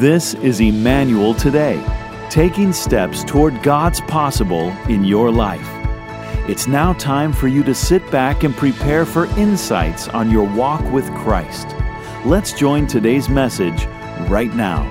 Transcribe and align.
This 0.00 0.32
is 0.32 0.60
Emmanuel 0.62 1.34
Today, 1.34 1.78
taking 2.30 2.72
steps 2.72 3.22
toward 3.22 3.62
God's 3.62 4.00
possible 4.00 4.70
in 4.88 5.04
your 5.04 5.30
life. 5.30 5.68
It's 6.48 6.66
now 6.66 6.94
time 6.94 7.34
for 7.34 7.48
you 7.48 7.62
to 7.64 7.74
sit 7.74 8.10
back 8.10 8.42
and 8.42 8.56
prepare 8.56 9.04
for 9.04 9.26
insights 9.38 10.08
on 10.08 10.30
your 10.30 10.48
walk 10.56 10.82
with 10.90 11.04
Christ. 11.16 11.76
Let's 12.24 12.54
join 12.54 12.86
today's 12.86 13.28
message 13.28 13.84
right 14.30 14.50
now. 14.54 14.88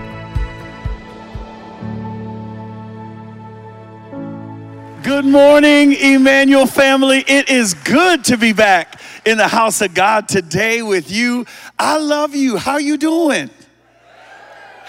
Good 5.02 5.26
morning, 5.26 5.94
Emmanuel 5.94 6.68
family. 6.68 7.24
It 7.28 7.50
is 7.50 7.74
good 7.74 8.26
to 8.26 8.38
be 8.38 8.54
back 8.54 9.02
in 9.26 9.40
the 9.40 9.48
house 9.48 9.82
of 9.82 9.96
God 9.96 10.30
today 10.30 10.84
with 10.84 11.10
you. 11.10 11.48
I 11.80 11.98
love 11.98 12.36
you. 12.36 12.58
How 12.58 12.78
you 12.78 12.96
doing? 12.96 13.50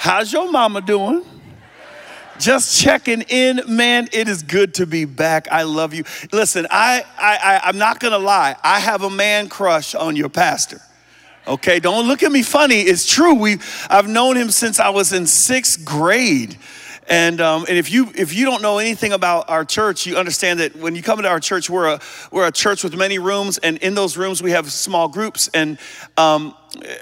How's 0.00 0.32
your 0.32 0.50
mama 0.50 0.80
doing? 0.80 1.22
Just 2.38 2.80
checking 2.80 3.20
in, 3.20 3.60
man. 3.68 4.08
It 4.14 4.28
is 4.28 4.42
good 4.42 4.72
to 4.76 4.86
be 4.86 5.04
back. 5.04 5.46
I 5.52 5.64
love 5.64 5.92
you. 5.92 6.04
Listen, 6.32 6.66
I, 6.70 7.04
I, 7.18 7.36
I 7.36 7.60
I'm 7.64 7.76
not 7.76 8.00
gonna 8.00 8.18
lie. 8.18 8.56
I 8.64 8.80
have 8.80 9.02
a 9.02 9.10
man 9.10 9.50
crush 9.50 9.94
on 9.94 10.16
your 10.16 10.30
pastor. 10.30 10.80
Okay, 11.46 11.80
don't 11.80 12.08
look 12.08 12.22
at 12.22 12.32
me 12.32 12.42
funny. 12.42 12.80
It's 12.80 13.06
true. 13.06 13.34
We, 13.34 13.58
I've 13.90 14.08
known 14.08 14.38
him 14.38 14.50
since 14.50 14.80
I 14.80 14.88
was 14.88 15.12
in 15.12 15.26
sixth 15.26 15.84
grade. 15.84 16.56
And, 17.06 17.42
um, 17.42 17.66
and 17.68 17.76
if, 17.76 17.92
you, 17.92 18.10
if 18.14 18.32
you 18.32 18.46
don't 18.46 18.62
know 18.62 18.78
anything 18.78 19.12
about 19.12 19.50
our 19.50 19.66
church, 19.66 20.06
you 20.06 20.16
understand 20.16 20.60
that 20.60 20.76
when 20.76 20.96
you 20.96 21.02
come 21.02 21.18
into 21.18 21.28
our 21.28 21.40
church, 21.40 21.68
we're 21.68 21.88
a, 21.88 22.00
we're 22.32 22.46
a 22.46 22.52
church 22.52 22.84
with 22.84 22.96
many 22.96 23.18
rooms, 23.18 23.58
and 23.58 23.76
in 23.78 23.94
those 23.94 24.16
rooms, 24.16 24.42
we 24.42 24.52
have 24.52 24.72
small 24.72 25.08
groups. 25.08 25.50
And 25.52 25.76
um, 26.16 26.54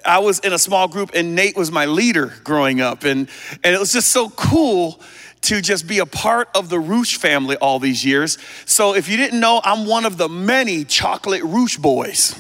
I 0.05 0.19
was 0.19 0.38
in 0.41 0.52
a 0.52 0.58
small 0.58 0.88
group, 0.88 1.11
and 1.14 1.34
Nate 1.34 1.56
was 1.56 1.70
my 1.70 1.86
leader 1.86 2.33
growing 2.44 2.80
up. 2.80 3.05
And, 3.05 3.28
and 3.62 3.75
it 3.75 3.78
was 3.78 3.92
just 3.92 4.08
so 4.08 4.30
cool 4.30 5.00
to 5.42 5.60
just 5.60 5.86
be 5.86 5.98
a 5.98 6.06
part 6.06 6.48
of 6.55 6.69
the 6.69 6.80
Roosh 6.80 7.16
family 7.16 7.56
all 7.56 7.78
these 7.78 8.05
years. 8.05 8.38
So 8.66 8.94
if 8.94 9.08
you 9.08 9.16
didn't 9.16 9.41
know, 9.41 9.60
I'm 9.62 9.86
one 9.86 10.05
of 10.05 10.16
the 10.16 10.28
many 10.28 10.84
chocolate 10.84 11.42
Roosh 11.42 11.77
boys 11.77 12.34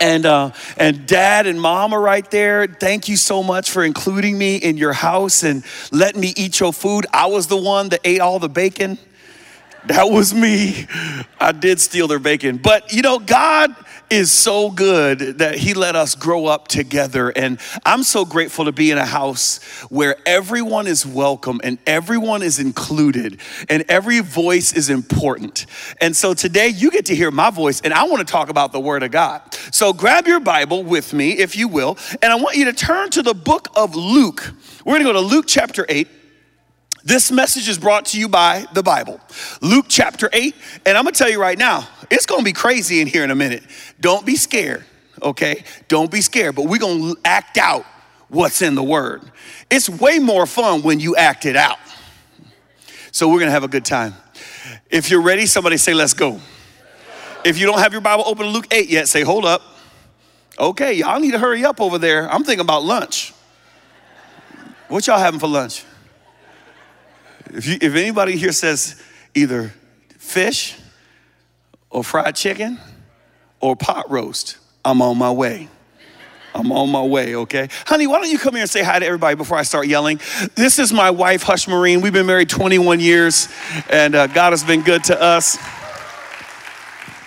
and 0.00 0.24
uh, 0.24 0.50
and 0.76 1.06
dad 1.06 1.46
and 1.46 1.60
mom 1.60 1.92
are 1.92 2.00
right 2.00 2.28
there. 2.30 2.66
Thank 2.66 3.08
you 3.08 3.16
so 3.16 3.42
much 3.42 3.70
for 3.70 3.84
including 3.84 4.36
me 4.36 4.56
in 4.56 4.76
your 4.76 4.94
house 4.94 5.42
and 5.42 5.62
letting 5.92 6.20
me 6.20 6.32
eat 6.36 6.58
your 6.58 6.72
food. 6.72 7.06
I 7.12 7.26
was 7.26 7.46
the 7.46 7.56
one 7.56 7.90
that 7.90 8.00
ate 8.04 8.20
all 8.20 8.38
the 8.38 8.48
bacon. 8.48 8.98
That 9.86 10.10
was 10.10 10.34
me. 10.34 10.86
I 11.40 11.52
did 11.52 11.80
steal 11.80 12.06
their 12.06 12.18
bacon. 12.18 12.58
But 12.58 12.92
you 12.92 13.02
know, 13.02 13.18
God 13.18 13.74
is 14.10 14.32
so 14.32 14.70
good 14.70 15.38
that 15.38 15.54
He 15.54 15.72
let 15.72 15.96
us 15.96 16.14
grow 16.14 16.46
up 16.46 16.68
together. 16.68 17.30
And 17.30 17.58
I'm 17.86 18.02
so 18.02 18.24
grateful 18.24 18.64
to 18.64 18.72
be 18.72 18.90
in 18.90 18.98
a 18.98 19.06
house 19.06 19.62
where 19.88 20.16
everyone 20.26 20.86
is 20.86 21.06
welcome 21.06 21.60
and 21.62 21.78
everyone 21.86 22.42
is 22.42 22.58
included 22.58 23.40
and 23.68 23.84
every 23.88 24.20
voice 24.20 24.72
is 24.72 24.90
important. 24.90 25.66
And 26.00 26.14
so 26.14 26.34
today 26.34 26.68
you 26.68 26.90
get 26.90 27.06
to 27.06 27.14
hear 27.14 27.30
my 27.30 27.50
voice, 27.50 27.80
and 27.80 27.94
I 27.94 28.04
want 28.04 28.26
to 28.26 28.30
talk 28.30 28.48
about 28.48 28.72
the 28.72 28.80
Word 28.80 29.02
of 29.02 29.12
God. 29.12 29.42
So 29.72 29.92
grab 29.92 30.26
your 30.26 30.40
Bible 30.40 30.82
with 30.82 31.12
me, 31.12 31.38
if 31.38 31.56
you 31.56 31.68
will, 31.68 31.96
and 32.20 32.32
I 32.32 32.36
want 32.36 32.56
you 32.56 32.64
to 32.66 32.72
turn 32.72 33.10
to 33.10 33.22
the 33.22 33.34
book 33.34 33.68
of 33.76 33.94
Luke. 33.94 34.52
We're 34.84 34.98
going 34.98 35.04
to 35.04 35.12
go 35.12 35.12
to 35.12 35.20
Luke 35.20 35.44
chapter 35.46 35.86
8. 35.88 36.08
This 37.04 37.30
message 37.30 37.68
is 37.68 37.78
brought 37.78 38.06
to 38.06 38.20
you 38.20 38.28
by 38.28 38.66
the 38.72 38.82
Bible. 38.82 39.20
Luke 39.62 39.86
chapter 39.88 40.28
8, 40.32 40.54
and 40.86 40.98
I'm 40.98 41.04
gonna 41.04 41.12
tell 41.12 41.30
you 41.30 41.40
right 41.40 41.58
now, 41.58 41.88
it's 42.10 42.26
gonna 42.26 42.42
be 42.42 42.52
crazy 42.52 43.00
in 43.00 43.06
here 43.06 43.24
in 43.24 43.30
a 43.30 43.34
minute. 43.34 43.62
Don't 44.00 44.26
be 44.26 44.36
scared, 44.36 44.84
okay? 45.22 45.64
Don't 45.88 46.10
be 46.10 46.20
scared, 46.20 46.54
but 46.54 46.66
we're 46.66 46.78
gonna 46.78 47.14
act 47.24 47.56
out 47.56 47.86
what's 48.28 48.62
in 48.62 48.74
the 48.74 48.82
Word. 48.82 49.22
It's 49.70 49.88
way 49.88 50.18
more 50.18 50.46
fun 50.46 50.82
when 50.82 51.00
you 51.00 51.16
act 51.16 51.46
it 51.46 51.56
out. 51.56 51.78
So 53.12 53.28
we're 53.28 53.40
gonna 53.40 53.50
have 53.50 53.64
a 53.64 53.68
good 53.68 53.84
time. 53.84 54.14
If 54.90 55.10
you're 55.10 55.22
ready, 55.22 55.46
somebody 55.46 55.78
say, 55.78 55.94
Let's 55.94 56.14
go. 56.14 56.40
If 57.44 57.58
you 57.58 57.66
don't 57.66 57.78
have 57.78 57.92
your 57.92 58.02
Bible 58.02 58.24
open 58.26 58.44
to 58.44 58.50
Luke 58.50 58.66
8 58.70 58.88
yet, 58.88 59.08
say, 59.08 59.22
Hold 59.22 59.46
up. 59.46 59.62
Okay, 60.58 60.92
y'all 60.92 61.18
need 61.18 61.30
to 61.30 61.38
hurry 61.38 61.64
up 61.64 61.80
over 61.80 61.96
there. 61.96 62.30
I'm 62.30 62.44
thinking 62.44 62.60
about 62.60 62.82
lunch. 62.82 63.32
What 64.88 65.06
y'all 65.06 65.18
having 65.18 65.40
for 65.40 65.46
lunch? 65.46 65.84
If, 67.52 67.66
you, 67.66 67.78
if 67.80 67.94
anybody 67.94 68.36
here 68.36 68.52
says 68.52 69.00
either 69.34 69.72
fish 70.18 70.76
or 71.90 72.04
fried 72.04 72.36
chicken 72.36 72.78
or 73.60 73.76
pot 73.76 74.10
roast, 74.10 74.58
I'm 74.84 75.02
on 75.02 75.18
my 75.18 75.30
way. 75.30 75.68
I'm 76.54 76.72
on 76.72 76.90
my 76.90 77.02
way, 77.02 77.36
okay? 77.36 77.68
Honey, 77.86 78.06
why 78.06 78.20
don't 78.20 78.30
you 78.30 78.38
come 78.38 78.54
here 78.54 78.62
and 78.62 78.70
say 78.70 78.82
hi 78.82 78.98
to 78.98 79.06
everybody 79.06 79.36
before 79.36 79.56
I 79.56 79.62
start 79.62 79.86
yelling? 79.86 80.20
This 80.56 80.78
is 80.78 80.92
my 80.92 81.10
wife, 81.10 81.42
Hush 81.42 81.68
Marine. 81.68 82.00
We've 82.00 82.12
been 82.12 82.26
married 82.26 82.48
21 82.48 82.98
years, 82.98 83.48
and 83.88 84.14
uh, 84.14 84.26
God 84.26 84.50
has 84.50 84.64
been 84.64 84.82
good 84.82 85.04
to 85.04 85.20
us. 85.20 85.58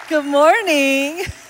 Good 0.10 0.26
morning. 0.26 1.24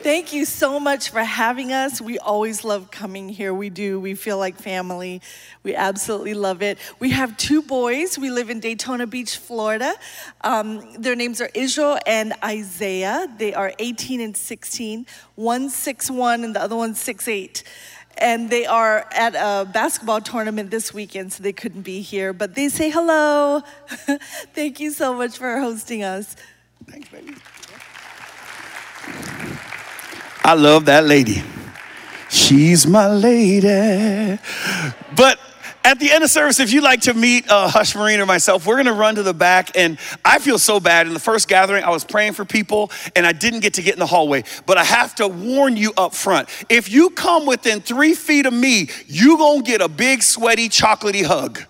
Thank 0.00 0.32
you 0.32 0.44
so 0.44 0.78
much 0.78 1.10
for 1.10 1.24
having 1.24 1.72
us. 1.72 2.00
We 2.00 2.20
always 2.20 2.62
love 2.62 2.88
coming 2.88 3.28
here. 3.28 3.52
We 3.52 3.68
do. 3.68 3.98
We 3.98 4.14
feel 4.14 4.38
like 4.38 4.56
family. 4.56 5.20
We 5.64 5.74
absolutely 5.74 6.34
love 6.34 6.62
it. 6.62 6.78
We 7.00 7.10
have 7.10 7.36
two 7.36 7.62
boys. 7.62 8.16
We 8.16 8.30
live 8.30 8.48
in 8.48 8.60
Daytona 8.60 9.08
Beach, 9.08 9.36
Florida. 9.38 9.94
Um, 10.42 11.02
their 11.02 11.16
names 11.16 11.40
are 11.40 11.50
Israel 11.52 11.98
and 12.06 12.32
Isaiah. 12.44 13.26
They 13.38 13.54
are 13.54 13.72
18 13.80 14.20
and 14.20 14.36
16. 14.36 15.04
One 15.34 15.68
six 15.68 16.08
one 16.08 16.44
and 16.44 16.54
the 16.54 16.62
other 16.62 16.76
one 16.76 16.94
six 16.94 17.26
eight 17.26 17.64
and 18.16 18.50
they 18.50 18.66
are 18.66 19.06
at 19.12 19.34
a 19.34 19.64
basketball 19.64 20.20
tournament 20.20 20.70
this 20.70 20.92
weekend, 20.94 21.32
so 21.32 21.42
they 21.42 21.52
couldn't 21.52 21.82
be 21.82 22.00
here. 22.00 22.32
But 22.32 22.54
they 22.54 22.68
say 22.68 22.90
hello. 22.90 23.62
Thank 24.54 24.80
you 24.80 24.90
so 24.90 25.14
much 25.14 25.38
for 25.38 25.58
hosting 25.58 26.02
us. 26.02 26.36
Thanks, 26.86 27.08
baby. 27.08 27.34
I 30.48 30.54
love 30.54 30.86
that 30.86 31.04
lady. 31.04 31.42
She's 32.30 32.86
my 32.86 33.06
lady. 33.06 34.40
But 35.14 35.38
at 35.84 36.00
the 36.00 36.10
end 36.10 36.24
of 36.24 36.30
service, 36.30 36.58
if 36.58 36.72
you'd 36.72 36.82
like 36.82 37.02
to 37.02 37.12
meet 37.12 37.46
uh, 37.50 37.68
Hush 37.68 37.94
Marine 37.94 38.18
or 38.18 38.24
myself, 38.24 38.64
we're 38.64 38.78
gonna 38.78 38.94
run 38.94 39.16
to 39.16 39.22
the 39.22 39.34
back. 39.34 39.76
And 39.76 39.98
I 40.24 40.38
feel 40.38 40.58
so 40.58 40.80
bad. 40.80 41.06
In 41.06 41.12
the 41.12 41.20
first 41.20 41.48
gathering, 41.48 41.84
I 41.84 41.90
was 41.90 42.02
praying 42.02 42.32
for 42.32 42.46
people 42.46 42.90
and 43.14 43.26
I 43.26 43.32
didn't 43.32 43.60
get 43.60 43.74
to 43.74 43.82
get 43.82 43.92
in 43.92 43.98
the 43.98 44.06
hallway. 44.06 44.42
But 44.64 44.78
I 44.78 44.84
have 44.84 45.14
to 45.16 45.28
warn 45.28 45.76
you 45.76 45.92
up 45.98 46.14
front 46.14 46.48
if 46.70 46.90
you 46.90 47.10
come 47.10 47.44
within 47.44 47.82
three 47.82 48.14
feet 48.14 48.46
of 48.46 48.54
me, 48.54 48.88
you 49.06 49.36
gonna 49.36 49.60
get 49.60 49.82
a 49.82 49.88
big, 49.88 50.22
sweaty, 50.22 50.70
chocolatey 50.70 51.26
hug 51.26 51.60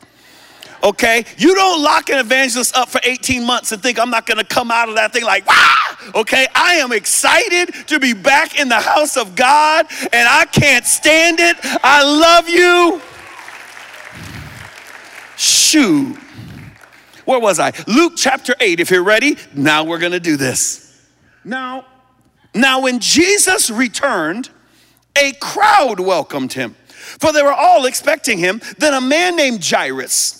okay? 0.82 1.24
You 1.36 1.54
don't 1.54 1.82
lock 1.82 2.10
an 2.10 2.18
evangelist 2.18 2.76
up 2.76 2.88
for 2.88 3.00
18 3.04 3.44
months 3.44 3.72
and 3.72 3.82
think 3.82 3.98
I'm 3.98 4.10
not 4.10 4.26
gonna 4.26 4.44
come 4.44 4.70
out 4.70 4.88
of 4.88 4.96
that 4.96 5.12
thing 5.12 5.24
like, 5.24 5.46
wow, 5.46 6.10
okay? 6.14 6.46
I 6.54 6.74
am 6.74 6.92
excited 6.92 7.74
to 7.88 7.98
be 7.98 8.12
back 8.12 8.58
in 8.58 8.68
the 8.68 8.80
house 8.80 9.16
of 9.16 9.34
God 9.36 9.86
and 10.12 10.28
I 10.28 10.44
can't 10.46 10.84
stand 10.84 11.40
it. 11.40 11.56
I 11.62 12.02
love 12.02 12.48
you. 12.48 13.00
Shoot. 15.36 16.18
Where 17.24 17.38
was 17.38 17.60
I? 17.60 17.72
Luke 17.86 18.14
chapter 18.16 18.54
8. 18.58 18.80
If 18.80 18.90
you're 18.90 19.04
ready, 19.04 19.36
now 19.54 19.84
we're 19.84 19.98
gonna 19.98 20.18
do 20.18 20.36
this. 20.36 21.06
Now, 21.44 21.84
now 22.54 22.80
when 22.80 23.00
Jesus 23.00 23.70
returned, 23.70 24.50
a 25.16 25.32
crowd 25.32 26.00
welcomed 26.00 26.52
him, 26.52 26.74
for 26.88 27.32
they 27.32 27.42
were 27.42 27.52
all 27.52 27.84
expecting 27.86 28.38
him. 28.38 28.60
Then 28.78 28.94
a 28.94 29.00
man 29.00 29.36
named 29.36 29.64
Jairus, 29.64 30.37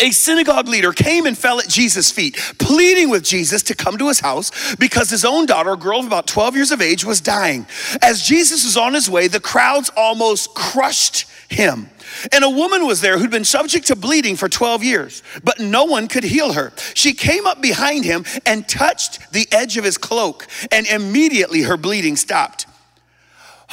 a 0.00 0.10
synagogue 0.12 0.68
leader 0.68 0.92
came 0.92 1.26
and 1.26 1.36
fell 1.36 1.58
at 1.58 1.68
Jesus' 1.68 2.10
feet, 2.10 2.36
pleading 2.58 3.10
with 3.10 3.24
Jesus 3.24 3.62
to 3.64 3.74
come 3.74 3.98
to 3.98 4.08
his 4.08 4.20
house 4.20 4.76
because 4.76 5.10
his 5.10 5.24
own 5.24 5.46
daughter, 5.46 5.72
a 5.72 5.76
girl 5.76 6.00
of 6.00 6.06
about 6.06 6.26
12 6.26 6.54
years 6.54 6.70
of 6.70 6.80
age, 6.80 7.04
was 7.04 7.20
dying. 7.20 7.66
As 8.00 8.22
Jesus 8.22 8.64
was 8.64 8.76
on 8.76 8.94
his 8.94 9.10
way, 9.10 9.26
the 9.26 9.40
crowds 9.40 9.90
almost 9.96 10.54
crushed 10.54 11.26
him. 11.48 11.90
And 12.32 12.44
a 12.44 12.50
woman 12.50 12.86
was 12.86 13.00
there 13.00 13.18
who'd 13.18 13.30
been 13.30 13.44
subject 13.44 13.88
to 13.88 13.96
bleeding 13.96 14.36
for 14.36 14.48
12 14.48 14.84
years, 14.84 15.22
but 15.42 15.58
no 15.58 15.84
one 15.84 16.08
could 16.08 16.24
heal 16.24 16.52
her. 16.52 16.72
She 16.94 17.12
came 17.12 17.46
up 17.46 17.60
behind 17.60 18.04
him 18.04 18.24
and 18.46 18.68
touched 18.68 19.32
the 19.32 19.46
edge 19.52 19.76
of 19.76 19.84
his 19.84 19.98
cloak, 19.98 20.46
and 20.70 20.86
immediately 20.86 21.62
her 21.62 21.76
bleeding 21.76 22.16
stopped. 22.16 22.66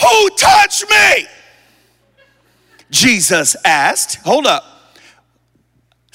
Who 0.02 0.30
touched 0.38 0.90
me? 0.90 1.28
Jesus 2.90 3.56
asked. 3.64 4.16
Hold 4.24 4.46
up. 4.46 4.75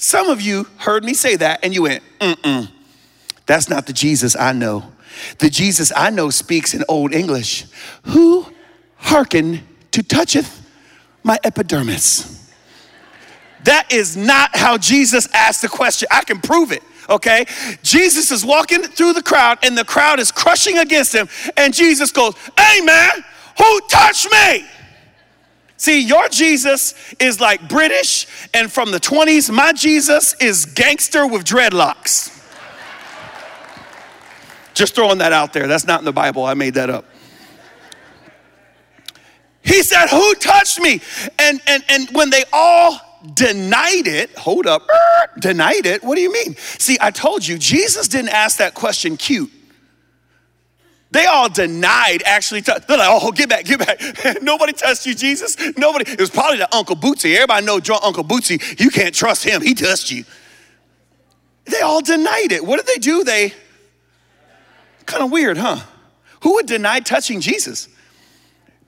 Some 0.01 0.29
of 0.29 0.41
you 0.41 0.65
heard 0.77 1.03
me 1.03 1.13
say 1.13 1.35
that 1.35 1.59
and 1.61 1.75
you 1.75 1.83
went, 1.83 2.01
mm-mm, 2.19 2.71
that's 3.45 3.69
not 3.69 3.85
the 3.85 3.93
Jesus 3.93 4.35
I 4.35 4.51
know. 4.51 4.91
The 5.37 5.47
Jesus 5.47 5.91
I 5.95 6.09
know 6.09 6.31
speaks 6.31 6.73
in 6.73 6.83
Old 6.89 7.13
English. 7.13 7.65
Who 8.05 8.47
hearken 8.95 9.61
to 9.91 10.01
toucheth 10.01 10.67
my 11.21 11.37
epidermis? 11.43 12.51
That 13.65 13.93
is 13.93 14.17
not 14.17 14.55
how 14.55 14.79
Jesus 14.79 15.27
asked 15.35 15.61
the 15.61 15.69
question. 15.69 16.07
I 16.09 16.23
can 16.23 16.41
prove 16.41 16.71
it, 16.71 16.81
okay? 17.07 17.45
Jesus 17.83 18.31
is 18.31 18.43
walking 18.43 18.81
through 18.81 19.13
the 19.13 19.21
crowd 19.21 19.59
and 19.61 19.77
the 19.77 19.85
crowd 19.85 20.19
is 20.19 20.31
crushing 20.31 20.79
against 20.79 21.13
him. 21.13 21.29
And 21.55 21.75
Jesus 21.75 22.11
goes, 22.11 22.33
Hey 22.57 22.81
man, 22.81 23.23
who 23.55 23.81
touched 23.81 24.31
me? 24.31 24.65
See, 25.81 26.01
your 26.03 26.29
Jesus 26.29 26.93
is 27.19 27.39
like 27.39 27.67
British, 27.67 28.27
and 28.53 28.71
from 28.71 28.91
the 28.91 28.99
20s, 28.99 29.51
my 29.51 29.73
Jesus 29.73 30.35
is 30.39 30.67
gangster 30.67 31.25
with 31.25 31.43
dreadlocks. 31.43 32.29
Just 34.75 34.93
throwing 34.93 35.17
that 35.17 35.33
out 35.33 35.53
there. 35.53 35.65
That's 35.65 35.87
not 35.87 35.97
in 35.97 36.05
the 36.05 36.11
Bible. 36.11 36.45
I 36.45 36.53
made 36.53 36.75
that 36.75 36.91
up. 36.91 37.05
He 39.63 39.81
said, 39.81 40.05
Who 40.09 40.35
touched 40.35 40.79
me? 40.79 41.01
And, 41.39 41.59
and, 41.65 41.83
and 41.89 42.07
when 42.11 42.29
they 42.29 42.43
all 42.53 43.01
denied 43.33 44.05
it, 44.05 44.37
hold 44.37 44.67
up, 44.67 44.83
er, 44.87 45.31
denied 45.39 45.87
it, 45.87 46.03
what 46.03 46.13
do 46.13 46.21
you 46.21 46.31
mean? 46.31 46.57
See, 46.77 46.99
I 47.01 47.09
told 47.09 47.47
you, 47.47 47.57
Jesus 47.57 48.07
didn't 48.07 48.29
ask 48.29 48.59
that 48.59 48.75
question 48.75 49.17
cute. 49.17 49.49
They 51.11 51.25
all 51.25 51.49
denied 51.49 52.23
actually. 52.25 52.61
T- 52.61 52.71
they're 52.87 52.97
like, 52.97 53.09
oh, 53.09 53.31
get 53.31 53.49
back, 53.49 53.65
get 53.65 53.79
back. 53.79 54.01
Nobody 54.41 54.73
touched 54.73 55.05
you, 55.05 55.13
Jesus. 55.13 55.57
Nobody. 55.77 56.09
It 56.09 56.19
was 56.19 56.29
probably 56.29 56.57
the 56.57 56.73
Uncle 56.73 56.95
Bootsy. 56.95 57.35
Everybody 57.35 57.65
know 57.65 57.79
drunk 57.79 58.03
Uncle 58.03 58.23
Bootsy. 58.23 58.79
You 58.79 58.89
can't 58.89 59.13
trust 59.13 59.43
him. 59.43 59.61
He 59.61 59.73
touched 59.73 60.09
you. 60.09 60.23
They 61.65 61.81
all 61.81 62.01
denied 62.01 62.51
it. 62.51 62.65
What 62.65 62.77
did 62.77 62.87
they 62.87 62.99
do? 62.99 63.23
They 63.23 63.53
kind 65.05 65.23
of 65.23 65.31
weird, 65.31 65.57
huh? 65.57 65.81
Who 66.43 66.53
would 66.55 66.65
deny 66.65 67.01
touching 67.01 67.41
Jesus? 67.41 67.89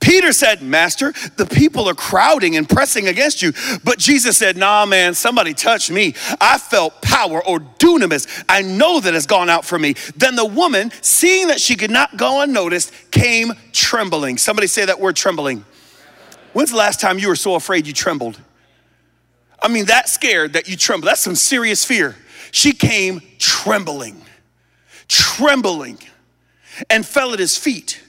Peter 0.03 0.33
said, 0.33 0.61
Master, 0.61 1.13
the 1.37 1.45
people 1.45 1.87
are 1.87 1.93
crowding 1.93 2.57
and 2.57 2.67
pressing 2.67 3.07
against 3.07 3.41
you. 3.41 3.53
But 3.85 3.99
Jesus 3.99 4.37
said, 4.37 4.57
Nah, 4.57 4.85
man, 4.85 5.13
somebody 5.13 5.53
touched 5.53 5.89
me. 5.89 6.13
I 6.41 6.57
felt 6.57 7.01
power 7.01 7.41
or 7.43 7.61
dunamis. 7.61 8.43
I 8.49 8.63
know 8.63 8.99
that 8.99 9.13
has 9.13 9.25
gone 9.25 9.49
out 9.49 9.63
from 9.63 9.81
me. 9.81 9.95
Then 10.17 10.35
the 10.35 10.45
woman, 10.45 10.91
seeing 11.01 11.47
that 11.47 11.61
she 11.61 11.77
could 11.77 11.89
not 11.89 12.17
go 12.17 12.41
unnoticed, 12.41 12.91
came 13.11 13.53
trembling. 13.71 14.37
Somebody 14.37 14.67
say 14.67 14.83
that 14.83 14.99
word 14.99 15.15
trembling. 15.15 15.63
When's 16.51 16.71
the 16.71 16.77
last 16.77 16.99
time 16.99 17.17
you 17.17 17.29
were 17.29 17.37
so 17.37 17.55
afraid 17.55 17.87
you 17.87 17.93
trembled? 17.93 18.41
I 19.61 19.69
mean, 19.69 19.85
that 19.85 20.09
scared 20.09 20.53
that 20.53 20.67
you 20.67 20.75
trembled. 20.75 21.09
That's 21.09 21.21
some 21.21 21.35
serious 21.35 21.85
fear. 21.85 22.17
She 22.51 22.73
came 22.73 23.21
trembling, 23.39 24.21
trembling, 25.07 25.97
and 26.89 27.05
fell 27.05 27.31
at 27.31 27.39
his 27.39 27.57
feet. 27.57 28.03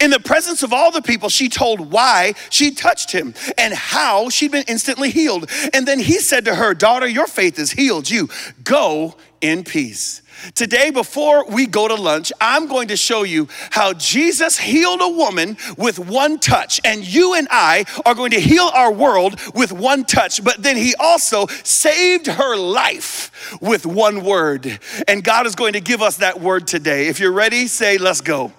In 0.00 0.10
the 0.10 0.20
presence 0.20 0.62
of 0.62 0.72
all 0.72 0.90
the 0.90 1.02
people, 1.02 1.28
she 1.28 1.48
told 1.48 1.92
why 1.92 2.34
she 2.50 2.70
touched 2.72 3.12
him 3.12 3.34
and 3.56 3.72
how 3.74 4.28
she'd 4.28 4.52
been 4.52 4.64
instantly 4.68 5.10
healed. 5.10 5.50
And 5.72 5.86
then 5.86 6.00
he 6.00 6.18
said 6.18 6.44
to 6.46 6.54
her, 6.54 6.74
Daughter, 6.74 7.06
your 7.06 7.26
faith 7.26 7.56
has 7.56 7.72
healed 7.72 8.10
you. 8.10 8.28
Go 8.64 9.16
in 9.40 9.64
peace. 9.64 10.22
Today, 10.54 10.90
before 10.90 11.46
we 11.48 11.66
go 11.66 11.88
to 11.88 11.94
lunch, 11.94 12.32
I'm 12.40 12.66
going 12.66 12.88
to 12.88 12.96
show 12.96 13.22
you 13.22 13.48
how 13.70 13.94
Jesus 13.94 14.58
healed 14.58 15.00
a 15.00 15.08
woman 15.08 15.56
with 15.78 15.98
one 15.98 16.38
touch, 16.38 16.80
and 16.84 17.06
you 17.06 17.34
and 17.34 17.48
I 17.50 17.86
are 18.04 18.14
going 18.14 18.32
to 18.32 18.40
heal 18.40 18.70
our 18.74 18.92
world 18.92 19.40
with 19.54 19.72
one 19.72 20.04
touch. 20.04 20.44
But 20.44 20.62
then 20.62 20.76
he 20.76 20.94
also 20.98 21.46
saved 21.64 22.26
her 22.26 22.56
life 22.56 23.58
with 23.60 23.86
one 23.86 24.24
word. 24.24 24.78
And 25.08 25.24
God 25.24 25.46
is 25.46 25.54
going 25.54 25.72
to 25.72 25.80
give 25.80 26.02
us 26.02 26.18
that 26.18 26.40
word 26.40 26.66
today. 26.66 27.08
If 27.08 27.18
you're 27.18 27.32
ready, 27.32 27.66
say, 27.66 27.98
Let's 27.98 28.20
go. 28.20 28.52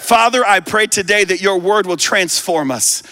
Father, 0.00 0.44
I 0.44 0.60
pray 0.60 0.86
today 0.86 1.24
that 1.24 1.42
your 1.42 1.60
word 1.60 1.86
will 1.86 1.98
transform 1.98 2.70
us 2.70 3.02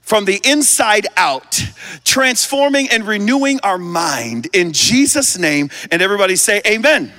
from 0.00 0.24
the 0.24 0.40
inside 0.44 1.06
out, 1.16 1.60
transforming 2.04 2.88
and 2.88 3.04
renewing 3.04 3.58
our 3.64 3.76
mind 3.76 4.48
in 4.54 4.72
Jesus' 4.72 5.36
name. 5.36 5.70
And 5.90 6.00
everybody 6.00 6.36
say, 6.36 6.62
Amen. 6.64 7.12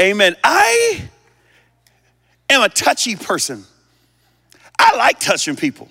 Amen. 0.00 0.34
I 0.42 1.02
am 2.48 2.62
a 2.62 2.70
touchy 2.70 3.16
person. 3.16 3.64
I 4.78 4.96
like 4.96 5.20
touching 5.20 5.54
people, 5.54 5.88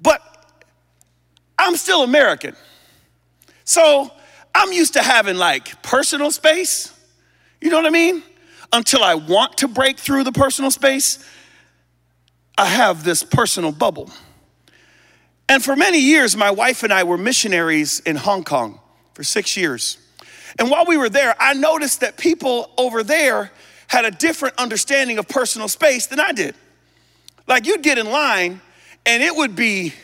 but 0.00 0.20
I'm 1.58 1.74
still 1.76 2.02
American. 2.02 2.54
So 3.64 4.10
I'm 4.54 4.72
used 4.72 4.92
to 4.92 5.02
having 5.02 5.36
like 5.36 5.82
personal 5.82 6.30
space. 6.30 6.92
You 7.62 7.70
know 7.70 7.76
what 7.76 7.86
I 7.86 7.90
mean? 7.90 8.22
Until 8.72 9.02
I 9.02 9.14
want 9.14 9.58
to 9.58 9.68
break 9.68 9.98
through 9.98 10.24
the 10.24 10.32
personal 10.32 10.70
space, 10.70 11.24
I 12.58 12.66
have 12.66 13.04
this 13.04 13.22
personal 13.22 13.72
bubble. 13.72 14.10
And 15.48 15.62
for 15.62 15.76
many 15.76 15.98
years, 15.98 16.36
my 16.36 16.50
wife 16.50 16.82
and 16.82 16.92
I 16.92 17.04
were 17.04 17.18
missionaries 17.18 18.00
in 18.00 18.16
Hong 18.16 18.42
Kong 18.44 18.80
for 19.14 19.22
six 19.22 19.56
years. 19.56 19.98
And 20.58 20.70
while 20.70 20.86
we 20.86 20.96
were 20.96 21.08
there, 21.08 21.34
I 21.38 21.54
noticed 21.54 22.00
that 22.00 22.16
people 22.16 22.70
over 22.78 23.02
there 23.02 23.52
had 23.88 24.04
a 24.04 24.10
different 24.10 24.56
understanding 24.58 25.18
of 25.18 25.28
personal 25.28 25.68
space 25.68 26.06
than 26.06 26.18
I 26.18 26.32
did. 26.32 26.54
Like 27.46 27.66
you'd 27.66 27.82
get 27.82 27.98
in 27.98 28.10
line 28.10 28.60
and 29.04 29.22
it 29.22 29.34
would 29.34 29.54
be, 29.54 29.94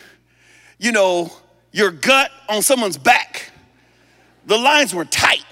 you 0.79 0.93
know, 0.93 1.33
your 1.73 1.91
gut 1.91 2.31
on 2.49 2.63
someone's 2.63 2.99
back. 2.99 3.51
The 4.47 4.59
lines 4.59 4.95
were 4.95 5.05
tight. 5.05 5.45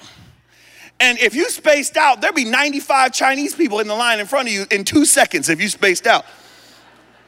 And 1.00 1.18
if 1.18 1.34
you 1.34 1.48
spaced 1.50 1.96
out, 1.96 2.20
there'd 2.20 2.34
be 2.34 2.44
95 2.44 3.12
Chinese 3.12 3.54
people 3.54 3.80
in 3.80 3.88
the 3.88 3.94
line 3.94 4.20
in 4.20 4.26
front 4.26 4.48
of 4.48 4.54
you 4.54 4.66
in 4.70 4.84
two 4.84 5.06
seconds 5.06 5.48
if 5.48 5.60
you 5.60 5.68
spaced 5.68 6.06
out. 6.06 6.26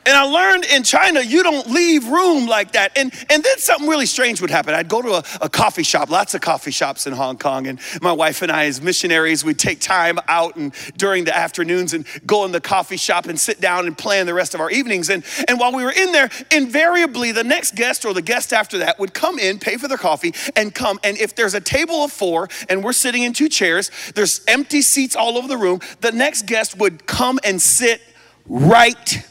And 0.05 0.17
I 0.17 0.25
learned 0.25 0.65
in 0.65 0.83
China, 0.83 1.21
you 1.21 1.43
don't 1.43 1.69
leave 1.69 2.09
room 2.09 2.47
like 2.47 2.73
that. 2.73 2.97
And, 2.97 3.13
and 3.31 3.43
then 3.43 3.59
something 3.59 3.89
really 3.89 4.07
strange 4.07 4.41
would 4.41 4.51
happen. 4.51 4.75
I'd 4.75 4.89
go 4.89 5.01
to 5.01 5.15
a, 5.15 5.25
a, 5.43 5.49
coffee 5.49 5.85
shop, 5.85 6.11
lots 6.11 6.35
of 6.35 6.41
coffee 6.41 6.71
shops 6.71 7.07
in 7.07 7.13
Hong 7.13 7.39
Kong. 7.39 7.67
And 7.67 7.79
my 8.01 8.13
wife 8.13 8.43
and 8.43 8.51
I, 8.51 8.65
as 8.67 8.83
missionaries, 8.83 9.45
we'd 9.45 9.59
take 9.59 9.81
time 9.81 10.19
out 10.27 10.57
and 10.57 10.75
during 10.97 11.25
the 11.25 11.37
afternoons 11.37 11.95
and 11.95 12.05
go 12.27 12.45
in 12.45 12.53
the 12.53 12.61
coffee 12.61 12.97
shop 12.97 13.27
and 13.27 13.39
sit 13.39 13.61
down 13.61 13.87
and 13.87 13.97
plan 13.97 14.27
the 14.27 14.35
rest 14.35 14.55
of 14.55 14.61
our 14.61 14.71
evenings. 14.71 15.09
And, 15.09 15.25
and 15.47 15.61
while 15.61 15.73
we 15.73 15.85
were 15.85 15.93
in 15.93 16.11
there, 16.11 16.31
invariably 16.51 17.31
the 17.33 17.45
next 17.45 17.77
guest 17.77 18.05
or 18.05 18.13
the 18.13 18.23
guest 18.23 18.53
after 18.53 18.79
that 18.79 18.99
would 18.99 19.15
come 19.15 19.39
in, 19.39 19.59
pay 19.59 19.77
for 19.77 19.87
their 19.87 19.99
coffee, 19.99 20.35
and 20.57 20.75
come. 20.75 20.99
And 21.05 21.17
if 21.19 21.37
there's 21.37 21.55
a 21.55 21.61
table 21.61 22.05
of 22.05 22.11
four 22.11 22.49
and 22.69 22.83
we're 22.83 22.93
sitting 22.93 23.23
in 23.23 23.33
two 23.33 23.49
chairs, 23.49 23.91
there's 24.15 24.41
empty 24.49 24.83
seats 24.83 25.15
all 25.15 25.39
over 25.39 25.47
the 25.47 25.57
room, 25.57 25.81
the 26.01 26.13
next 26.13 26.47
guest 26.47 26.77
would 26.79 27.07
come 27.07 27.39
and 27.45 27.61
sit 27.63 28.01
right 28.47 29.25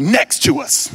next 0.00 0.42
to 0.44 0.60
us. 0.60 0.92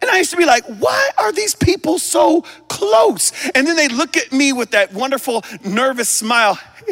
And 0.00 0.10
I 0.10 0.18
used 0.18 0.30
to 0.30 0.36
be 0.36 0.44
like, 0.44 0.64
why 0.64 1.10
are 1.18 1.32
these 1.32 1.54
people 1.54 1.98
so 1.98 2.42
close? 2.68 3.32
And 3.50 3.66
then 3.66 3.76
they 3.76 3.88
look 3.88 4.16
at 4.16 4.32
me 4.32 4.52
with 4.52 4.72
that 4.72 4.92
wonderful, 4.92 5.42
nervous 5.64 6.08
smile. 6.08 6.58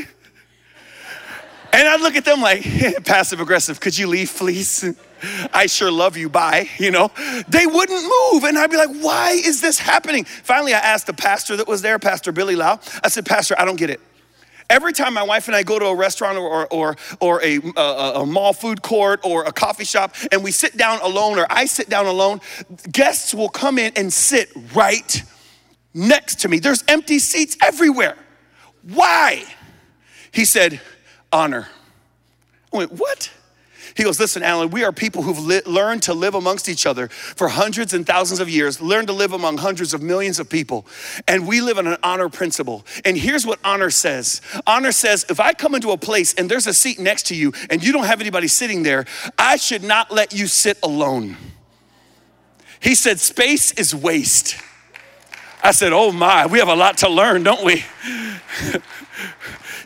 and 1.72 1.88
I'd 1.88 2.00
look 2.00 2.16
at 2.16 2.25
them 2.25 2.40
like, 2.40 2.62
passive 3.05 3.40
aggressive, 3.40 3.81
could 3.81 3.96
you 3.96 4.06
leave, 4.06 4.35
please? 4.35 4.85
I 5.52 5.66
sure 5.66 5.90
love 5.90 6.16
you, 6.16 6.28
bye, 6.28 6.68
you 6.78 6.90
know? 6.90 7.11
They 7.49 7.66
wouldn't 7.66 8.02
move. 8.02 8.44
And 8.44 8.59
I'd 8.59 8.71
be 8.71 8.76
like, 8.76 8.94
why 9.00 9.30
is 9.33 9.61
this 9.61 9.78
happening? 9.78 10.25
Finally, 10.25 10.75
I 10.75 10.78
asked 10.78 11.06
the 11.06 11.14
pastor 11.14 11.56
that 11.56 11.68
was 11.68 11.83
there, 11.83 11.99
Pastor 11.99 12.33
Billy 12.33 12.56
Lau. 12.56 12.78
I 13.02 13.09
said, 13.09 13.25
Pastor, 13.26 13.54
I 13.59 13.64
don't 13.64 13.76
get 13.76 13.90
it. 13.90 14.00
Every 14.71 14.92
time 14.92 15.14
my 15.14 15.23
wife 15.23 15.47
and 15.49 15.56
I 15.56 15.62
go 15.62 15.78
to 15.78 15.87
a 15.87 15.94
restaurant 15.94 16.38
or, 16.38 16.66
or, 16.73 16.97
or 17.21 17.42
a, 17.42 17.61
a, 17.76 18.12
a, 18.23 18.26
mall 18.26 18.52
food 18.52 18.80
court 18.83 19.21
or 19.23 19.44
a 19.44 19.52
coffee 19.52 19.85
shop 19.85 20.14
and 20.33 20.42
we 20.42 20.52
sit 20.52 20.76
down 20.76 21.00
alone 21.02 21.38
or 21.38 21.47
I 21.50 21.66
sit 21.66 21.88
down 21.88 22.06
alone, 22.06 22.40
guests 22.90 23.35
will 23.35 23.50
come 23.50 23.78
in 23.78 23.92
and 23.97 24.12
sit 24.12 24.50
right 24.75 25.23
next 25.92 26.40
to 26.40 26.49
me. 26.49 26.59
There's 26.59 26.83
empty 26.88 27.18
seats 27.18 27.56
everywhere. 27.62 28.16
Why? 28.83 29.44
He 30.33 30.44
said, 30.44 30.80
honor. 31.33 31.68
I 32.73 32.76
went, 32.78 32.92
what? 32.92 33.30
He 33.97 34.03
goes, 34.03 34.19
Listen, 34.19 34.43
Alan, 34.43 34.71
we 34.71 34.83
are 34.83 34.93
people 34.93 35.23
who've 35.23 35.39
li- 35.39 35.63
learned 35.67 36.03
to 36.05 36.15
live 36.15 36.35
amongst 36.35 36.69
each 36.69 36.85
other 36.85 37.09
for 37.09 37.49
hundreds 37.49 37.95
and 37.95 38.05
thousands 38.07 38.41
of 38.41 38.49
years, 38.49 38.81
learned 38.81 39.07
to 39.09 39.13
live 39.13 39.33
among 39.33 39.59
hundreds 39.59 39.95
of 39.95 40.03
millions 40.03 40.41
of 40.41 40.49
people. 40.49 40.85
And 41.29 41.47
we 41.47 41.61
live 41.61 41.79
on 41.79 41.87
an 41.87 41.97
honor 42.03 42.29
principle. 42.29 42.85
And 43.05 43.17
here's 43.17 43.47
what 43.47 43.61
honor 43.65 43.91
says 43.91 44.41
honor 44.67 44.93
says, 44.93 45.25
if 45.29 45.39
I 45.39 45.53
come 45.53 45.75
into 45.75 45.91
a 45.91 45.97
place 45.97 46.35
and 46.35 46.51
there's 46.51 46.67
a 46.67 46.75
seat 46.75 46.99
next 46.99 47.27
to 47.27 47.37
you 47.37 47.53
and 47.71 47.85
you 47.85 47.93
don't 47.93 48.07
have 48.07 48.21
anybody 48.21 48.49
sitting 48.49 48.83
there, 48.83 49.05
I 49.39 49.57
should 49.57 49.85
not 49.85 50.11
let 50.11 50.33
you 50.33 50.47
sit 50.49 50.79
alone. 50.83 51.37
He 52.81 52.95
said, 52.95 53.21
Space 53.21 53.73
is 53.73 53.95
waste. 53.95 54.57
I 55.63 55.71
said, 55.71 55.93
Oh 55.93 56.11
my, 56.11 56.47
we 56.47 56.59
have 56.59 56.69
a 56.69 56.75
lot 56.75 56.99
to 56.99 57.09
learn, 57.09 57.45
don't 57.45 57.65
we? 57.65 57.85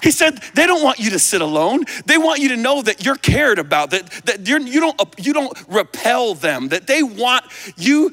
He 0.02 0.10
said, 0.10 0.38
they 0.54 0.66
don't 0.66 0.82
want 0.82 0.98
you 0.98 1.10
to 1.10 1.18
sit 1.18 1.40
alone. 1.40 1.84
They 2.06 2.18
want 2.18 2.40
you 2.40 2.50
to 2.50 2.56
know 2.56 2.82
that 2.82 3.04
you're 3.04 3.16
cared 3.16 3.58
about, 3.58 3.90
that, 3.90 4.08
that 4.26 4.46
you're, 4.46 4.60
you, 4.60 4.80
don't, 4.80 5.00
you 5.18 5.32
don't 5.32 5.56
repel 5.68 6.34
them, 6.34 6.68
that 6.68 6.86
they 6.86 7.02
want 7.02 7.44
you 7.76 8.12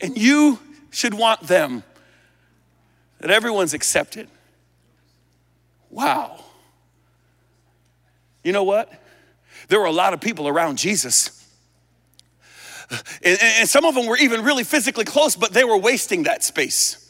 and 0.00 0.16
you 0.16 0.58
should 0.90 1.14
want 1.14 1.42
them, 1.42 1.82
that 3.20 3.30
everyone's 3.30 3.74
accepted. 3.74 4.28
Wow. 5.90 6.42
You 8.42 8.52
know 8.52 8.64
what? 8.64 8.92
There 9.68 9.80
were 9.80 9.86
a 9.86 9.92
lot 9.92 10.12
of 10.12 10.20
people 10.20 10.48
around 10.48 10.78
Jesus. 10.78 11.32
And, 13.22 13.38
and 13.42 13.68
some 13.68 13.84
of 13.84 13.94
them 13.94 14.06
were 14.06 14.16
even 14.16 14.44
really 14.44 14.64
physically 14.64 15.04
close, 15.04 15.34
but 15.34 15.52
they 15.52 15.64
were 15.64 15.76
wasting 15.76 16.24
that 16.24 16.44
space 16.44 17.05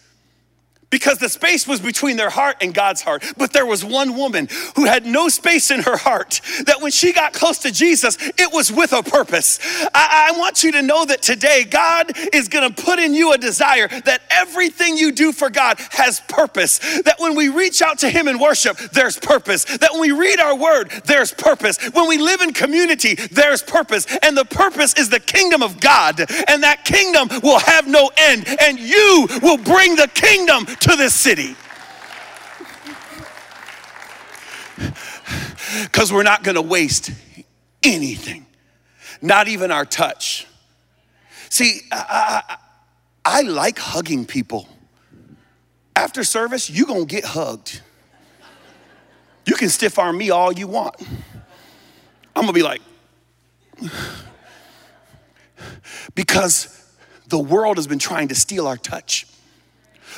because 0.91 1.19
the 1.19 1.29
space 1.29 1.67
was 1.67 1.81
between 1.81 2.17
their 2.17 2.31
heart 2.31 2.57
and 2.61 2.73
God's 2.73 3.03
heart. 3.03 3.25
But 3.37 3.53
there 3.53 3.67
was 3.67 3.85
one 3.85 4.17
woman 4.17 4.49
who 4.77 4.85
had 4.85 5.05
no 5.05 5.29
space 5.29 5.71
in 5.71 5.81
her 5.81 5.97
heart 5.97 6.41
that 6.67 6.81
when 6.81 6.93
she 6.93 7.13
got 7.13 7.33
close 7.33 7.59
to 7.59 7.73
Jesus, 7.73 8.17
it 8.21 8.53
was 8.53 8.73
with 8.73 8.93
a 8.93 9.03
purpose. 9.03 9.59
I, 9.95 10.31
I 10.33 10.39
want 10.39 10.63
you 10.63 10.73
to 10.73 10.83
know 10.83 11.05
that 11.05 11.23
today, 11.23 11.65
God 11.65 12.13
is 12.33 12.49
gonna 12.49 12.71
put 12.71 12.99
in 12.99 13.15
you 13.15 13.33
a 13.33 13.39
desire 13.39 13.89
that 13.89 14.23
everything 14.31 14.97
you 14.97 15.13
do 15.13 15.33
for 15.33 15.51
God 15.51 15.81
has 15.91 16.21
purpose. 16.21 16.79
That 17.03 17.17
when 17.19 17.35
we 17.35 17.49
reach 17.49 17.83
out 17.83 17.99
to 18.01 18.11
Him 18.11 18.29
in 18.29 18.39
worship, 18.39 18.77
there's 18.93 19.19
purpose. 19.19 19.65
That 19.65 19.93
when 19.93 20.01
we 20.01 20.13
read 20.13 20.39
our 20.39 20.57
word, 20.57 20.91
there's 21.05 21.33
purpose. 21.33 21.79
When 21.93 22.09
we 22.09 22.19
live 22.19 22.41
in 22.41 22.53
community, 22.53 23.15
there's 23.15 23.63
purpose. 23.63 24.07
And 24.23 24.37
the 24.37 24.45
purpose 24.45 24.95
is 24.95 25.09
the 25.09 25.21
kingdom 25.21 25.63
of 25.63 25.81
God. 25.81 26.21
And 26.49 26.63
that 26.63 26.85
kingdom 26.85 27.29
will 27.43 27.59
have 27.61 27.87
no 27.89 28.11
end. 28.17 28.47
And 28.61 28.79
you 28.79 29.27
will 29.43 29.59
bring 29.59 29.97
the 29.97 30.09
kingdom 30.15 30.67
to 30.81 30.97
this 30.97 31.15
city. 31.15 31.57
Because 35.83 36.13
we're 36.13 36.23
not 36.23 36.43
going 36.43 36.55
to 36.55 36.63
waste 36.63 37.11
anything, 37.83 38.47
not 39.21 39.49
even 39.49 39.71
our 39.71 39.85
touch. 39.85 40.47
See, 41.49 41.81
I, 41.91 42.43
I, 42.49 42.57
I 43.25 43.41
like 43.43 43.79
hugging 43.79 44.27
people. 44.27 44.69
After 45.95 46.25
service, 46.25 46.69
you're 46.69 46.87
going 46.87 47.07
to 47.07 47.15
get 47.15 47.25
hugged. 47.25 47.81
You 49.47 49.55
can 49.55 49.69
stiff 49.69 49.99
arm 49.99 50.19
me 50.19 50.31
all 50.31 50.53
you 50.53 50.67
want. 50.67 50.97
I'm 52.35 52.43
going 52.43 52.49
to 52.49 52.53
be 52.53 52.63
like, 52.63 52.83
because 56.15 56.85
the 57.29 57.39
world 57.39 57.77
has 57.79 57.87
been 57.87 57.99
trying 57.99 58.29
to 58.29 58.35
steal 58.35 58.67
our 58.67 58.77
touch. 58.77 59.27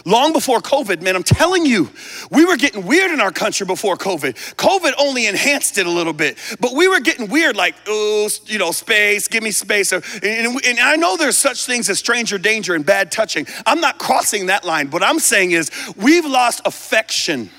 Long 0.04 0.32
before 0.32 0.60
COVID, 0.60 1.02
man, 1.02 1.16
I'm 1.16 1.22
telling 1.22 1.66
you, 1.66 1.90
we 2.30 2.44
were 2.44 2.56
getting 2.56 2.86
weird 2.86 3.10
in 3.10 3.20
our 3.20 3.32
country 3.32 3.66
before 3.66 3.96
COVID. 3.96 4.34
COVID 4.56 4.92
only 4.98 5.26
enhanced 5.26 5.78
it 5.78 5.86
a 5.86 5.90
little 5.90 6.12
bit, 6.12 6.38
but 6.60 6.74
we 6.74 6.88
were 6.88 7.00
getting 7.00 7.28
weird, 7.28 7.56
like, 7.56 7.74
oh, 7.86 8.28
you 8.46 8.58
know, 8.58 8.70
space, 8.70 9.28
give 9.28 9.42
me 9.42 9.50
space. 9.50 9.92
And, 9.92 10.04
and 10.22 10.78
I 10.80 10.96
know 10.96 11.16
there's 11.16 11.36
such 11.36 11.66
things 11.66 11.88
as 11.90 11.98
stranger 11.98 12.38
danger 12.38 12.74
and 12.74 12.84
bad 12.84 13.10
touching. 13.10 13.46
I'm 13.66 13.80
not 13.80 13.98
crossing 13.98 14.46
that 14.46 14.64
line. 14.64 14.90
What 14.90 15.02
I'm 15.02 15.18
saying 15.18 15.52
is, 15.52 15.70
we've 15.96 16.26
lost 16.26 16.62
affection. 16.64 17.50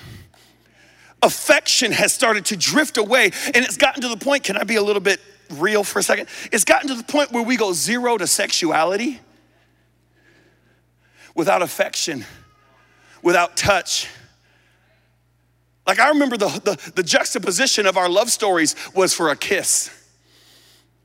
Affection 1.21 1.91
has 1.91 2.13
started 2.13 2.45
to 2.45 2.57
drift 2.57 2.97
away, 2.97 3.31
and 3.53 3.57
it's 3.57 3.77
gotten 3.77 4.01
to 4.03 4.07
the 4.07 4.17
point, 4.17 4.43
can 4.43 4.55
I 4.55 4.63
be 4.63 4.75
a 4.75 4.83
little 4.83 5.01
bit 5.01 5.19
real 5.51 5.83
for 5.83 5.99
a 5.99 6.03
second? 6.03 6.29
It's 6.51 6.63
gotten 6.63 6.87
to 6.89 6.95
the 6.95 7.03
point 7.03 7.31
where 7.31 7.43
we 7.43 7.57
go 7.57 7.73
zero 7.73 8.17
to 8.17 8.27
sexuality 8.27 9.19
without 11.39 11.61
affection, 11.61 12.25
without 13.23 13.55
touch. 13.55 14.09
Like 15.87 15.97
I 15.97 16.09
remember 16.09 16.35
the, 16.35 16.49
the, 16.49 16.91
the, 16.95 17.01
juxtaposition 17.01 17.87
of 17.87 17.95
our 17.95 18.09
love 18.09 18.29
stories 18.29 18.75
was 18.93 19.13
for 19.13 19.29
a 19.29 19.37
kiss. 19.37 19.89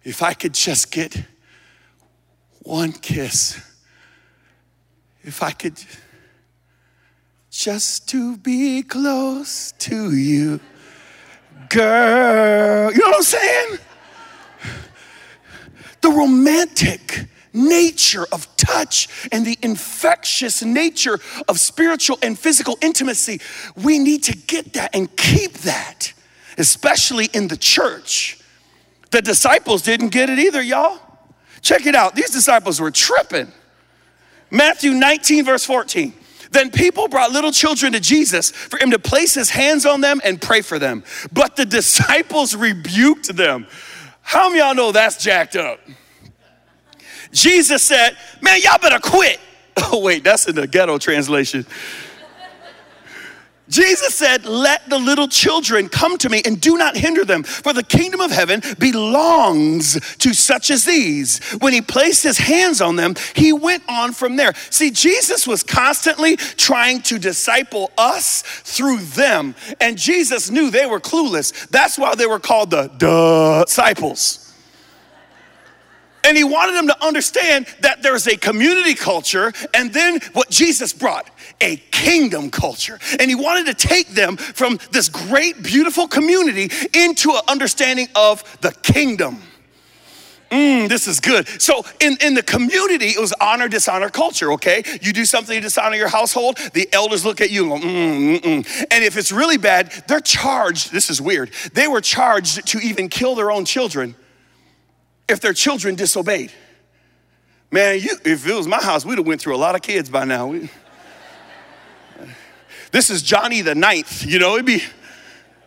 If 0.02 0.24
I 0.24 0.34
could 0.34 0.52
just 0.52 0.90
get 0.90 1.24
one 2.62 2.90
kiss, 2.90 3.62
if 5.22 5.40
I 5.40 5.52
could 5.52 5.80
just 7.52 8.08
to 8.08 8.36
be 8.36 8.82
close 8.82 9.70
to 9.78 10.16
you, 10.16 10.58
girl. 11.68 12.90
You 12.90 12.98
know 12.98 13.06
what 13.06 13.16
I'm 13.18 13.22
saying? 13.22 13.78
The 16.00 16.10
romantic 16.10 17.28
nature 17.54 18.26
of 18.32 18.54
touch 18.56 19.08
and 19.32 19.46
the 19.46 19.56
infectious 19.62 20.62
nature 20.62 21.18
of 21.48 21.60
spiritual 21.60 22.18
and 22.22 22.38
physical 22.38 22.76
intimacy. 22.82 23.40
We 23.82 23.98
need 23.98 24.24
to 24.24 24.36
get 24.36 24.74
that 24.74 24.94
and 24.94 25.14
keep 25.16 25.52
that, 25.58 26.12
especially 26.58 27.26
in 27.32 27.48
the 27.48 27.56
church. 27.56 28.40
The 29.10 29.22
disciples 29.22 29.82
didn't 29.82 30.08
get 30.08 30.28
it 30.28 30.38
either, 30.38 30.60
y'all. 30.60 31.00
Check 31.62 31.86
it 31.86 31.94
out. 31.94 32.14
These 32.14 32.30
disciples 32.30 32.80
were 32.80 32.90
tripping. 32.90 33.50
Matthew 34.50 34.92
19, 34.92 35.44
verse 35.44 35.64
14. 35.64 36.12
Then 36.50 36.70
people 36.70 37.08
brought 37.08 37.32
little 37.32 37.50
children 37.50 37.92
to 37.92 38.00
Jesus 38.00 38.50
for 38.50 38.78
him 38.78 38.92
to 38.92 38.98
place 38.98 39.34
his 39.34 39.50
hands 39.50 39.84
on 39.84 40.00
them 40.00 40.20
and 40.24 40.40
pray 40.40 40.60
for 40.60 40.78
them. 40.78 41.02
But 41.32 41.56
the 41.56 41.64
disciples 41.80 42.54
rebuked 42.54 43.34
them. 43.34 43.66
How 44.22 44.48
many 44.48 44.60
y'all 44.60 44.74
know 44.74 44.92
that's 44.92 45.22
jacked 45.22 45.56
up? 45.56 45.80
Jesus 47.34 47.82
said, 47.82 48.16
Man, 48.40 48.60
y'all 48.62 48.78
better 48.78 49.00
quit. 49.00 49.40
Oh, 49.76 49.98
wait, 49.98 50.22
that's 50.22 50.46
in 50.46 50.54
the 50.54 50.68
ghetto 50.68 50.98
translation. 50.98 51.66
Jesus 53.68 54.14
said, 54.14 54.44
Let 54.44 54.88
the 54.88 54.98
little 54.98 55.26
children 55.26 55.88
come 55.88 56.16
to 56.18 56.28
me 56.28 56.42
and 56.44 56.60
do 56.60 56.76
not 56.76 56.96
hinder 56.96 57.24
them, 57.24 57.42
for 57.42 57.72
the 57.72 57.82
kingdom 57.82 58.20
of 58.20 58.30
heaven 58.30 58.62
belongs 58.78 59.98
to 60.18 60.32
such 60.32 60.70
as 60.70 60.84
these. 60.84 61.42
When 61.54 61.72
he 61.72 61.80
placed 61.80 62.22
his 62.22 62.38
hands 62.38 62.80
on 62.80 62.94
them, 62.94 63.16
he 63.34 63.52
went 63.52 63.82
on 63.88 64.12
from 64.12 64.36
there. 64.36 64.54
See, 64.70 64.92
Jesus 64.92 65.44
was 65.44 65.64
constantly 65.64 66.36
trying 66.36 67.02
to 67.02 67.18
disciple 67.18 67.90
us 67.98 68.42
through 68.42 68.98
them, 68.98 69.56
and 69.80 69.98
Jesus 69.98 70.50
knew 70.50 70.70
they 70.70 70.86
were 70.86 71.00
clueless. 71.00 71.68
That's 71.68 71.98
why 71.98 72.14
they 72.14 72.26
were 72.26 72.40
called 72.40 72.70
the 72.70 73.64
disciples. 73.66 74.43
And 76.24 76.36
he 76.36 76.44
wanted 76.44 76.74
them 76.74 76.88
to 76.88 77.04
understand 77.04 77.66
that 77.80 78.02
there's 78.02 78.26
a 78.26 78.36
community 78.36 78.94
culture 78.94 79.52
and 79.74 79.92
then 79.92 80.20
what 80.32 80.50
Jesus 80.50 80.92
brought 80.92 81.30
a 81.60 81.76
kingdom 81.76 82.50
culture. 82.50 82.98
And 83.18 83.30
he 83.30 83.34
wanted 83.34 83.66
to 83.66 83.74
take 83.74 84.08
them 84.08 84.36
from 84.36 84.78
this 84.90 85.08
great, 85.08 85.62
beautiful 85.62 86.08
community 86.08 86.70
into 86.94 87.30
an 87.30 87.42
understanding 87.48 88.08
of 88.14 88.42
the 88.60 88.72
kingdom. 88.72 89.42
Mm, 90.50 90.88
this 90.88 91.08
is 91.08 91.18
good. 91.20 91.48
So 91.60 91.84
in, 92.00 92.16
in 92.20 92.34
the 92.34 92.42
community, 92.42 93.06
it 93.06 93.20
was 93.20 93.34
honor, 93.40 93.68
dishonor 93.68 94.08
culture, 94.08 94.52
okay? 94.52 94.84
You 95.02 95.12
do 95.12 95.24
something 95.24 95.56
to 95.56 95.60
dishonor 95.60 95.96
your 95.96 96.08
household, 96.08 96.58
the 96.74 96.88
elders 96.92 97.24
look 97.24 97.40
at 97.40 97.50
you 97.50 97.72
and 97.72 97.82
go, 97.82 97.88
mm, 97.88 98.40
mm, 98.40 98.62
mm. 98.62 98.86
And 98.90 99.02
if 99.02 99.16
it's 99.16 99.32
really 99.32 99.56
bad, 99.56 99.90
they're 100.06 100.20
charged, 100.20 100.92
this 100.92 101.10
is 101.10 101.20
weird, 101.20 101.50
they 101.72 101.88
were 101.88 102.00
charged 102.00 102.66
to 102.68 102.78
even 102.78 103.08
kill 103.08 103.34
their 103.34 103.50
own 103.50 103.64
children 103.64 104.14
if 105.28 105.40
their 105.40 105.52
children 105.52 105.94
disobeyed. 105.94 106.52
Man, 107.70 107.98
you, 107.98 108.16
if 108.24 108.46
it 108.46 108.54
was 108.54 108.68
my 108.68 108.82
house, 108.82 109.04
we'd 109.04 109.18
have 109.18 109.26
went 109.26 109.40
through 109.40 109.56
a 109.56 109.58
lot 109.58 109.74
of 109.74 109.82
kids 109.82 110.08
by 110.08 110.24
now. 110.24 110.46
We, 110.46 110.70
this 112.92 113.10
is 113.10 113.22
Johnny 113.22 113.60
the 113.60 113.74
ninth, 113.74 114.24
you 114.24 114.38
know, 114.38 114.54
it'd 114.54 114.66
be, 114.66 114.82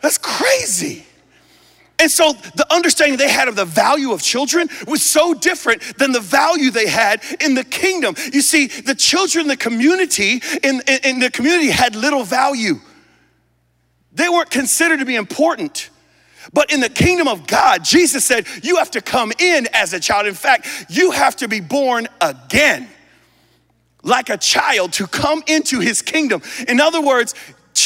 that's 0.01 0.17
crazy. 0.17 1.05
And 1.99 2.11
so 2.11 2.33
the 2.55 2.65
understanding 2.71 3.17
they 3.17 3.29
had 3.29 3.47
of 3.47 3.55
the 3.55 3.65
value 3.65 4.11
of 4.11 4.21
children 4.21 4.69
was 4.87 5.01
so 5.01 5.33
different 5.33 5.81
than 5.97 6.11
the 6.11 6.19
value 6.19 6.69
they 6.69 6.87
had 6.87 7.23
in 7.41 7.55
the 7.55 7.63
kingdom. 7.63 8.15
You 8.31 8.41
see, 8.41 8.67
the 8.67 8.93
children 8.93 9.47
the 9.47 9.57
community, 9.57 10.41
in, 10.63 10.81
in, 10.87 10.99
in 11.03 11.19
the 11.19 11.31
community 11.31 11.71
had 11.71 11.95
little 11.95 12.23
value. 12.23 12.75
They 14.13 14.29
weren't 14.29 14.51
considered 14.51 14.99
to 14.99 15.05
be 15.05 15.15
important. 15.15 15.89
But 16.53 16.71
in 16.71 16.79
the 16.79 16.89
kingdom 16.89 17.27
of 17.27 17.47
God, 17.47 17.83
Jesus 17.83 18.25
said, 18.25 18.47
you 18.63 18.77
have 18.77 18.91
to 18.91 19.01
come 19.01 19.31
in 19.39 19.67
as 19.73 19.93
a 19.93 19.99
child. 19.99 20.27
In 20.27 20.33
fact, 20.33 20.67
you 20.89 21.11
have 21.11 21.35
to 21.37 21.47
be 21.47 21.59
born 21.59 22.07
again 22.21 22.87
like 24.03 24.29
a 24.29 24.37
child 24.37 24.93
to 24.93 25.07
come 25.07 25.43
into 25.47 25.79
his 25.79 26.01
kingdom. 26.01 26.41
In 26.67 26.79
other 26.79 27.01
words, 27.01 27.35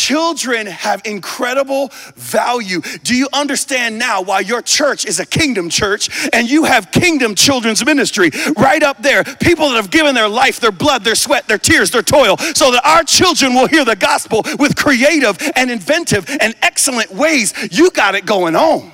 Children 0.01 0.65
have 0.65 1.03
incredible 1.05 1.91
value. 2.15 2.81
Do 3.03 3.15
you 3.15 3.27
understand 3.34 4.00
now 4.00 4.24
why 4.24 4.39
your 4.39 4.63
church 4.63 5.05
is 5.05 5.20
a 5.20 5.27
kingdom 5.27 5.70
church 5.70 6.27
and 6.34 6.50
you 6.50 6.63
have 6.63 6.91
kingdom 6.91 7.36
children's 7.36 7.86
ministry 7.86 8.31
right 8.58 8.81
up 8.81 9.03
there? 9.03 9.24
People 9.24 9.70
that 9.70 9.75
have 9.75 9.91
given 9.91 10.15
their 10.15 10.27
life, 10.27 10.60
their 10.60 10.72
blood, 10.72 11.03
their 11.03 11.13
sweat, 11.13 11.48
their 11.48 11.60
tears, 11.60 11.91
their 11.91 12.01
toil, 12.01 12.36
so 12.55 12.72
that 12.72 12.81
our 12.84 13.03
children 13.03 13.53
will 13.53 13.67
hear 13.67 13.86
the 13.86 13.96
gospel 13.96 14.41
with 14.58 14.75
creative 14.75 15.38
and 15.55 15.70
inventive 15.70 16.27
and 16.41 16.55
excellent 16.63 17.12
ways. 17.12 17.53
You 17.72 17.91
got 17.91 18.15
it 18.15 18.25
going 18.25 18.55
on. 18.55 18.91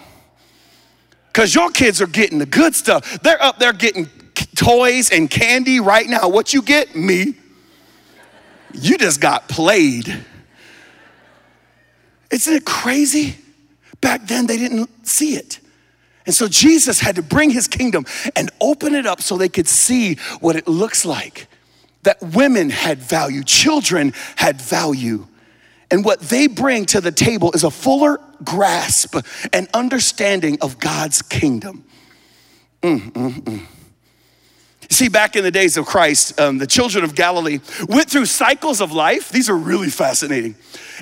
Because 1.28 1.56
your 1.56 1.72
kids 1.72 2.02
are 2.02 2.08
getting 2.08 2.38
the 2.38 2.46
good 2.46 2.76
stuff. 2.76 3.22
They're 3.22 3.42
up 3.42 3.60
there 3.60 3.72
getting 3.72 4.10
toys 4.58 5.10
and 5.12 5.30
candy 5.30 5.80
right 5.80 6.06
now. 6.06 6.28
What 6.28 6.54
you 6.54 6.62
get? 6.62 6.98
Me. 6.98 7.36
You 8.74 8.98
just 8.98 9.22
got 9.22 9.48
played. 9.48 10.26
Isn't 12.32 12.54
it 12.54 12.66
crazy? 12.66 13.38
Back 14.02 14.28
then, 14.28 14.48
they 14.48 14.58
didn't 14.58 15.08
see 15.08 15.36
it. 15.36 15.60
And 16.26 16.36
so 16.36 16.48
Jesus 16.48 17.00
had 17.00 17.16
to 17.16 17.24
bring 17.24 17.50
his 17.52 17.68
kingdom 17.68 18.06
and 18.36 18.52
open 18.60 18.94
it 18.94 19.06
up 19.06 19.22
so 19.22 19.38
they 19.38 19.50
could 19.50 19.68
see 19.68 20.16
what 20.42 20.56
it 20.56 20.68
looks 20.68 21.06
like. 21.06 21.48
That 22.04 22.22
women 22.22 22.70
had 22.70 23.00
value, 23.00 23.44
children 23.44 24.14
had 24.36 24.62
value. 24.62 25.26
And 25.90 26.04
what 26.04 26.20
they 26.20 26.48
bring 26.48 26.86
to 26.88 27.00
the 27.00 27.14
table 27.14 27.54
is 27.54 27.64
a 27.64 27.72
fuller 27.72 28.20
grasp 28.44 29.16
and 29.54 29.70
understanding 29.74 30.58
of 30.62 30.80
God's 30.80 31.22
kingdom. 31.22 31.86
Mm, 32.82 33.12
mm, 33.12 33.34
mm. 33.42 33.66
See, 34.90 35.10
back 35.10 35.36
in 35.36 35.44
the 35.44 35.52
days 35.52 35.76
of 35.78 35.86
Christ, 35.86 36.40
um, 36.40 36.58
the 36.58 36.68
children 36.68 37.04
of 37.04 37.14
Galilee 37.14 37.60
went 37.88 38.10
through 38.10 38.26
cycles 38.26 38.80
of 38.80 38.92
life. 38.92 39.30
These 39.30 39.50
are 39.50 39.58
really 39.58 39.90
fascinating. 39.90 40.56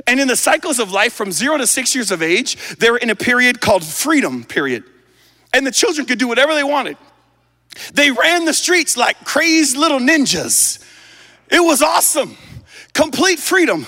And 0.07 0.19
in 0.19 0.27
the 0.27 0.35
cycles 0.35 0.79
of 0.79 0.91
life 0.91 1.13
from 1.13 1.31
zero 1.31 1.57
to 1.57 1.67
six 1.67 1.93
years 1.93 2.11
of 2.11 2.21
age, 2.21 2.77
they 2.77 2.89
were 2.89 2.97
in 2.97 3.09
a 3.09 3.15
period 3.15 3.61
called 3.61 3.83
freedom 3.83 4.43
period. 4.43 4.83
And 5.53 5.65
the 5.65 5.71
children 5.71 6.07
could 6.07 6.19
do 6.19 6.27
whatever 6.27 6.53
they 6.53 6.63
wanted. 6.63 6.97
They 7.93 8.11
ran 8.11 8.45
the 8.45 8.53
streets 8.53 8.97
like 8.97 9.23
crazed 9.23 9.77
little 9.77 9.99
ninjas. 9.99 10.83
It 11.49 11.59
was 11.59 11.81
awesome. 11.81 12.37
Complete 12.93 13.39
freedom. 13.39 13.85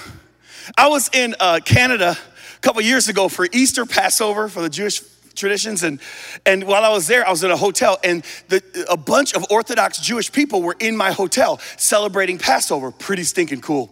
I 0.78 0.90
was 0.90 1.10
in 1.14 1.36
uh, 1.40 1.60
Canada 1.66 2.18
a 2.56 2.60
couple 2.60 2.82
years 2.82 3.08
ago 3.08 3.30
for 3.30 3.48
Easter 3.52 3.86
Passover 3.86 4.50
for 4.50 4.62
the 4.62 4.70
Jewish 4.70 5.02
traditions. 5.38 5.84
And, 5.84 6.00
and 6.46 6.66
while 6.66 6.84
I 6.84 6.90
was 6.90 7.08
there, 7.08 7.26
I 7.26 7.30
was 7.30 7.44
in 7.44 7.52
a 7.52 7.58
hotel, 7.58 7.98
and 8.04 8.24
the, 8.50 8.62
a 8.90 8.98
bunch 8.98 9.34
of 9.34 9.46
Orthodox 9.50 10.00
Jewish 10.00 10.32
people 10.32 10.62
were 10.62 10.76
in 10.80 10.98
my 10.98 11.12
hotel 11.12 11.60
celebrating 11.78 12.38
Passover. 12.38 12.92
Pretty 12.92 13.24
stinking 13.24 13.62
cool. 13.62 13.90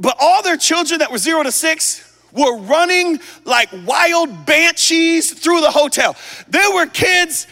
But 0.00 0.16
all 0.20 0.42
their 0.42 0.56
children 0.56 1.00
that 1.00 1.10
were 1.10 1.18
zero 1.18 1.42
to 1.42 1.52
six 1.52 2.04
were 2.32 2.56
running 2.58 3.18
like 3.44 3.68
wild 3.84 4.46
banshees 4.46 5.32
through 5.32 5.60
the 5.60 5.70
hotel. 5.70 6.16
There 6.48 6.72
were 6.72 6.86
kids 6.86 7.46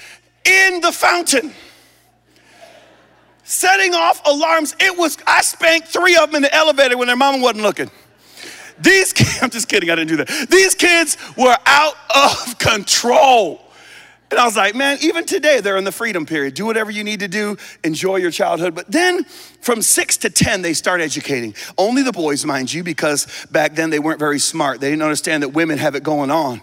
in 0.45 0.80
the 0.80 0.92
fountain 0.92 1.52
setting 3.42 3.95
off 3.95 4.21
alarms. 4.26 4.76
It 4.78 4.99
was, 4.99 5.18
I 5.26 5.42
spanked 5.42 5.88
three 5.88 6.16
of 6.16 6.28
them 6.28 6.37
in 6.37 6.42
the 6.42 6.54
elevator 6.54 6.99
when 6.99 7.06
their 7.06 7.16
mama 7.16 7.38
wasn't 7.38 7.62
looking. 7.62 7.90
These 8.80 9.12
kids, 9.14 9.38
I'm 9.42 9.50
just 9.50 9.68
kidding, 9.68 9.90
I 9.90 9.95
didn't 9.95 10.09
do 10.09 10.16
that. 10.18 10.49
These 10.50 10.75
kids 10.75 11.16
were 11.37 11.56
out 11.66 11.95
of 12.14 12.59
control. 12.59 13.61
And 14.30 14.40
I 14.40 14.45
was 14.45 14.56
like, 14.56 14.75
man, 14.75 14.99
even 15.02 15.25
today 15.25 15.61
they're 15.61 15.76
in 15.76 15.85
the 15.85 15.92
freedom 15.92 16.26
period. 16.26 16.54
Do 16.54 16.66
whatever 16.66 16.90
you 16.90 17.04
need 17.04 17.21
to 17.21 17.28
do, 17.28 17.56
enjoy 17.85 18.16
your 18.16 18.33
childhood. 18.33 18.75
But 18.75 18.90
then 18.90 19.25
from 19.61 19.83
six 19.83 20.16
to 20.18 20.30
10, 20.30 20.62
they 20.62 20.73
start 20.73 21.00
educating. 21.00 21.54
Only 21.78 22.02
the 22.02 22.12
boys, 22.12 22.45
mind 22.45 22.73
you, 22.73 22.83
because 22.83 23.47
back 23.52 23.75
then 23.76 23.90
they 23.90 24.00
weren't 24.00 24.18
very 24.18 24.40
smart. 24.40 24.80
They 24.80 24.90
didn't 24.90 25.02
understand 25.02 25.45
that 25.45 25.50
women 25.50 25.78
have 25.78 25.95
it 25.95 26.02
going 26.02 26.33
on. 26.33 26.61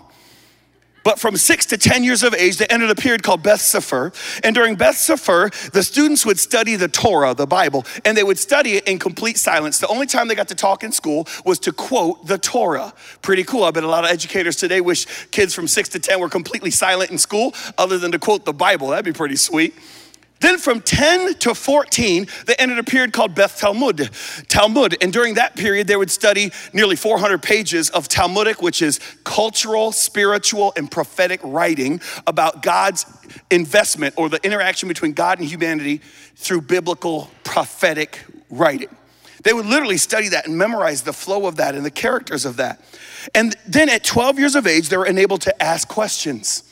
But 1.04 1.20
from 1.20 1.36
six 1.38 1.66
to 1.68 1.78
10 1.78 2.04
years 2.04 2.24
of 2.24 2.34
age, 2.34 2.58
they 2.58 2.66
entered 2.68 2.90
a 2.90 2.96
period 2.96 3.24
called 3.24 3.44
Beth 3.44 3.62
Sefer. 3.62 4.12
And 4.44 4.56
during 4.56 4.76
Beth 4.76 4.98
Sefer, 4.98 5.50
the 5.72 5.84
students 5.84 6.26
would 6.26 6.40
study 6.40 6.76
the 6.76 6.88
Torah, 6.88 7.34
the 7.34 7.46
Bible, 7.46 7.86
and 8.06 8.18
they 8.18 8.24
would 8.24 8.40
study 8.40 8.74
it 8.74 8.88
in 8.88 9.00
complete 9.00 9.38
silence. 9.38 9.80
The 9.80 9.88
only 9.88 10.06
time 10.06 10.28
they 10.28 10.36
got 10.36 10.48
to 10.50 10.56
talk 10.56 10.84
in 10.84 10.92
school 10.92 11.28
was 11.46 11.60
to 11.60 11.74
quote 11.74 12.26
the 12.28 12.38
Torah. 12.38 12.94
Pretty 13.22 13.44
cool. 13.44 13.64
I 13.64 13.72
bet 13.72 13.84
a 13.84 13.88
lot 13.88 14.04
of 14.04 14.10
educators 14.10 14.56
today 14.56 14.82
wish 14.82 15.06
kids 15.32 15.54
from 15.54 15.68
six 15.68 15.90
to 15.90 16.00
10 16.00 16.20
were 16.20 16.30
completely 16.30 16.72
silent 16.72 17.12
in 17.12 17.18
school 17.18 17.54
other 17.78 17.98
than 17.98 18.12
to 18.12 18.20
quote 18.20 18.46
the 18.46 18.54
Bible. 18.54 18.90
That'd 18.90 19.06
be 19.06 19.14
pretty 19.14 19.36
sweet. 19.36 19.74
Then 20.44 20.58
from 20.58 20.82
10 20.82 21.36
to 21.36 21.56
14, 21.56 22.28
they 22.48 22.56
entered 22.56 22.78
a 22.78 22.84
period 22.84 23.14
called 23.14 23.34
Beth 23.34 23.58
Talmud. 23.58 24.10
Talmud. 24.50 24.98
And 25.02 25.14
during 25.14 25.36
that 25.36 25.56
period, 25.56 25.88
they 25.88 25.96
would 25.96 26.12
study 26.12 26.52
nearly 26.74 26.98
400 26.98 27.42
pages 27.42 27.90
of 27.92 28.10
Talmudic, 28.10 28.62
which 28.62 28.82
is 28.82 29.00
cultural, 29.24 29.94
spiritual, 29.94 30.74
and 30.76 30.92
prophetic 30.92 31.40
writing 31.46 32.02
about 32.28 32.62
God's 32.62 33.06
investment 33.52 34.16
or 34.18 34.28
the 34.28 34.46
interaction 34.46 34.90
between 34.90 35.14
God 35.14 35.40
and 35.40 35.48
humanity 35.48 36.02
through 36.36 36.60
biblical 36.64 37.32
prophetic 37.46 38.20
writing. 38.50 38.94
They 39.46 39.54
would 39.54 39.66
literally 39.66 39.98
study 39.98 40.28
that 40.28 40.46
and 40.46 40.58
memorize 40.58 41.04
the 41.04 41.14
flow 41.14 41.48
of 41.48 41.56
that 41.56 41.74
and 41.74 41.86
the 41.86 41.92
characters 41.92 42.44
of 42.44 42.58
that. 42.58 42.84
And 43.34 43.56
then 43.66 43.88
at 43.88 44.04
12 44.04 44.40
years 44.40 44.56
of 44.56 44.68
age, 44.68 44.90
they 44.90 44.98
were 44.98 45.06
enabled 45.06 45.40
to 45.44 45.64
ask 45.64 45.88
questions. 45.88 46.64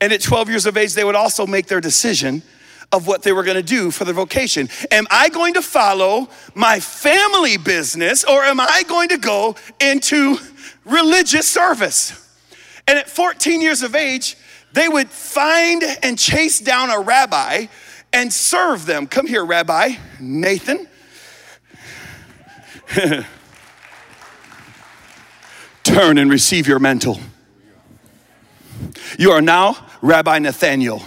And 0.00 0.12
at 0.12 0.20
12 0.20 0.48
years 0.48 0.66
of 0.66 0.76
age, 0.76 0.94
they 0.94 1.04
would 1.04 1.14
also 1.14 1.46
make 1.46 1.66
their 1.66 1.80
decision 1.80 2.42
of 2.92 3.06
what 3.06 3.22
they 3.22 3.32
were 3.32 3.42
going 3.42 3.56
to 3.56 3.62
do 3.62 3.90
for 3.90 4.04
their 4.04 4.14
vocation. 4.14 4.68
Am 4.90 5.06
I 5.10 5.30
going 5.30 5.54
to 5.54 5.62
follow 5.62 6.28
my 6.54 6.78
family 6.78 7.56
business 7.56 8.22
or 8.24 8.42
am 8.42 8.60
I 8.60 8.84
going 8.86 9.08
to 9.08 9.16
go 9.18 9.56
into 9.80 10.36
religious 10.84 11.48
service? 11.48 12.18
And 12.86 12.98
at 12.98 13.08
14 13.08 13.62
years 13.62 13.82
of 13.82 13.94
age, 13.94 14.36
they 14.72 14.88
would 14.88 15.08
find 15.08 15.82
and 16.02 16.18
chase 16.18 16.58
down 16.60 16.90
a 16.90 17.00
rabbi 17.00 17.66
and 18.12 18.32
serve 18.32 18.86
them. 18.86 19.06
Come 19.06 19.26
here, 19.26 19.44
Rabbi 19.44 19.94
Nathan. 20.20 20.88
Turn 25.82 26.18
and 26.18 26.30
receive 26.30 26.68
your 26.68 26.78
mantle. 26.78 27.18
You 29.18 29.30
are 29.32 29.40
now 29.40 29.86
Rabbi 30.00 30.38
Nathaniel. 30.38 31.02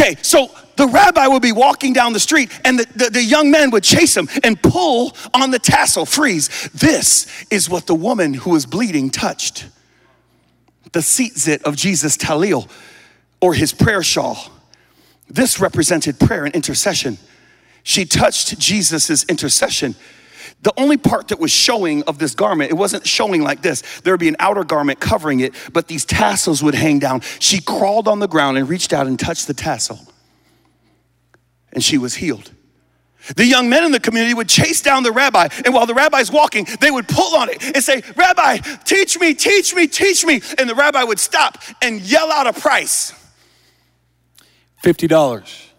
Okay, 0.00 0.16
so 0.22 0.50
the 0.76 0.86
rabbi 0.86 1.26
would 1.26 1.42
be 1.42 1.52
walking 1.52 1.92
down 1.92 2.14
the 2.14 2.20
street 2.20 2.50
and 2.64 2.78
the, 2.78 2.86
the, 2.96 3.10
the, 3.10 3.22
young 3.22 3.50
men 3.50 3.70
would 3.70 3.84
chase 3.84 4.16
him 4.16 4.30
and 4.42 4.60
pull 4.62 5.14
on 5.34 5.50
the 5.50 5.58
tassel, 5.58 6.06
freeze. 6.06 6.70
This 6.72 7.26
is 7.50 7.68
what 7.68 7.86
the 7.86 7.94
woman 7.94 8.32
who 8.32 8.50
was 8.50 8.64
bleeding 8.64 9.10
touched. 9.10 9.66
The 10.92 11.00
tzitzit 11.00 11.62
of 11.64 11.76
Jesus' 11.76 12.16
talil, 12.16 12.70
or 13.42 13.52
his 13.52 13.74
prayer 13.74 14.02
shawl. 14.02 14.38
This 15.28 15.60
represented 15.60 16.18
prayer 16.18 16.46
and 16.46 16.54
intercession. 16.54 17.18
She 17.82 18.06
touched 18.06 18.58
Jesus' 18.58 19.24
intercession. 19.24 19.96
The 20.62 20.72
only 20.76 20.96
part 20.96 21.28
that 21.28 21.38
was 21.38 21.50
showing 21.50 22.02
of 22.04 22.18
this 22.18 22.34
garment, 22.34 22.70
it 22.70 22.74
wasn't 22.74 23.06
showing 23.06 23.42
like 23.42 23.62
this. 23.62 23.82
There 24.00 24.12
would 24.12 24.20
be 24.20 24.28
an 24.28 24.36
outer 24.38 24.64
garment 24.64 25.00
covering 25.00 25.40
it, 25.40 25.54
but 25.72 25.88
these 25.88 26.04
tassels 26.04 26.62
would 26.62 26.74
hang 26.74 26.98
down. 26.98 27.20
She 27.38 27.60
crawled 27.60 28.08
on 28.08 28.18
the 28.18 28.28
ground 28.28 28.58
and 28.58 28.68
reached 28.68 28.92
out 28.92 29.06
and 29.06 29.18
touched 29.18 29.46
the 29.46 29.54
tassel, 29.54 29.98
and 31.72 31.82
she 31.82 31.98
was 31.98 32.14
healed. 32.14 32.50
The 33.36 33.44
young 33.44 33.68
men 33.68 33.84
in 33.84 33.92
the 33.92 34.00
community 34.00 34.32
would 34.34 34.48
chase 34.48 34.80
down 34.80 35.02
the 35.02 35.12
rabbi, 35.12 35.48
and 35.64 35.74
while 35.74 35.86
the 35.86 35.94
rabbi's 35.94 36.32
walking, 36.32 36.66
they 36.80 36.90
would 36.90 37.06
pull 37.06 37.36
on 37.36 37.50
it 37.50 37.62
and 37.62 37.84
say, 37.84 38.02
Rabbi, 38.16 38.56
teach 38.84 39.20
me, 39.20 39.34
teach 39.34 39.74
me, 39.74 39.86
teach 39.86 40.24
me. 40.24 40.40
And 40.58 40.68
the 40.68 40.74
rabbi 40.74 41.02
would 41.04 41.18
stop 41.18 41.58
and 41.82 42.00
yell 42.00 42.32
out 42.32 42.46
a 42.46 42.52
price 42.52 43.12
$50. 44.82 45.69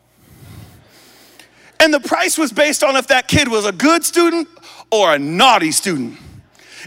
And 1.82 1.91
the 1.91 2.00
price 2.00 2.38
was 2.38 2.54
based 2.54 2.84
on 2.84 2.96
if 2.96 3.08
that 3.08 3.28
kid 3.28 3.48
was 3.48 3.65
a 3.65 3.72
good 3.72 4.04
student 4.04 4.48
or 4.91 5.15
a 5.15 5.20
naughty 5.20 5.72
student. 5.72 6.15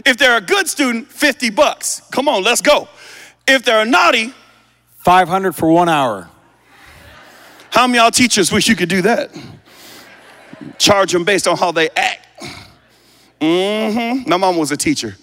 If 0.05 0.15
they're 0.15 0.37
a 0.37 0.41
good 0.41 0.69
student, 0.69 1.09
50 1.09 1.49
bucks. 1.49 2.01
Come 2.11 2.29
on, 2.29 2.43
let's 2.43 2.61
go. 2.61 2.87
If 3.45 3.63
they're 3.65 3.81
a 3.81 3.85
naughty, 3.85 4.33
500 4.99 5.53
for 5.53 5.69
one 5.69 5.89
hour. 5.89 6.29
How 7.69 7.87
many 7.87 7.99
y'all 7.99 8.09
teachers 8.09 8.53
wish 8.53 8.69
you 8.69 8.75
could 8.75 8.87
do 8.87 9.01
that? 9.01 9.31
Charge 10.77 11.11
them 11.11 11.25
based 11.25 11.45
on 11.45 11.57
how 11.57 11.73
they 11.73 11.89
act. 11.89 12.25
Mm-hmm. 13.41 14.29
My 14.29 14.37
mom 14.37 14.55
was 14.55 14.71
a 14.71 14.77
teacher. 14.77 15.17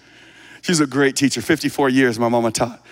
She's 0.60 0.80
a 0.80 0.86
great 0.86 1.16
teacher. 1.16 1.40
54 1.40 1.88
years 1.88 2.18
my 2.18 2.28
mama 2.28 2.50
taught. 2.50 2.84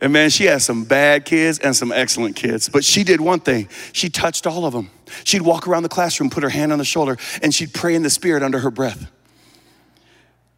And 0.00 0.12
man, 0.12 0.30
she 0.30 0.44
had 0.44 0.62
some 0.62 0.84
bad 0.84 1.24
kids 1.24 1.58
and 1.58 1.74
some 1.74 1.90
excellent 1.90 2.36
kids. 2.36 2.68
But 2.68 2.84
she 2.84 3.02
did 3.02 3.20
one 3.20 3.40
thing 3.40 3.68
she 3.92 4.08
touched 4.08 4.46
all 4.46 4.64
of 4.64 4.72
them. 4.72 4.90
She'd 5.24 5.42
walk 5.42 5.68
around 5.68 5.82
the 5.82 5.88
classroom, 5.88 6.30
put 6.30 6.42
her 6.42 6.48
hand 6.48 6.72
on 6.72 6.78
the 6.78 6.84
shoulder, 6.84 7.16
and 7.42 7.54
she'd 7.54 7.72
pray 7.72 7.94
in 7.94 8.02
the 8.02 8.10
spirit 8.10 8.42
under 8.42 8.58
her 8.60 8.70
breath. 8.70 9.10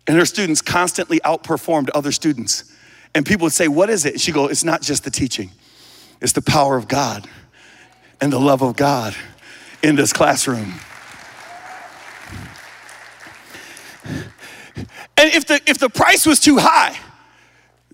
And 0.06 0.16
her 0.16 0.24
students 0.24 0.62
constantly 0.62 1.20
outperformed 1.20 1.90
other 1.94 2.12
students. 2.12 2.72
And 3.14 3.26
people 3.26 3.44
would 3.44 3.52
say, 3.52 3.68
What 3.68 3.90
is 3.90 4.04
it? 4.04 4.20
She'd 4.20 4.34
go, 4.34 4.46
It's 4.46 4.64
not 4.64 4.82
just 4.82 5.04
the 5.04 5.10
teaching, 5.10 5.50
it's 6.20 6.32
the 6.32 6.42
power 6.42 6.76
of 6.76 6.88
God 6.88 7.28
and 8.20 8.32
the 8.32 8.40
love 8.40 8.62
of 8.62 8.76
God 8.76 9.14
in 9.82 9.96
this 9.96 10.12
classroom. 10.12 10.74
And 15.16 15.34
if 15.34 15.46
the, 15.46 15.60
if 15.66 15.78
the 15.78 15.90
price 15.90 16.24
was 16.24 16.38
too 16.38 16.58
high, 16.58 16.96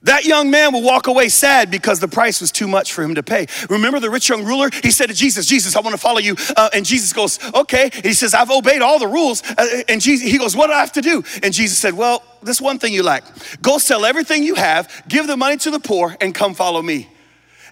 that 0.05 0.25
young 0.25 0.51
man 0.51 0.73
will 0.73 0.83
walk 0.83 1.07
away 1.07 1.29
sad 1.29 1.71
because 1.71 1.99
the 1.99 2.09
price 2.09 2.41
was 2.41 2.53
too 2.53 2.69
much 2.69 2.93
for 2.93 3.03
him 3.03 3.15
to 3.17 3.23
pay. 3.23 3.47
Remember 3.69 3.99
the 4.01 4.11
rich 4.11 4.29
young 4.29 4.45
ruler? 4.45 4.71
He 4.83 4.91
said 4.91 5.09
to 5.09 5.15
Jesus, 5.15 5.47
Jesus, 5.47 5.75
I 5.77 5.81
want 5.81 5.95
to 5.95 6.01
follow 6.01 6.19
you. 6.19 6.37
Uh, 6.57 6.69
and 6.73 6.85
Jesus 6.85 7.13
goes, 7.13 7.39
okay. 7.55 7.85
And 7.85 8.05
he 8.05 8.13
says, 8.13 8.35
I've 8.35 8.51
obeyed 8.51 8.83
all 8.83 8.99
the 8.99 9.09
rules. 9.09 9.43
Uh, 9.43 9.83
and 9.89 10.01
Jesus, 10.01 10.31
he 10.31 10.39
goes, 10.39 10.55
what 10.55 10.69
do 10.69 10.75
I 10.75 10.81
have 10.81 10.93
to 10.93 11.01
do? 11.01 11.25
And 11.43 11.53
Jesus 11.53 11.79
said, 11.79 11.95
well, 11.95 12.23
this 12.43 12.61
one 12.61 12.79
thing 12.79 12.93
you 12.93 13.03
lack. 13.03 13.25
Go 13.63 13.79
sell 13.79 14.05
everything 14.05 14.43
you 14.43 14.55
have, 14.55 15.05
give 15.09 15.27
the 15.27 15.37
money 15.37 15.57
to 15.59 15.71
the 15.71 15.81
poor, 15.81 16.17
and 16.21 16.35
come 16.35 16.55
follow 16.55 16.83
me. 16.83 17.09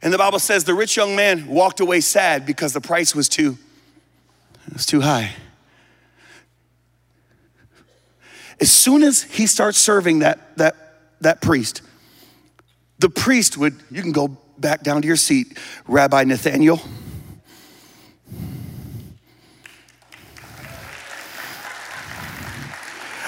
And 0.00 0.12
the 0.12 0.18
Bible 0.18 0.38
says 0.38 0.64
the 0.64 0.74
rich 0.74 0.96
young 0.96 1.14
man 1.14 1.46
walked 1.46 1.80
away 1.80 2.00
sad 2.00 2.46
because 2.46 2.72
the 2.72 2.80
price 2.80 3.14
was 3.14 3.28
too, 3.28 3.58
it 4.66 4.72
was 4.72 4.86
too 4.86 5.02
high. 5.02 5.34
As 8.58 8.70
soon 8.70 9.02
as 9.02 9.22
he 9.22 9.46
starts 9.46 9.78
serving 9.78 10.20
that, 10.20 10.56
that, 10.56 10.76
that 11.20 11.40
priest, 11.40 11.82
the 13.02 13.10
priest 13.10 13.58
would, 13.58 13.74
you 13.90 14.00
can 14.00 14.12
go 14.12 14.28
back 14.56 14.82
down 14.82 15.02
to 15.02 15.06
your 15.06 15.16
seat, 15.16 15.58
Rabbi 15.86 16.24
Nathaniel. 16.24 16.80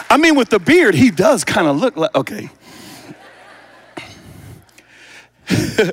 I 0.08 0.16
mean, 0.16 0.37
with 0.37 0.48
the 0.48 0.60
beard, 0.60 0.94
he 0.94 1.10
does 1.10 1.44
kind 1.44 1.66
of 1.66 1.76
look 1.76 1.96
like, 1.96 2.14
okay. 2.14 2.48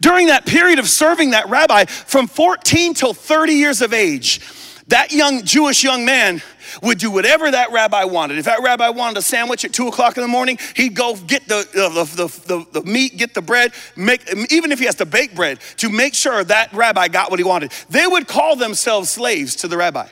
During 0.00 0.28
that 0.28 0.46
period 0.46 0.78
of 0.78 0.88
serving 0.88 1.32
that 1.32 1.50
rabbi, 1.50 1.84
from 1.84 2.26
14 2.26 2.94
till 2.94 3.12
30 3.12 3.52
years 3.52 3.82
of 3.82 3.92
age, 3.92 4.40
that 4.86 5.12
young 5.12 5.44
Jewish 5.44 5.84
young 5.84 6.06
man 6.06 6.40
would 6.82 6.98
do 6.98 7.10
whatever 7.10 7.50
that 7.50 7.72
rabbi 7.72 8.04
wanted. 8.04 8.38
If 8.38 8.44
that 8.46 8.62
rabbi 8.62 8.88
wanted 8.90 9.18
a 9.18 9.22
sandwich 9.22 9.64
at 9.64 9.72
two 9.72 9.88
o'clock 9.88 10.16
in 10.16 10.22
the 10.22 10.28
morning, 10.28 10.58
he'd 10.76 10.94
go 10.94 11.16
get 11.16 11.46
the, 11.48 11.58
uh, 11.58 12.04
the, 12.04 12.04
the, 12.04 12.46
the, 12.46 12.80
the 12.80 12.90
meat, 12.90 13.16
get 13.16 13.34
the 13.34 13.42
bread, 13.42 13.72
make, 13.96 14.22
even 14.50 14.72
if 14.72 14.78
he 14.78 14.86
has 14.86 14.96
to 14.96 15.06
bake 15.06 15.34
bread, 15.34 15.60
to 15.78 15.88
make 15.88 16.14
sure 16.14 16.42
that 16.44 16.72
rabbi 16.72 17.08
got 17.08 17.30
what 17.30 17.38
he 17.38 17.44
wanted. 17.44 17.72
They 17.88 18.06
would 18.06 18.26
call 18.28 18.56
themselves 18.56 19.10
slaves 19.10 19.56
to 19.56 19.68
the 19.68 19.76
rabbi. 19.76 20.08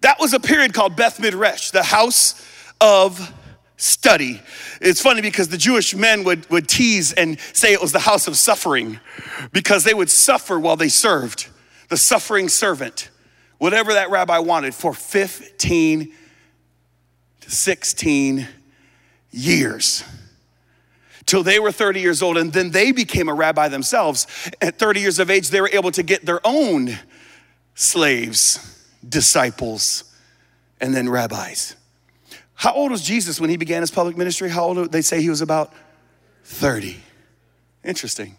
That 0.00 0.18
was 0.18 0.32
a 0.32 0.40
period 0.40 0.74
called 0.74 0.96
Beth 0.96 1.20
Midrash, 1.20 1.70
the 1.70 1.82
house 1.84 2.44
of 2.80 3.32
study. 3.76 4.40
It's 4.80 5.00
funny 5.00 5.22
because 5.22 5.48
the 5.48 5.56
Jewish 5.56 5.94
men 5.94 6.24
would, 6.24 6.48
would 6.50 6.68
tease 6.68 7.12
and 7.12 7.38
say 7.52 7.72
it 7.72 7.80
was 7.80 7.92
the 7.92 8.00
house 8.00 8.26
of 8.26 8.36
suffering 8.36 9.00
because 9.52 9.84
they 9.84 9.94
would 9.94 10.10
suffer 10.10 10.58
while 10.58 10.76
they 10.76 10.88
served. 10.88 11.48
The 11.88 11.96
suffering 11.96 12.48
servant 12.48 13.10
whatever 13.62 13.92
that 13.92 14.10
rabbi 14.10 14.40
wanted 14.40 14.74
for 14.74 14.92
15 14.92 16.12
to 17.42 17.50
16 17.50 18.48
years. 19.30 20.02
Till 21.26 21.44
they 21.44 21.60
were 21.60 21.70
30 21.70 22.00
years 22.00 22.22
old 22.22 22.36
and 22.38 22.52
then 22.52 22.72
they 22.72 22.90
became 22.90 23.28
a 23.28 23.34
rabbi 23.34 23.68
themselves. 23.68 24.26
At 24.60 24.80
30 24.80 25.00
years 25.00 25.20
of 25.20 25.30
age 25.30 25.50
they 25.50 25.60
were 25.60 25.70
able 25.72 25.92
to 25.92 26.02
get 26.02 26.26
their 26.26 26.40
own 26.44 26.98
slaves 27.76 28.84
disciples 29.08 30.12
and 30.80 30.92
then 30.92 31.08
rabbis. 31.08 31.76
How 32.54 32.72
old 32.72 32.90
was 32.90 33.02
jesus 33.02 33.40
when 33.40 33.48
he 33.48 33.56
began 33.56 33.80
his 33.82 33.92
public 33.92 34.16
ministry? 34.16 34.50
How 34.50 34.64
old 34.64 34.90
they 34.90 35.02
say 35.02 35.22
he 35.22 35.30
was 35.30 35.40
about 35.40 35.72
30 36.42 36.96
interesting 37.84 38.36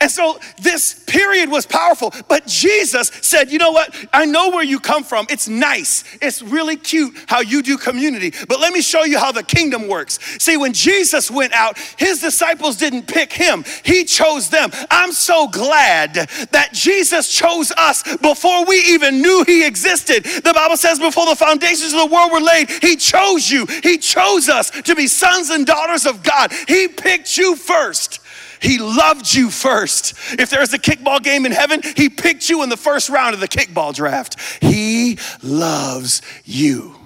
and 0.00 0.10
so 0.10 0.38
this 0.60 1.04
period 1.04 1.48
was 1.48 1.64
powerful, 1.64 2.12
but 2.28 2.46
Jesus 2.46 3.08
said, 3.22 3.52
You 3.52 3.58
know 3.58 3.70
what? 3.70 3.94
I 4.12 4.24
know 4.24 4.50
where 4.50 4.64
you 4.64 4.80
come 4.80 5.04
from. 5.04 5.26
It's 5.30 5.48
nice. 5.48 6.02
It's 6.20 6.42
really 6.42 6.76
cute 6.76 7.16
how 7.28 7.40
you 7.40 7.62
do 7.62 7.78
community, 7.78 8.32
but 8.48 8.58
let 8.58 8.72
me 8.72 8.82
show 8.82 9.04
you 9.04 9.18
how 9.18 9.30
the 9.30 9.44
kingdom 9.44 9.86
works. 9.86 10.18
See, 10.42 10.56
when 10.56 10.72
Jesus 10.72 11.30
went 11.30 11.52
out, 11.52 11.78
his 11.98 12.20
disciples 12.20 12.76
didn't 12.76 13.06
pick 13.06 13.32
him, 13.32 13.64
he 13.84 14.04
chose 14.04 14.50
them. 14.50 14.70
I'm 14.90 15.12
so 15.12 15.46
glad 15.46 16.14
that 16.14 16.70
Jesus 16.72 17.32
chose 17.32 17.70
us 17.72 18.02
before 18.16 18.64
we 18.64 18.78
even 18.88 19.22
knew 19.22 19.44
he 19.46 19.64
existed. 19.64 20.24
The 20.24 20.52
Bible 20.52 20.76
says, 20.76 20.98
Before 20.98 21.26
the 21.26 21.36
foundations 21.36 21.92
of 21.92 22.00
the 22.00 22.14
world 22.14 22.32
were 22.32 22.40
laid, 22.40 22.70
he 22.82 22.96
chose 22.96 23.48
you, 23.48 23.66
he 23.84 23.98
chose 23.98 24.48
us 24.48 24.70
to 24.82 24.96
be 24.96 25.06
sons 25.06 25.50
and 25.50 25.64
daughters 25.64 26.06
of 26.06 26.24
God. 26.24 26.52
He 26.66 26.88
picked 26.88 27.38
you 27.38 27.54
first. 27.54 28.20
He 28.60 28.78
loved 28.78 29.32
you 29.34 29.50
first. 29.50 30.14
If 30.38 30.50
there's 30.50 30.72
a 30.72 30.78
kickball 30.78 31.22
game 31.22 31.46
in 31.46 31.52
heaven, 31.52 31.80
He 31.96 32.08
picked 32.08 32.48
you 32.48 32.62
in 32.62 32.68
the 32.68 32.76
first 32.76 33.08
round 33.08 33.34
of 33.34 33.40
the 33.40 33.48
kickball 33.48 33.94
draft. 33.94 34.40
He 34.62 35.18
loves 35.42 36.22
you. 36.44 36.96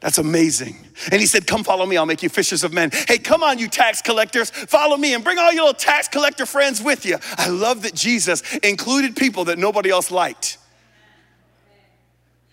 That's 0.00 0.18
amazing. 0.18 0.76
And 1.10 1.20
he 1.20 1.26
said, 1.26 1.46
Come 1.46 1.64
follow 1.64 1.84
me, 1.84 1.96
I'll 1.96 2.06
make 2.06 2.22
you 2.22 2.28
fishers 2.28 2.62
of 2.62 2.72
men. 2.72 2.90
Hey, 3.08 3.18
come 3.18 3.42
on, 3.42 3.58
you 3.58 3.68
tax 3.68 4.00
collectors, 4.02 4.50
follow 4.50 4.96
me 4.96 5.14
and 5.14 5.24
bring 5.24 5.38
all 5.38 5.52
your 5.52 5.64
little 5.64 5.78
tax 5.78 6.08
collector 6.08 6.46
friends 6.46 6.82
with 6.82 7.04
you. 7.04 7.18
I 7.36 7.48
love 7.48 7.82
that 7.82 7.94
Jesus 7.94 8.42
included 8.58 9.16
people 9.16 9.46
that 9.46 9.58
nobody 9.58 9.90
else 9.90 10.10
liked. 10.10 10.58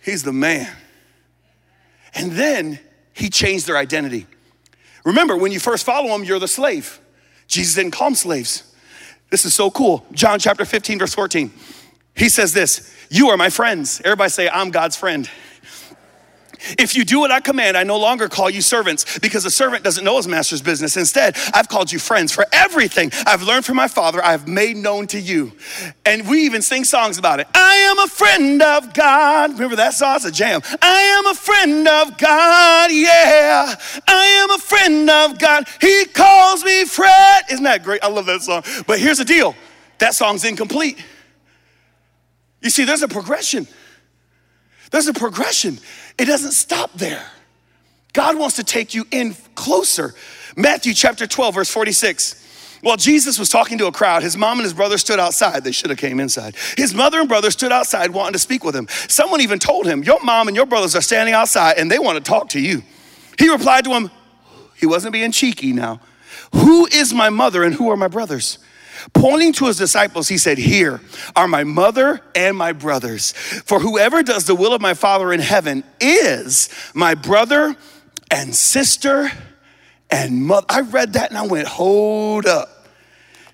He's 0.02 0.24
the 0.24 0.34
man. 0.34 0.76
And 2.16 2.32
then 2.32 2.80
he 3.14 3.30
changed 3.30 3.68
their 3.68 3.78
identity. 3.78 4.26
Remember, 5.06 5.38
when 5.38 5.52
you 5.52 5.60
first 5.60 5.86
follow 5.86 6.14
him, 6.16 6.24
you're 6.24 6.40
the 6.40 6.48
slave. 6.48 7.00
Jesus 7.48 7.76
didn't 7.76 7.92
call 7.92 8.08
them 8.08 8.16
slaves. 8.16 8.74
This 9.30 9.46
is 9.46 9.54
so 9.54 9.72
cool. 9.72 10.06
John 10.12 10.40
chapter 10.40 10.66
15, 10.66 11.00
verse 11.00 11.14
14. 11.14 11.52
He 12.16 12.30
says 12.30 12.54
this 12.54 12.94
You 13.10 13.30
are 13.30 13.38
my 13.38 13.50
friends. 13.50 14.02
Everybody 14.06 14.30
say, 14.30 14.50
I'm 14.50 14.72
God's 14.72 14.96
friend. 14.96 15.30
If 16.78 16.96
you 16.96 17.04
do 17.04 17.20
what 17.20 17.32
I 17.32 17.40
command, 17.40 17.78
I 17.78 17.84
no 17.84 17.98
longer 17.98 18.30
call 18.30 18.50
you 18.50 18.62
servants 18.62 19.20
because 19.20 19.46
a 19.46 19.52
servant 19.52 19.84
doesn't 19.84 20.04
know 20.04 20.18
his 20.18 20.28
master's 20.28 20.62
business. 20.62 20.98
Instead, 20.98 21.38
I've 21.54 21.68
called 21.68 21.92
you 21.92 22.00
friends 22.00 22.32
for 22.32 22.46
everything 22.52 23.12
I've 23.26 23.44
learned 23.44 23.66
from 23.66 23.76
my 23.76 23.88
father, 23.88 24.24
I've 24.24 24.48
made 24.48 24.78
known 24.78 25.08
to 25.08 25.20
you. 25.20 25.54
And 26.06 26.28
we 26.28 26.44
even 26.44 26.62
sing 26.62 26.84
songs 26.84 27.18
about 27.18 27.40
it. 27.40 27.48
I 27.54 27.76
am 27.76 28.00
a 28.00 28.08
friend 28.08 28.62
of 28.62 28.94
God. 28.94 29.54
Remember 29.54 29.76
that 29.78 29.94
song? 29.94 30.16
It's 30.18 30.26
a 30.26 30.32
jam. 30.32 30.62
I 30.82 31.02
am 31.02 31.28
a 31.28 31.36
friend 31.36 31.88
of 31.88 32.18
God. 32.18 32.92
Yeah. 32.92 33.76
I 34.08 34.26
am 34.26 34.52
a 34.52 34.60
friend 34.60 35.10
of 35.10 35.40
God. 35.40 35.68
He 35.82 36.06
calls 36.06 36.64
me 36.64 36.86
Fred. 36.86 37.44
Isn't 37.52 37.64
that 37.64 37.84
great? 37.84 38.04
I 38.04 38.10
love 38.10 38.26
that 38.28 38.42
song. 38.42 38.64
But 38.88 39.00
here's 39.00 39.18
the 39.18 39.26
deal 39.26 39.56
that 40.00 40.16
song's 40.16 40.44
incomplete. 40.44 40.98
You 42.62 42.70
see, 42.70 42.86
there's 42.86 43.04
a 43.04 43.08
progression. 43.08 43.68
There's 44.92 45.08
a 45.08 45.14
progression. 45.14 45.80
It 46.18 46.26
doesn't 46.26 46.52
stop 46.52 46.94
there. 46.94 47.26
God 48.14 48.38
wants 48.38 48.58
to 48.58 48.64
take 48.64 48.94
you 48.94 49.06
in 49.12 49.36
closer. 49.56 50.14
Matthew 50.56 50.94
chapter 50.94 51.26
12, 51.26 51.56
verse 51.56 51.70
46. 51.70 52.42
While 52.82 52.98
Jesus 52.98 53.40
was 53.40 53.48
talking 53.48 53.78
to 53.78 53.88
a 53.88 53.92
crowd, 53.94 54.24
his 54.24 54.36
mom 54.36 54.58
and 54.58 54.66
his 54.66 54.74
brother 54.74 54.98
stood 54.98 55.18
outside. 55.18 55.64
They 55.64 55.72
should 55.72 55.90
have 55.90 55.98
came 55.98 56.20
inside. 56.20 56.56
His 56.76 56.94
mother 56.94 57.20
and 57.20 57.30
brother 57.30 57.50
stood 57.50 57.72
outside 57.72 58.12
wanting 58.12 58.34
to 58.34 58.40
speak 58.40 58.64
with 58.66 58.76
him. 58.76 58.88
Someone 59.08 59.40
even 59.40 59.58
told 59.58 59.86
him, 59.86 60.04
Your 60.04 60.22
mom 60.22 60.50
and 60.50 60.56
your 60.56 60.66
brothers 60.66 60.94
are 60.96 61.02
standing 61.02 61.34
outside 61.34 61.78
and 61.78 61.90
they 61.90 61.98
want 61.98 62.18
to 62.18 62.30
talk 62.30 62.50
to 62.50 62.62
you. 62.62 62.84
He 63.40 63.50
replied 63.50 63.86
to 63.86 63.92
him, 63.92 64.12
He 64.76 64.86
wasn't 64.86 65.14
being 65.14 65.32
cheeky 65.32 65.72
now. 65.72 66.02
Who 66.54 66.86
is 66.88 67.14
my 67.14 67.30
mother 67.30 67.64
and 67.64 67.74
who 67.74 67.90
are 67.90 67.98
my 67.98 68.10
brothers? 68.10 68.60
Pointing 69.12 69.52
to 69.54 69.66
his 69.66 69.78
disciples, 69.78 70.30
he 70.30 70.38
said, 70.38 70.58
Here 70.58 71.02
are 71.36 71.48
my 71.48 71.64
mother 71.64 72.22
and 72.36 72.56
my 72.56 72.72
brothers. 72.72 73.34
For 73.34 73.80
whoever 73.80 74.24
does 74.24 74.46
the 74.46 74.56
will 74.56 74.74
of 74.74 74.82
my 74.82 74.94
Father 74.94 75.34
in 75.34 75.42
heaven 75.42 75.84
is 76.00 76.70
my 76.94 77.16
brother 77.16 77.76
and 78.32 78.56
sister 78.56 79.30
and 80.10 80.46
mother. 80.46 80.66
I 80.70 80.82
read 80.82 81.14
that 81.14 81.30
and 81.30 81.38
I 81.38 81.46
went, 81.46 81.68
Hold 81.68 82.46
up. 82.46 82.88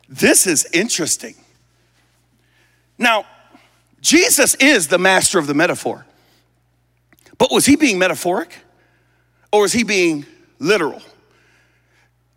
This 0.08 0.46
is 0.46 0.68
interesting. 0.74 1.36
Now, 2.98 3.26
Jesus 4.02 4.56
is 4.56 4.88
the 4.88 4.98
master 4.98 5.40
of 5.40 5.48
the 5.48 5.54
metaphor. 5.54 6.06
But 7.38 7.52
was 7.52 7.66
he 7.66 7.76
being 7.76 7.98
metaphoric 7.98 8.54
or 9.52 9.66
is 9.66 9.74
he 9.74 9.84
being 9.84 10.26
literal? 10.60 11.02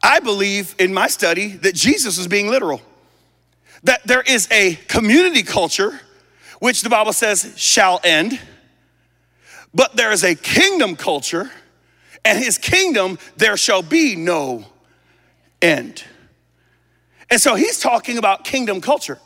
I 0.03 0.21
believe 0.21 0.75
in 0.79 0.93
my 0.95 1.09
study 1.09 1.49
that 1.49 1.75
Jesus 1.75 2.19
was 2.19 2.27
being 2.27 2.49
literal 2.49 2.81
that 3.85 4.07
there 4.07 4.23
is 4.23 4.49
a 4.51 4.75
community 4.89 5.43
culture, 5.43 6.01
which 6.61 6.83
the 6.83 6.89
Bible 6.89 7.13
says 7.13 7.55
shall 7.57 8.01
end, 8.05 8.41
but 9.75 9.97
there 9.97 10.13
is 10.13 10.23
a 10.23 10.35
kingdom 10.35 10.97
culture, 10.97 11.51
and 12.25 12.39
his 12.39 12.59
kingdom 12.59 13.19
there 13.37 13.57
shall 13.57 13.83
be 13.83 14.15
no 14.15 14.65
end. 15.61 16.05
And 17.31 17.41
so 17.41 17.55
he's 17.55 17.81
talking 17.81 18.19
about 18.19 18.45
kingdom 18.45 18.81
culture. 18.81 19.19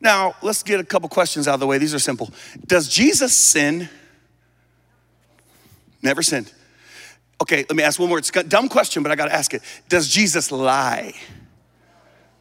Now, 0.00 0.34
let's 0.42 0.62
get 0.62 0.80
a 0.80 0.84
couple 0.84 1.08
questions 1.08 1.46
out 1.46 1.54
of 1.54 1.60
the 1.60 1.66
way. 1.66 1.78
These 1.78 1.94
are 1.94 1.98
simple. 1.98 2.30
Does 2.66 2.88
Jesus 2.88 3.36
sin? 3.36 3.88
Never 6.02 6.22
sinned. 6.22 6.52
Okay, 7.42 7.64
let 7.68 7.76
me 7.76 7.82
ask 7.82 8.00
one 8.00 8.08
more. 8.08 8.18
It's 8.18 8.34
a 8.34 8.42
dumb 8.42 8.68
question, 8.68 9.02
but 9.02 9.12
I 9.12 9.14
got 9.14 9.26
to 9.26 9.34
ask 9.34 9.54
it. 9.54 9.62
Does 9.88 10.08
Jesus 10.08 10.50
lie? 10.50 11.14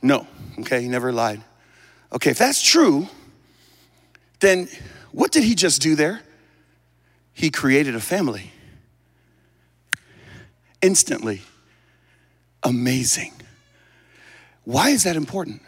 No. 0.02 0.28
Okay, 0.60 0.82
he 0.82 0.88
never 0.88 1.12
lied. 1.12 1.42
Okay, 2.12 2.32
if 2.32 2.38
that's 2.38 2.62
true, 2.62 3.08
then 4.40 4.68
what 5.12 5.32
did 5.32 5.44
he 5.44 5.56
just 5.56 5.82
do 5.82 5.96
there? 5.96 6.22
He 7.34 7.50
created 7.50 7.96
a 7.96 8.00
family. 8.00 8.52
Instantly. 10.82 11.42
Amazing. 12.64 13.34
Why 14.66 14.90
is 14.90 15.04
that 15.04 15.16
important? 15.16 15.62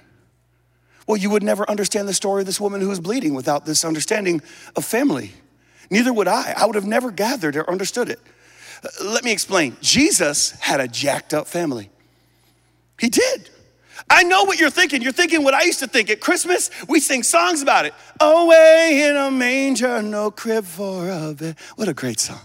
Well, 1.07 1.17
you 1.17 1.29
would 1.29 1.43
never 1.43 1.69
understand 1.69 2.07
the 2.07 2.13
story 2.13 2.41
of 2.41 2.45
this 2.45 2.61
woman 2.61 2.81
who 2.81 2.89
was 2.89 2.99
bleeding 2.99 3.33
without 3.33 3.65
this 3.65 3.83
understanding 3.83 4.41
of 4.75 4.85
family. 4.85 5.31
Neither 5.89 6.13
would 6.13 6.27
I. 6.27 6.53
I 6.55 6.65
would 6.65 6.75
have 6.75 6.85
never 6.85 7.11
gathered 7.11 7.55
or 7.55 7.69
understood 7.69 8.09
it. 8.09 8.19
Uh, 8.83 9.05
let 9.05 9.23
me 9.23 9.31
explain. 9.31 9.75
Jesus 9.81 10.51
had 10.51 10.79
a 10.79 10.87
jacked 10.87 11.33
up 11.33 11.47
family. 11.47 11.89
He 12.99 13.09
did. 13.09 13.49
I 14.09 14.23
know 14.23 14.43
what 14.43 14.59
you're 14.59 14.69
thinking. 14.69 15.01
You're 15.01 15.11
thinking 15.11 15.43
what 15.43 15.53
I 15.53 15.63
used 15.63 15.79
to 15.79 15.87
think. 15.87 16.09
At 16.09 16.19
Christmas, 16.19 16.69
we 16.87 16.99
sing 16.99 17.23
songs 17.23 17.61
about 17.61 17.85
it. 17.85 17.93
Away 18.19 19.03
in 19.07 19.15
a 19.15 19.31
manger, 19.31 20.01
no 20.01 20.31
crib 20.31 20.65
for 20.65 21.09
a 21.09 21.33
bed. 21.33 21.55
What 21.75 21.87
a 21.87 21.93
great 21.93 22.19
song. 22.19 22.41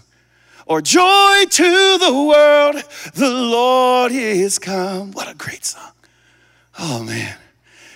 Or 0.65 0.81
joy 0.81 1.45
to 1.49 1.97
the 1.97 2.25
world, 2.27 2.83
the 3.13 3.29
Lord 3.29 4.11
is 4.11 4.59
come. 4.59 5.11
What 5.11 5.29
a 5.29 5.35
great 5.35 5.65
song. 5.65 5.91
Oh 6.77 7.03
man. 7.03 7.35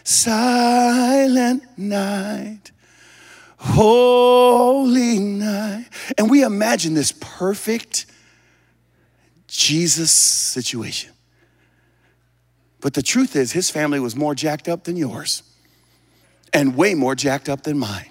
Silent 0.03 1.63
night, 1.77 2.71
holy 3.57 5.19
night. 5.19 5.85
And 6.17 6.29
we 6.29 6.43
imagine 6.43 6.95
this 6.95 7.11
perfect 7.11 8.07
Jesus 9.47 10.11
situation. 10.11 11.11
But 12.81 12.95
the 12.95 13.01
truth 13.03 13.35
is, 13.35 13.51
his 13.51 13.69
family 13.69 13.99
was 13.99 14.15
more 14.15 14.35
jacked 14.35 14.67
up 14.67 14.83
than 14.83 14.97
yours 14.97 15.43
and 16.51 16.75
way 16.75 16.95
more 16.95 17.15
jacked 17.15 17.47
up 17.47 17.63
than 17.63 17.77
mine. 17.77 18.07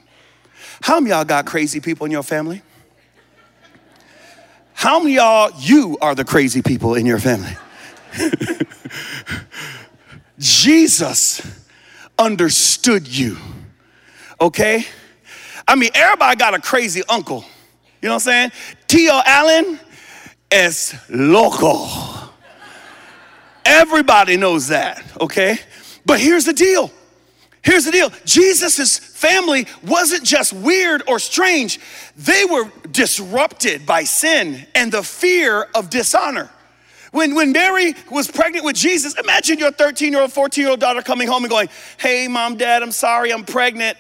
How 0.83 1.01
many 1.01 1.11
y'all 1.11 1.25
got 1.25 1.45
crazy 1.45 1.81
people 1.81 2.07
in 2.07 2.13
your 2.13 2.23
family? 2.23 2.63
How 4.73 5.01
many 5.01 5.17
y'all, 5.17 5.51
you 5.59 5.99
are 6.01 6.15
the 6.15 6.25
crazy 6.25 6.63
people 6.63 6.95
in 6.95 7.05
your 7.05 7.19
family? 7.19 7.57
Jesus 10.39 11.43
understood 12.19 13.07
you, 13.07 13.37
okay? 14.41 14.87
I 15.69 15.75
mean, 15.75 15.91
everybody 15.95 16.37
got 16.37 16.55
a 16.55 16.61
crazy 16.61 17.03
uncle. 17.09 17.45
You 18.01 18.09
know 18.09 18.15
what 18.15 18.27
I'm 18.27 18.51
saying? 18.51 18.53
T.O. 18.89 19.23
Allen 19.27 19.79
es 20.51 20.95
loco. 21.11 22.20
Everybody 23.71 24.37
knows 24.37 24.67
that, 24.69 25.01
okay? 25.21 25.57
But 26.05 26.19
here's 26.19 26.45
the 26.45 26.53
deal. 26.53 26.91
Here's 27.63 27.85
the 27.85 27.93
deal. 27.93 28.11
Jesus' 28.25 28.99
family 28.99 29.69
wasn't 29.87 30.25
just 30.25 30.53
weird 30.53 31.05
or 31.07 31.21
strange. 31.21 31.79
They 32.17 32.45
were 32.45 32.69
disrupted 32.91 33.87
by 33.87 34.03
sin 34.03 34.67
and 34.75 34.91
the 34.91 35.05
fear 35.05 35.69
of 35.73 35.89
dishonor. 35.89 36.51
When, 37.13 37.37
when 37.37 37.53
Mary 37.53 37.95
was 38.11 38.29
pregnant 38.29 38.65
with 38.65 38.75
Jesus, 38.75 39.17
imagine 39.17 39.61
your 39.61 39.71
13 39.71 40.13
year 40.13 40.23
old, 40.23 40.33
14 40.33 40.63
year 40.63 40.71
old 40.73 40.81
daughter 40.81 41.01
coming 41.01 41.29
home 41.29 41.45
and 41.45 41.51
going, 41.51 41.69
Hey, 41.97 42.27
mom, 42.27 42.57
dad, 42.57 42.83
I'm 42.83 42.91
sorry, 42.91 43.33
I'm 43.33 43.45
pregnant. 43.45 43.97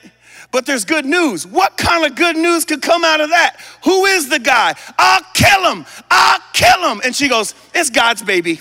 But 0.50 0.66
there's 0.66 0.84
good 0.84 1.04
news. 1.04 1.46
What 1.46 1.76
kind 1.76 2.04
of 2.04 2.16
good 2.16 2.36
news 2.36 2.64
could 2.64 2.82
come 2.82 3.04
out 3.04 3.20
of 3.20 3.30
that? 3.30 3.60
Who 3.84 4.06
is 4.06 4.28
the 4.28 4.40
guy? 4.40 4.74
I'll 4.98 5.22
kill 5.32 5.72
him. 5.72 5.86
I'll 6.10 6.40
kill 6.52 6.90
him. 6.90 7.00
And 7.04 7.14
she 7.14 7.28
goes, 7.28 7.54
It's 7.72 7.90
God's 7.90 8.22
baby. 8.22 8.58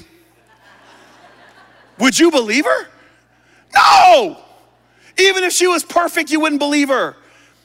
Would 2.00 2.18
you 2.18 2.32
believe 2.32 2.66
her? 2.66 2.88
No. 3.76 4.38
Even 5.18 5.44
if 5.44 5.54
she 5.54 5.68
was 5.68 5.84
perfect, 5.84 6.32
you 6.32 6.40
wouldn't 6.40 6.60
believe 6.60 6.90
her. 6.90 7.16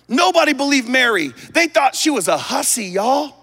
Nobody 0.08 0.52
believed 0.52 0.88
Mary. 0.88 1.28
They 1.52 1.68
thought 1.68 1.94
she 1.94 2.10
was 2.10 2.28
a 2.28 2.36
hussy, 2.36 2.86
y'all. 2.86 3.34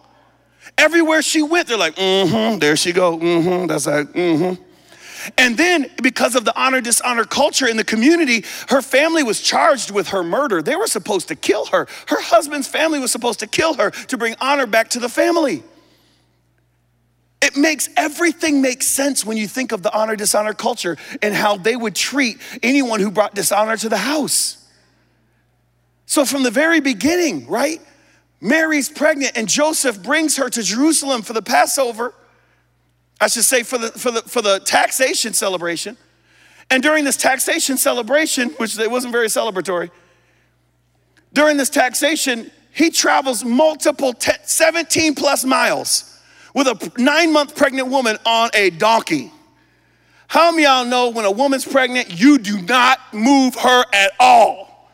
Everywhere 0.77 1.21
she 1.21 1.41
went, 1.41 1.67
they're 1.67 1.77
like, 1.77 1.95
mm-hmm, 1.95 2.59
there 2.59 2.75
she 2.75 2.91
go, 2.91 3.17
mm-hmm, 3.17 3.67
that's 3.67 3.87
like, 3.87 4.07
mm-hmm. 4.07 4.61
And 5.37 5.57
then, 5.57 5.89
because 6.01 6.35
of 6.35 6.45
the 6.45 6.59
honor 6.59 6.81
dishonor 6.81 7.25
culture 7.25 7.67
in 7.67 7.77
the 7.77 7.83
community, 7.83 8.43
her 8.69 8.81
family 8.81 9.21
was 9.21 9.39
charged 9.39 9.91
with 9.91 10.09
her 10.09 10.23
murder. 10.23 10.61
They 10.61 10.75
were 10.75 10.87
supposed 10.87 11.27
to 11.27 11.35
kill 11.35 11.65
her. 11.67 11.87
Her 12.07 12.21
husband's 12.21 12.67
family 12.67 12.99
was 12.99 13.11
supposed 13.11 13.39
to 13.41 13.47
kill 13.47 13.75
her 13.75 13.91
to 13.91 14.17
bring 14.17 14.35
honor 14.41 14.65
back 14.65 14.89
to 14.91 14.99
the 14.99 15.09
family. 15.09 15.63
It 17.41 17.57
makes 17.57 17.89
everything 17.97 18.61
make 18.61 18.83
sense 18.83 19.25
when 19.25 19.35
you 19.35 19.47
think 19.47 19.71
of 19.71 19.81
the 19.81 19.91
honor 19.93 20.15
dishonor 20.15 20.53
culture 20.53 20.97
and 21.23 21.33
how 21.33 21.57
they 21.57 21.75
would 21.75 21.95
treat 21.95 22.37
anyone 22.61 22.99
who 22.99 23.09
brought 23.09 23.33
dishonor 23.33 23.75
to 23.77 23.89
the 23.89 23.97
house. 23.97 24.57
So, 26.05 26.23
from 26.23 26.43
the 26.43 26.51
very 26.51 26.81
beginning, 26.81 27.47
right? 27.47 27.81
Mary's 28.41 28.89
pregnant 28.89 29.37
and 29.37 29.47
Joseph 29.47 30.01
brings 30.03 30.37
her 30.37 30.49
to 30.49 30.61
Jerusalem 30.61 31.21
for 31.21 31.33
the 31.33 31.41
Passover. 31.41 32.13
I 33.19 33.27
should 33.27 33.43
say 33.43 33.63
for 33.63 33.77
the, 33.77 33.89
for 33.91 34.11
the, 34.11 34.21
for 34.23 34.41
the 34.41 34.59
taxation 34.59 35.33
celebration. 35.33 35.95
And 36.69 36.81
during 36.81 37.05
this 37.05 37.17
taxation 37.17 37.77
celebration, 37.77 38.49
which 38.51 38.77
it 38.79 38.89
wasn't 38.89 39.13
very 39.13 39.27
celebratory, 39.27 39.91
during 41.33 41.57
this 41.57 41.69
taxation, 41.69 42.51
he 42.73 42.89
travels 42.89 43.43
multiple 43.43 44.13
17 44.19 45.15
plus 45.15 45.43
miles 45.43 46.10
with 46.53 46.67
a 46.67 46.91
nine 46.97 47.31
month 47.31 47.55
pregnant 47.55 47.89
woman 47.89 48.17
on 48.25 48.49
a 48.53 48.69
donkey. 48.69 49.31
How 50.27 50.51
many 50.51 50.63
y'all 50.63 50.85
know 50.85 51.09
when 51.09 51.25
a 51.25 51.31
woman's 51.31 51.65
pregnant, 51.65 52.19
you 52.19 52.37
do 52.37 52.61
not 52.61 52.99
move 53.13 53.55
her 53.55 53.83
at 53.93 54.13
all? 54.19 54.89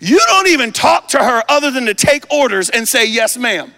You 0.00 0.18
don't 0.26 0.48
even 0.48 0.72
talk 0.72 1.08
to 1.08 1.18
her 1.18 1.42
other 1.48 1.70
than 1.70 1.86
to 1.86 1.94
take 1.94 2.30
orders 2.30 2.68
and 2.68 2.86
say, 2.86 3.06
Yes, 3.06 3.38
ma'am. 3.38 3.72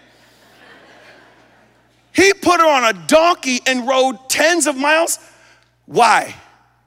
He 2.11 2.33
put 2.33 2.59
her 2.59 2.67
on 2.67 2.95
a 2.95 3.07
donkey 3.07 3.59
and 3.67 3.87
rode 3.87 4.29
tens 4.29 4.67
of 4.67 4.77
miles. 4.77 5.19
Why? 5.85 6.33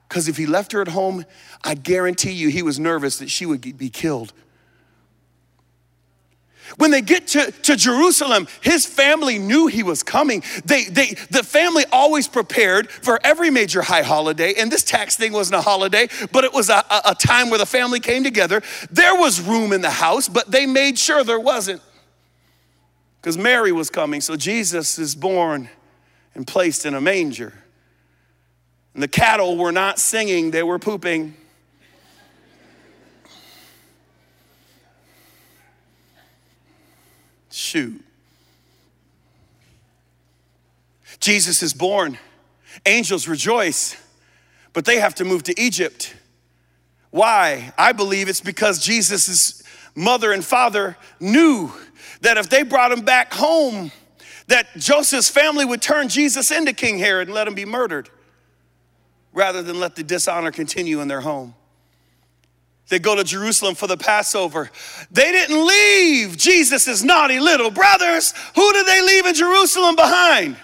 Because 0.09 0.27
if 0.27 0.37
he 0.37 0.47
left 0.47 0.73
her 0.73 0.81
at 0.81 0.89
home, 0.89 1.25
I 1.63 1.75
guarantee 1.75 2.33
you 2.33 2.49
he 2.49 2.63
was 2.63 2.79
nervous 2.79 3.19
that 3.19 3.31
she 3.31 3.45
would 3.45 3.77
be 3.77 3.91
killed. 3.91 4.33
When 6.77 6.91
they 6.91 7.01
get 7.01 7.29
to, 7.29 7.51
to 7.51 7.77
Jerusalem, 7.77 8.47
his 8.61 8.87
family 8.87 9.39
knew 9.39 9.67
he 9.67 9.83
was 9.83 10.03
coming. 10.03 10.43
They, 10.65 10.85
they, 10.85 11.15
the 11.31 11.43
family 11.43 11.85
always 11.91 12.29
prepared 12.29 12.91
for 12.91 13.19
every 13.25 13.51
major 13.51 13.83
high 13.83 14.03
holiday, 14.03 14.55
and 14.59 14.71
this 14.71 14.85
tax 14.85 15.17
thing 15.17 15.33
wasn't 15.33 15.61
a 15.61 15.63
holiday, 15.63 16.09
but 16.33 16.45
it 16.45 16.53
was 16.53 16.69
a, 16.69 16.85
a, 16.91 17.03
a 17.07 17.15
time 17.15 17.51
where 17.51 17.59
the 17.59 17.67
family 17.67 18.01
came 18.01 18.23
together. 18.23 18.63
There 18.91 19.15
was 19.15 19.41
room 19.41 19.73
in 19.73 19.81
the 19.81 19.91
house, 19.91 20.29
but 20.29 20.51
they 20.51 20.67
made 20.67 20.99
sure 20.99 21.25
there 21.25 21.41
wasn't 21.41 21.81
because 23.21 23.37
Mary 23.37 23.73
was 23.73 23.91
coming. 23.91 24.21
So 24.21 24.37
Jesus 24.37 24.99
is 24.99 25.15
born 25.15 25.69
and 26.35 26.47
placed 26.47 26.87
in 26.87 26.95
a 26.95 27.01
manger. 27.01 27.53
And 28.95 29.03
the 29.03 29.09
cattle 29.09 29.57
were 29.57 29.73
not 29.73 29.99
singing, 29.99 30.51
they 30.51 30.63
were 30.63 30.79
pooping. 30.79 31.35
Shoot. 37.59 38.01
Jesus 41.19 41.61
is 41.61 41.75
born. 41.75 42.17
Angels 42.87 43.27
rejoice, 43.27 43.97
but 44.73 44.85
they 44.85 45.01
have 45.01 45.17
to 45.17 45.25
move 45.25 45.43
to 45.43 45.61
Egypt. 45.61 46.15
Why? 47.11 47.73
I 47.77 47.91
believe 47.91 48.29
it's 48.29 48.41
because 48.41 48.79
Jesus' 48.79 49.65
mother 49.97 50.31
and 50.31 50.45
father 50.45 50.97
knew 51.19 51.73
that 52.21 52.37
if 52.37 52.49
they 52.49 52.63
brought 52.63 52.93
him 52.93 53.01
back 53.01 53.35
home, 53.35 53.91
that 54.47 54.69
Joseph's 54.77 55.29
family 55.29 55.65
would 55.65 55.83
turn 55.83 56.09
Jesus 56.09 56.53
into 56.53 56.73
King 56.73 57.01
Herod 57.01 57.27
and 57.27 57.35
let 57.35 57.49
him 57.49 57.57
be 57.57 57.65
murdered 57.65 58.09
rather 59.33 59.65
than 59.65 59.81
let 59.81 59.97
the 59.97 60.05
dishonor 60.05 60.53
continue 60.53 61.01
in 61.01 61.09
their 61.09 61.23
home. 61.23 61.57
They 62.89 62.99
go 62.99 63.15
to 63.15 63.25
Jerusalem 63.25 63.75
for 63.75 63.87
the 63.87 63.97
Passover. 63.97 64.71
They 65.11 65.31
didn't 65.31 65.67
leave 65.67 66.37
Jesus' 66.37 67.03
naughty 67.03 67.39
little 67.39 67.71
brothers. 67.71 68.33
Who 68.55 68.73
did 68.73 68.87
they 68.87 69.03
leave 69.03 69.27
in 69.27 69.35
Jerusalem 69.35 69.95
behind? 69.95 70.57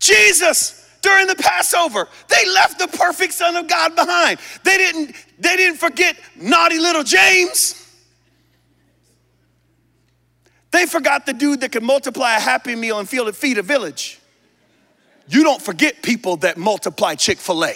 Jesus 0.00 0.84
during 1.00 1.26
the 1.28 1.36
Passover. 1.36 2.08
They 2.28 2.50
left 2.50 2.78
the 2.78 2.88
perfect 2.88 3.34
Son 3.34 3.56
of 3.56 3.68
God 3.68 3.94
behind. 3.94 4.40
They 4.64 4.76
didn't, 4.78 5.14
they 5.38 5.56
didn't 5.56 5.78
forget 5.78 6.16
naughty 6.34 6.78
little 6.78 7.04
James. 7.04 7.80
They 10.72 10.86
forgot 10.86 11.24
the 11.24 11.34
dude 11.34 11.60
that 11.60 11.70
could 11.70 11.84
multiply 11.84 12.34
a 12.34 12.40
happy 12.40 12.74
meal 12.74 12.98
and 12.98 13.08
feed 13.08 13.58
a 13.58 13.62
village. 13.62 14.18
You 15.28 15.44
don't 15.44 15.62
forget 15.62 16.02
people 16.02 16.38
that 16.38 16.56
multiply 16.58 17.14
Chick 17.14 17.38
fil 17.38 17.64
A. 17.64 17.74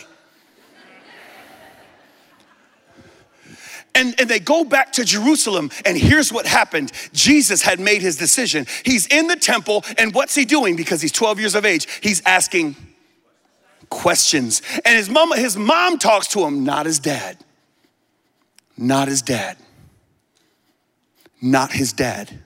And, 3.98 4.18
and, 4.20 4.30
they 4.30 4.38
go 4.38 4.64
back 4.64 4.92
to 4.92 5.04
Jerusalem, 5.04 5.70
and 5.84 5.98
here's 5.98 6.32
what 6.32 6.46
happened 6.46 6.92
Jesus 7.12 7.62
had 7.62 7.80
made 7.80 8.00
his 8.00 8.16
decision. 8.16 8.66
He's 8.84 9.06
in 9.08 9.26
the 9.26 9.36
temple, 9.36 9.84
and 9.98 10.14
what's 10.14 10.34
he 10.34 10.44
doing? 10.44 10.76
Because 10.76 11.02
he's 11.02 11.12
12 11.12 11.40
years 11.40 11.54
of 11.54 11.64
age, 11.64 11.86
he's 12.00 12.22
asking 12.24 12.76
questions. 13.90 14.62
And 14.84 14.96
his 14.96 15.08
mom, 15.08 15.32
his 15.36 15.56
mom 15.56 15.98
talks 15.98 16.28
to 16.28 16.44
him, 16.44 16.64
not 16.64 16.86
his 16.86 16.98
dad. 16.98 17.38
Not 18.76 19.08
his 19.08 19.22
dad. 19.22 19.56
Not 21.42 21.72
his 21.72 21.92
dad. 21.92 22.38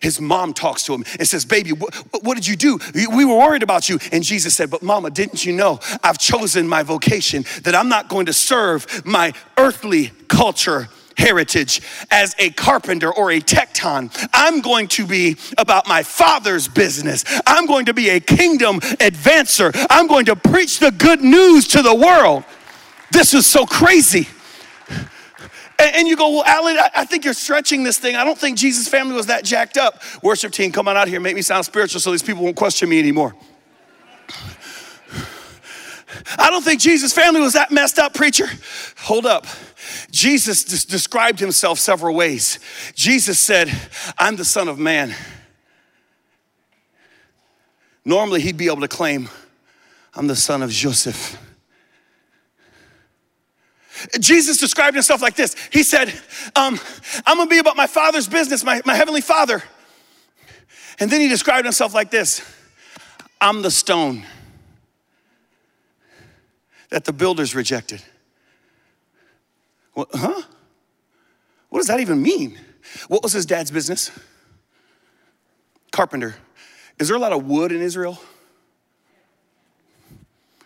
His 0.00 0.20
mom 0.20 0.54
talks 0.54 0.84
to 0.84 0.94
him 0.94 1.04
and 1.18 1.28
says, 1.28 1.44
Baby, 1.44 1.72
what, 1.72 1.94
what 2.22 2.34
did 2.34 2.46
you 2.46 2.56
do? 2.56 2.78
We 2.94 3.24
were 3.24 3.36
worried 3.36 3.62
about 3.62 3.88
you. 3.88 3.98
And 4.12 4.24
Jesus 4.24 4.54
said, 4.54 4.70
But 4.70 4.82
mama, 4.82 5.10
didn't 5.10 5.44
you 5.44 5.52
know 5.52 5.80
I've 6.02 6.18
chosen 6.18 6.66
my 6.66 6.82
vocation 6.82 7.44
that 7.62 7.74
I'm 7.74 7.88
not 7.88 8.08
going 8.08 8.26
to 8.26 8.32
serve 8.32 9.04
my 9.04 9.32
earthly 9.56 10.12
culture 10.28 10.88
heritage 11.16 11.82
as 12.10 12.34
a 12.38 12.50
carpenter 12.50 13.12
or 13.12 13.30
a 13.30 13.40
tekton. 13.40 14.10
I'm 14.32 14.60
going 14.60 14.88
to 14.88 15.06
be 15.06 15.36
about 15.58 15.86
my 15.86 16.02
father's 16.02 16.66
business. 16.66 17.24
I'm 17.46 17.66
going 17.66 17.86
to 17.86 17.94
be 17.94 18.08
a 18.08 18.20
kingdom 18.20 18.80
advancer. 18.80 19.70
I'm 19.90 20.06
going 20.06 20.24
to 20.26 20.36
preach 20.36 20.78
the 20.78 20.90
good 20.90 21.20
news 21.20 21.68
to 21.68 21.82
the 21.82 21.94
world. 21.94 22.44
This 23.12 23.34
is 23.34 23.46
so 23.46 23.66
crazy. 23.66 24.28
And, 25.80 26.06
you 26.06 26.16
go, 26.16 26.28
well, 26.30 26.44
Alan, 26.44 26.76
I 26.94 27.04
think 27.06 27.24
you're 27.24 27.32
stretching 27.32 27.84
this 27.84 27.98
thing. 27.98 28.14
I 28.14 28.24
don't 28.24 28.38
think 28.38 28.58
Jesus' 28.58 28.86
family 28.86 29.14
was 29.14 29.26
that 29.26 29.44
jacked 29.44 29.78
up. 29.78 30.02
Worship 30.22 30.52
team, 30.52 30.72
come 30.72 30.88
on 30.88 30.96
out 30.96 31.08
here, 31.08 31.20
make 31.20 31.34
me 31.34 31.42
sound 31.42 31.64
spiritual 31.64 32.00
so 32.00 32.10
these 32.10 32.22
people 32.22 32.44
won't 32.44 32.56
question 32.56 32.88
me 32.88 32.98
anymore. 32.98 33.34
I 36.38 36.50
don't 36.50 36.62
think 36.62 36.80
Jesus' 36.80 37.12
family 37.12 37.40
was 37.40 37.54
that 37.54 37.70
messed 37.70 37.98
up, 37.98 38.14
preacher. 38.14 38.46
Hold 38.98 39.24
up. 39.26 39.46
Jesus 40.10 40.64
des- 40.64 40.90
described 40.90 41.40
himself 41.40 41.78
several 41.78 42.14
ways. 42.14 42.58
Jesus 42.94 43.38
said, 43.38 43.70
I'm 44.18 44.36
the 44.36 44.44
Son 44.44 44.68
of 44.68 44.78
Man. 44.78 45.14
Normally, 48.04 48.40
he'd 48.40 48.56
be 48.56 48.66
able 48.66 48.80
to 48.80 48.88
claim, 48.88 49.28
I'm 50.14 50.26
the 50.26 50.36
son 50.36 50.62
of 50.62 50.70
Joseph. 50.70 51.38
Jesus 54.18 54.58
described 54.58 54.94
himself 54.94 55.22
like 55.22 55.36
this 55.36 55.54
He 55.70 55.82
said, 55.82 56.08
um, 56.56 56.78
I'm 57.26 57.36
gonna 57.36 57.50
be 57.50 57.58
about 57.58 57.76
my 57.76 57.86
father's 57.86 58.28
business, 58.28 58.64
my, 58.64 58.80
my 58.84 58.94
heavenly 58.94 59.20
father. 59.20 59.62
And 60.98 61.10
then 61.10 61.20
he 61.20 61.28
described 61.28 61.64
himself 61.64 61.94
like 61.94 62.10
this 62.10 62.42
I'm 63.40 63.62
the 63.62 63.70
stone 63.70 64.24
that 66.90 67.04
the 67.04 67.12
builders 67.12 67.54
rejected. 67.54 68.02
What, 69.94 70.08
huh? 70.12 70.42
What 71.68 71.78
does 71.78 71.86
that 71.86 72.00
even 72.00 72.20
mean? 72.20 72.58
What 73.08 73.22
was 73.22 73.32
his 73.32 73.46
dad's 73.46 73.70
business? 73.70 74.10
Carpenter. 75.92 76.36
Is 76.98 77.08
there 77.08 77.16
a 77.16 77.20
lot 77.20 77.32
of 77.32 77.46
wood 77.46 77.72
in 77.72 77.80
Israel? 77.80 78.20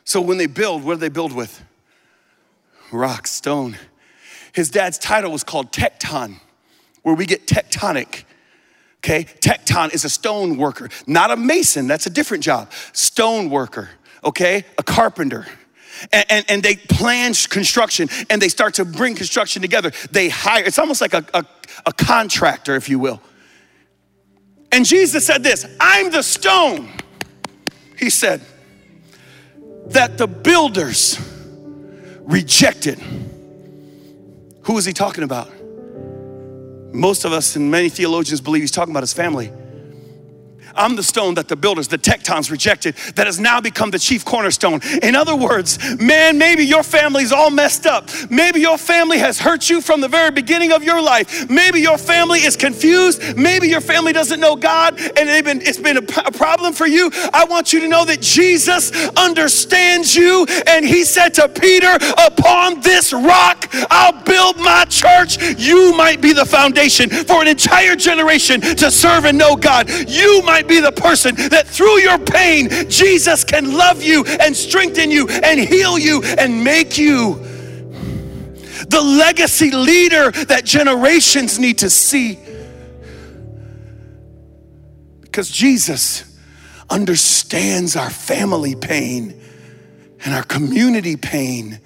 So 0.04 0.20
when 0.20 0.38
they 0.38 0.46
build, 0.46 0.84
what 0.84 0.94
do 0.94 1.00
they 1.00 1.08
build 1.08 1.32
with? 1.32 1.62
Rock, 2.92 3.26
stone. 3.26 3.76
His 4.52 4.70
dad's 4.70 4.98
title 4.98 5.32
was 5.32 5.42
called 5.42 5.72
Tekton, 5.72 6.40
where 7.02 7.14
we 7.14 7.26
get 7.26 7.46
tectonic. 7.46 8.24
Okay, 8.98 9.24
tekton 9.24 9.92
is 9.92 10.06
a 10.06 10.08
stone 10.08 10.56
worker, 10.56 10.88
not 11.06 11.30
a 11.30 11.36
mason, 11.36 11.86
that's 11.86 12.06
a 12.06 12.10
different 12.10 12.42
job. 12.42 12.72
Stone 12.94 13.50
worker, 13.50 13.90
okay, 14.24 14.64
a 14.78 14.82
carpenter. 14.82 15.46
And, 16.10 16.24
and, 16.30 16.44
and, 16.48 16.62
they 16.62 16.76
plan 16.76 17.34
construction 17.34 18.08
and 18.30 18.40
they 18.40 18.48
start 18.48 18.74
to 18.74 18.84
bring 18.84 19.14
construction 19.14 19.62
together. 19.62 19.92
They 20.10 20.28
hire, 20.28 20.64
it's 20.64 20.78
almost 20.78 21.00
like 21.00 21.14
a, 21.14 21.24
a, 21.34 21.44
a 21.86 21.92
contractor, 21.92 22.74
if 22.76 22.88
you 22.88 22.98
will. 22.98 23.20
And 24.72 24.84
Jesus 24.84 25.26
said 25.26 25.42
this 25.42 25.66
I'm 25.78 26.10
the 26.10 26.22
stone, 26.22 26.88
he 27.98 28.08
said, 28.08 28.40
that 29.88 30.16
the 30.16 30.26
builders 30.26 31.18
rejected. 32.24 32.98
Who 34.62 34.78
is 34.78 34.84
he 34.84 34.92
talking 34.92 35.24
about? 35.24 35.50
Most 36.94 37.24
of 37.24 37.32
us 37.32 37.56
and 37.56 37.70
many 37.70 37.88
theologians 37.88 38.40
believe 38.40 38.62
he's 38.62 38.70
talking 38.70 38.92
about 38.92 39.02
his 39.02 39.12
family. 39.12 39.50
I'm 40.76 40.96
the 40.96 41.02
stone 41.02 41.34
that 41.34 41.48
the 41.48 41.56
builders, 41.56 41.88
the 41.88 41.98
tektons 41.98 42.50
rejected, 42.50 42.96
that 43.14 43.26
has 43.26 43.38
now 43.38 43.60
become 43.60 43.90
the 43.90 43.98
chief 43.98 44.24
cornerstone. 44.24 44.80
In 45.02 45.14
other 45.14 45.36
words, 45.36 45.78
man, 46.00 46.38
maybe 46.38 46.64
your 46.64 46.82
family's 46.82 47.32
all 47.32 47.50
messed 47.50 47.86
up. 47.86 48.08
Maybe 48.30 48.60
your 48.60 48.78
family 48.78 49.18
has 49.18 49.38
hurt 49.38 49.70
you 49.70 49.80
from 49.80 50.00
the 50.00 50.08
very 50.08 50.30
beginning 50.30 50.72
of 50.72 50.82
your 50.82 51.00
life. 51.00 51.48
Maybe 51.48 51.80
your 51.80 51.98
family 51.98 52.40
is 52.40 52.56
confused. 52.56 53.36
Maybe 53.36 53.68
your 53.68 53.80
family 53.80 54.12
doesn't 54.12 54.40
know 54.40 54.56
God 54.56 55.00
and 55.16 55.44
been, 55.44 55.60
it's 55.62 55.78
been 55.78 55.98
a, 55.98 56.26
a 56.26 56.32
problem 56.32 56.72
for 56.72 56.86
you. 56.86 57.10
I 57.32 57.44
want 57.44 57.72
you 57.72 57.80
to 57.80 57.88
know 57.88 58.04
that 58.04 58.20
Jesus 58.20 58.90
understands 59.16 60.14
you. 60.14 60.46
And 60.66 60.84
he 60.84 61.04
said 61.04 61.34
to 61.34 61.48
Peter, 61.48 61.98
Upon 62.26 62.80
this 62.80 63.12
rock, 63.12 63.68
I'll 63.90 64.22
build 64.24 64.58
my 64.58 64.84
church. 64.88 65.38
You 65.58 65.96
might 65.96 66.20
be 66.20 66.32
the 66.32 66.44
foundation 66.44 67.10
for 67.10 67.42
an 67.42 67.48
entire 67.48 67.96
generation 67.96 68.60
to 68.60 68.90
serve 68.90 69.24
and 69.24 69.38
know 69.38 69.56
God. 69.56 69.90
You 70.08 70.42
might 70.42 70.63
might 70.64 70.68
be 70.68 70.80
the 70.80 70.92
person 70.92 71.34
that 71.50 71.66
through 71.66 72.00
your 72.00 72.18
pain, 72.18 72.68
Jesus 72.88 73.44
can 73.44 73.76
love 73.76 74.02
you 74.02 74.24
and 74.24 74.56
strengthen 74.56 75.10
you 75.10 75.28
and 75.28 75.60
heal 75.60 75.98
you 75.98 76.22
and 76.22 76.64
make 76.64 76.96
you 76.96 77.34
the 78.88 79.00
legacy 79.00 79.70
leader 79.70 80.30
that 80.30 80.64
generations 80.64 81.58
need 81.58 81.78
to 81.78 81.90
see. 81.90 82.38
Because 85.20 85.50
Jesus 85.50 86.38
understands 86.90 87.96
our 87.96 88.10
family 88.10 88.74
pain 88.74 89.40
and 90.24 90.34
our 90.34 90.44
community 90.44 91.16
pain. 91.16 91.80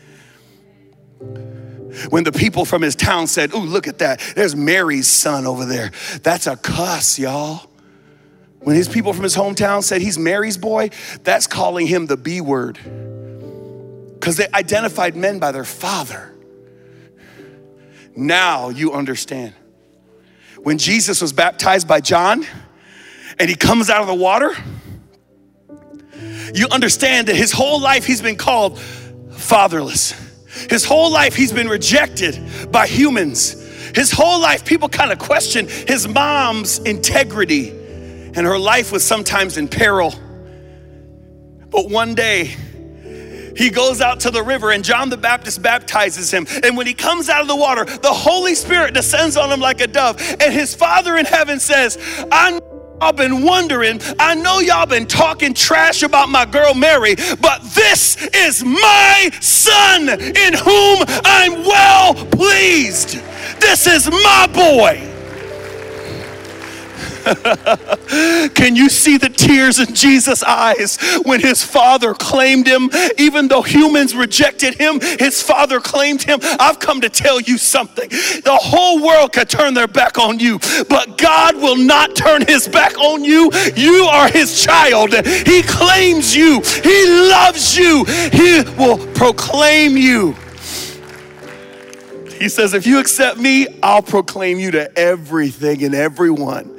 When 2.11 2.25
the 2.25 2.33
people 2.33 2.65
from 2.65 2.83
his 2.83 2.95
town 2.95 3.27
said, 3.27 3.51
Oh, 3.53 3.59
look 3.59 3.89
at 3.89 3.99
that. 3.99 4.21
There's 4.37 4.55
Mary's 4.55 5.09
son 5.09 5.47
over 5.47 5.65
there. 5.65 5.91
That's 6.23 6.47
a 6.47 6.57
cuss, 6.57 7.19
y'all. 7.19 7.68
When 8.61 8.77
his 8.77 8.89
people 8.89 9.13
from 9.13 9.23
his 9.23 9.37
hometown 9.37 9.83
said 9.83 10.03
he's 10.03 10.19
Mary's 10.19 10.57
boy, 10.57 10.91
that's 11.23 11.47
calling 11.47 11.87
him 11.87 12.07
the 12.07 12.17
B 12.17 12.41
word. 12.41 12.79
Because 14.15 14.37
they 14.37 14.49
identified 14.53 15.17
men 15.17 15.39
by 15.39 15.53
their 15.53 15.65
father. 15.65 16.35
Now 18.17 18.69
you 18.69 18.93
understand. 18.93 19.55
When 20.57 20.77
Jesus 20.77 21.23
was 21.23 21.33
baptized 21.33 21.87
by 21.87 22.01
John 22.01 22.45
and 23.39 23.49
he 23.49 23.55
comes 23.55 23.89
out 23.91 24.01
of 24.01 24.09
the 24.09 24.15
water, 24.15 24.53
you 26.53 26.67
understand 26.71 27.29
that 27.29 27.37
his 27.37 27.53
whole 27.53 27.81
life 27.81 28.05
he's 28.05 28.21
been 28.21 28.37
called 28.37 28.81
fatherless. 28.81 30.13
His 30.69 30.85
whole 30.85 31.13
life 31.13 31.37
he's 31.37 31.53
been 31.53 31.69
rejected 31.69 32.73
by 32.73 32.89
humans. 32.89 33.53
His 33.95 34.11
whole 34.11 34.41
life 34.41 34.65
people 34.65 34.89
kind 34.89 35.13
of 35.13 35.21
question 35.21 35.69
his 35.69 36.09
mom's 36.09 36.81
integrity 36.81 37.73
and 38.39 38.47
her 38.47 38.59
life 38.59 38.93
was 38.93 39.05
sometimes 39.05 39.57
in 39.57 39.67
peril. 39.67 40.15
But 41.71 41.91
one 41.91 42.15
day, 42.15 42.55
he 43.57 43.69
goes 43.69 44.01
out 44.01 44.21
to 44.21 44.31
the 44.31 44.45
river 44.45 44.71
and 44.71 44.85
John 44.85 45.11
the 45.11 45.17
Baptist 45.17 45.61
baptizes 45.61 46.33
him. 46.33 46.47
And 46.63 46.77
when 46.77 46.87
he 46.87 46.95
comes 46.95 47.29
out 47.29 47.43
of 47.43 47.49
the 47.49 47.57
water, 47.57 47.85
the 47.85 48.13
Holy 48.13 48.55
Spirit 48.55 48.95
descends 48.95 49.37
on 49.37 49.51
him 49.51 49.59
like 49.59 49.81
a 49.81 49.89
dove. 49.89 50.21
And 50.41 50.55
his 50.55 50.73
Father 50.73 51.17
in 51.17 51.27
heaven 51.27 51.59
says, 51.59 51.99
I 52.31 52.61
Y'all 53.01 53.13
been 53.13 53.43
wondering, 53.45 54.01
I 54.19 54.35
know 54.35 54.59
y'all 54.59 54.85
been 54.85 55.07
talking 55.07 55.55
trash 55.55 56.03
about 56.03 56.29
my 56.29 56.45
girl 56.45 56.75
Mary, 56.75 57.15
but 57.41 57.63
this 57.63 58.17
is 58.35 58.65
my 58.65 59.31
son 59.41 60.09
in 60.09 60.55
whom 60.55 61.05
I'm 61.25 61.63
well 61.63 62.15
pleased. 62.27 63.21
This 63.61 63.87
is 63.87 64.11
my 64.11 64.49
boy. 64.53 65.08
Can 68.55 68.75
you 68.75 68.89
see 68.89 69.19
the 69.19 69.29
tears 69.29 69.79
in 69.79 69.95
Jesus' 69.95 70.43
eyes 70.43 70.99
when 71.25 71.41
his 71.41 71.63
father 71.63 72.15
claimed 72.15 72.67
him? 72.67 72.91
Even 73.19 73.49
though 73.49 73.63
humans 73.63 74.15
rejected 74.15 74.75
him, 74.75 75.01
his 75.01 75.43
father 75.43 75.81
claimed 75.81 76.23
him. 76.23 76.39
I've 76.43 76.81
come 76.81 77.01
to 77.03 77.09
tell 77.09 77.41
you 77.41 77.59
something. 77.59 78.09
The 78.09 78.59
whole 78.61 79.05
world 79.05 79.33
could 79.33 79.51
turn 79.51 79.75
their 79.75 79.89
back 79.89 80.19
on 80.19 80.39
you, 80.39 80.59
but 80.89 81.19
God 81.19 81.57
will 81.57 81.77
not 81.77 82.17
turn 82.17 82.47
his 82.47 82.67
back 82.67 82.97
on 82.99 83.25
you. 83.25 83.51
You 83.77 84.05
are 84.05 84.31
his 84.31 84.63
child. 84.63 85.13
He 85.15 85.63
claims 85.63 86.35
you, 86.35 86.63
he 86.83 87.29
loves 87.29 87.77
you, 87.77 88.05
he 88.33 88.63
will 88.79 88.99
proclaim 89.15 89.97
you. 89.97 90.35
He 92.39 92.49
says, 92.49 92.73
if 92.73 92.87
you 92.87 93.01
accept 93.01 93.39
me, 93.39 93.67
I'll 93.83 94.03
proclaim 94.03 94.61
you 94.61 94.71
to 94.71 94.97
everything 94.97 95.83
and 95.83 95.95
everyone 95.95 96.79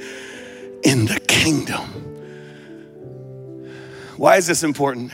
in 0.83 1.05
the 1.05 1.19
kingdom. 1.19 1.81
Why 4.17 4.37
is 4.37 4.47
this 4.47 4.63
important? 4.63 5.11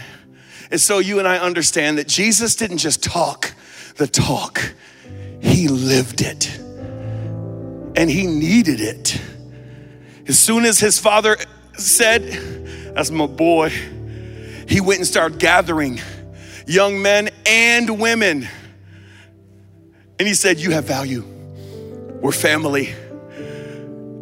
It's 0.72 0.84
so 0.84 1.00
you 1.00 1.20
and 1.20 1.28
I 1.28 1.38
understand 1.38 1.98
that 1.98 2.08
Jesus 2.08 2.56
didn't 2.56 2.80
just 2.80 3.04
talk 3.04 3.54
the 3.98 4.08
talk, 4.08 4.74
he 5.40 5.68
lived 5.68 6.22
it. 6.22 6.58
And 7.98 8.10
he 8.10 8.28
needed 8.28 8.82
it. 8.82 9.22
As 10.28 10.38
soon 10.38 10.66
as 10.66 10.80
his 10.80 11.00
father 11.00 11.38
said, 11.78 12.24
That's 12.94 13.10
my 13.10 13.28
boy, 13.28 13.70
he 14.68 14.82
went 14.82 15.00
and 15.00 15.08
started 15.08 15.40
gathering 15.40 16.02
young 16.68 17.02
men 17.02 17.30
and 17.46 18.00
women. 18.00 18.48
And 20.20 20.28
he 20.28 20.34
said, 20.34 20.60
You 20.60 20.72
have 20.72 20.86
value. 20.86 21.24
We're 22.22 22.32
family. 22.32 22.94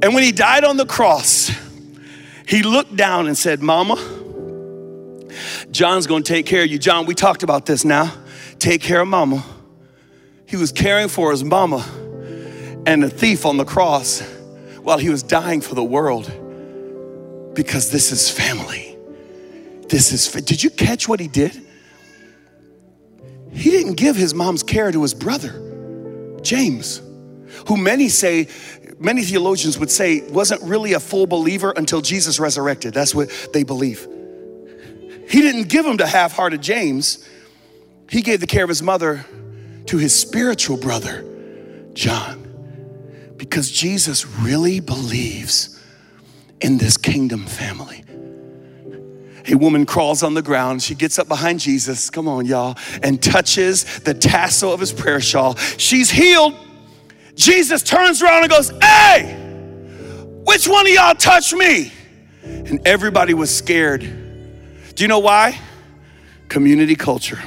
And 0.04 0.14
when 0.14 0.24
he 0.24 0.34
died 0.34 0.66
on 0.66 0.76
the 0.76 0.86
cross, 0.86 1.50
he 2.46 2.62
looked 2.62 2.94
down 2.94 3.26
and 3.26 3.38
said, 3.38 3.62
Mama, 3.62 3.96
John's 5.72 6.08
gonna 6.08 6.26
take 6.26 6.46
care 6.46 6.64
of 6.64 6.70
you. 6.70 6.78
John, 6.78 7.06
we 7.06 7.16
talked 7.16 7.42
about 7.42 7.66
this 7.66 7.86
now. 7.86 8.14
Take 8.60 8.82
care 8.82 9.00
of 9.00 9.08
mama. 9.08 9.46
He 10.46 10.58
was 10.58 10.74
caring 10.74 11.08
for 11.08 11.32
his 11.32 11.46
mama 11.46 11.86
and 12.86 13.02
the 13.02 13.10
thief 13.10 13.46
on 13.46 13.56
the 13.56 13.64
cross 13.64 14.20
while 14.82 14.98
he 14.98 15.10
was 15.10 15.24
dying 15.24 15.62
for 15.62 15.74
the 15.74 15.84
world 15.84 16.26
because 17.56 17.90
this 17.90 18.12
is 18.12 18.30
family. 18.30 18.98
This 19.88 20.12
is, 20.12 20.30
did 20.44 20.62
you 20.62 20.70
catch 20.70 21.08
what 21.08 21.22
he 21.22 21.30
did? 21.30 21.66
He 23.54 23.72
didn't 23.72 23.96
give 23.96 24.18
his 24.18 24.34
mom's 24.34 24.64
care 24.64 24.92
to 24.92 25.02
his 25.02 25.14
brother, 25.14 26.40
James, 26.42 27.02
who 27.68 27.78
many 27.78 28.10
say 28.10 28.50
many 29.04 29.24
theologians 29.24 29.78
would 29.78 29.92
say 29.92 30.28
wasn't 30.30 30.62
really 30.64 30.94
a 30.94 31.00
full 31.00 31.28
believer 31.28 31.74
until 31.76 32.02
Jesus 32.02 32.40
resurrected. 32.40 32.94
That's 32.94 33.14
what 33.14 33.30
they 33.54 33.64
believe. 33.64 34.08
He 35.30 35.42
didn't 35.42 35.70
give 35.70 35.86
him 35.86 35.98
to 35.98 36.08
half 36.08 36.34
hearted 36.34 36.62
James, 36.62 37.28
he 38.10 38.22
gave 38.22 38.40
the 38.40 38.48
care 38.48 38.64
of 38.64 38.70
his 38.70 38.84
mother 38.84 39.26
to 39.88 39.98
his 39.98 40.18
spiritual 40.18 40.78
brother, 40.78 41.26
John, 41.94 43.34
because 43.38 43.72
Jesus 43.72 44.26
really 44.26 44.80
believes 44.80 45.82
in 46.62 46.78
this 46.78 46.98
kingdom 46.98 47.46
family. 47.46 48.04
A 49.48 49.56
woman 49.56 49.86
crawls 49.86 50.24
on 50.24 50.36
the 50.36 50.42
ground. 50.42 50.82
She 50.82 50.96
gets 50.96 51.20
up 51.20 51.28
behind 51.28 51.60
Jesus, 51.60 52.10
come 52.10 52.28
on, 52.28 52.46
y'all, 52.46 52.78
and 53.02 53.22
touches 53.22 54.00
the 54.00 54.14
tassel 54.14 54.72
of 54.72 54.80
his 54.80 54.94
prayer 54.94 55.20
shawl. 55.20 55.56
She's 55.56 56.10
healed. 56.10 56.54
Jesus 57.36 57.84
turns 57.84 58.22
around 58.22 58.44
and 58.44 58.52
goes, 58.52 58.70
Hey, 58.82 59.36
which 60.46 60.68
one 60.68 60.86
of 60.86 60.94
y'all 60.94 61.16
touched 61.16 61.54
me? 61.54 61.92
And 62.44 62.86
everybody 62.86 63.34
was 63.34 63.56
scared. 63.56 64.02
Do 64.02 65.04
you 65.04 65.08
know 65.08 65.20
why? 65.20 65.60
Community 66.50 66.96
culture. 66.96 67.40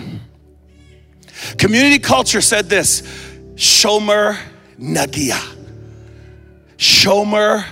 Community 1.59 1.99
culture 1.99 2.41
said 2.41 2.68
this 2.68 3.03
Shomer 3.55 4.39
Nagia. 4.78 5.55
Shomer 6.76 7.64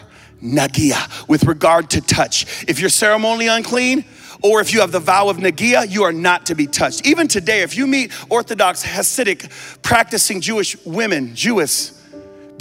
Nagia, 0.42 1.28
with 1.28 1.44
regard 1.44 1.90
to 1.90 2.00
touch. 2.00 2.64
If 2.68 2.78
you're 2.78 2.90
ceremonially 2.90 3.48
unclean, 3.48 4.04
or 4.42 4.60
if 4.60 4.74
you 4.74 4.80
have 4.80 4.92
the 4.92 5.00
vow 5.00 5.30
of 5.30 5.38
Nagia, 5.38 5.90
you 5.90 6.02
are 6.02 6.12
not 6.12 6.46
to 6.46 6.54
be 6.54 6.66
touched. 6.66 7.06
Even 7.06 7.28
today, 7.28 7.62
if 7.62 7.76
you 7.76 7.86
meet 7.86 8.12
Orthodox, 8.30 8.84
Hasidic, 8.84 9.80
practicing 9.80 10.42
Jewish 10.42 10.76
women, 10.84 11.34
Jewish, 11.34 11.92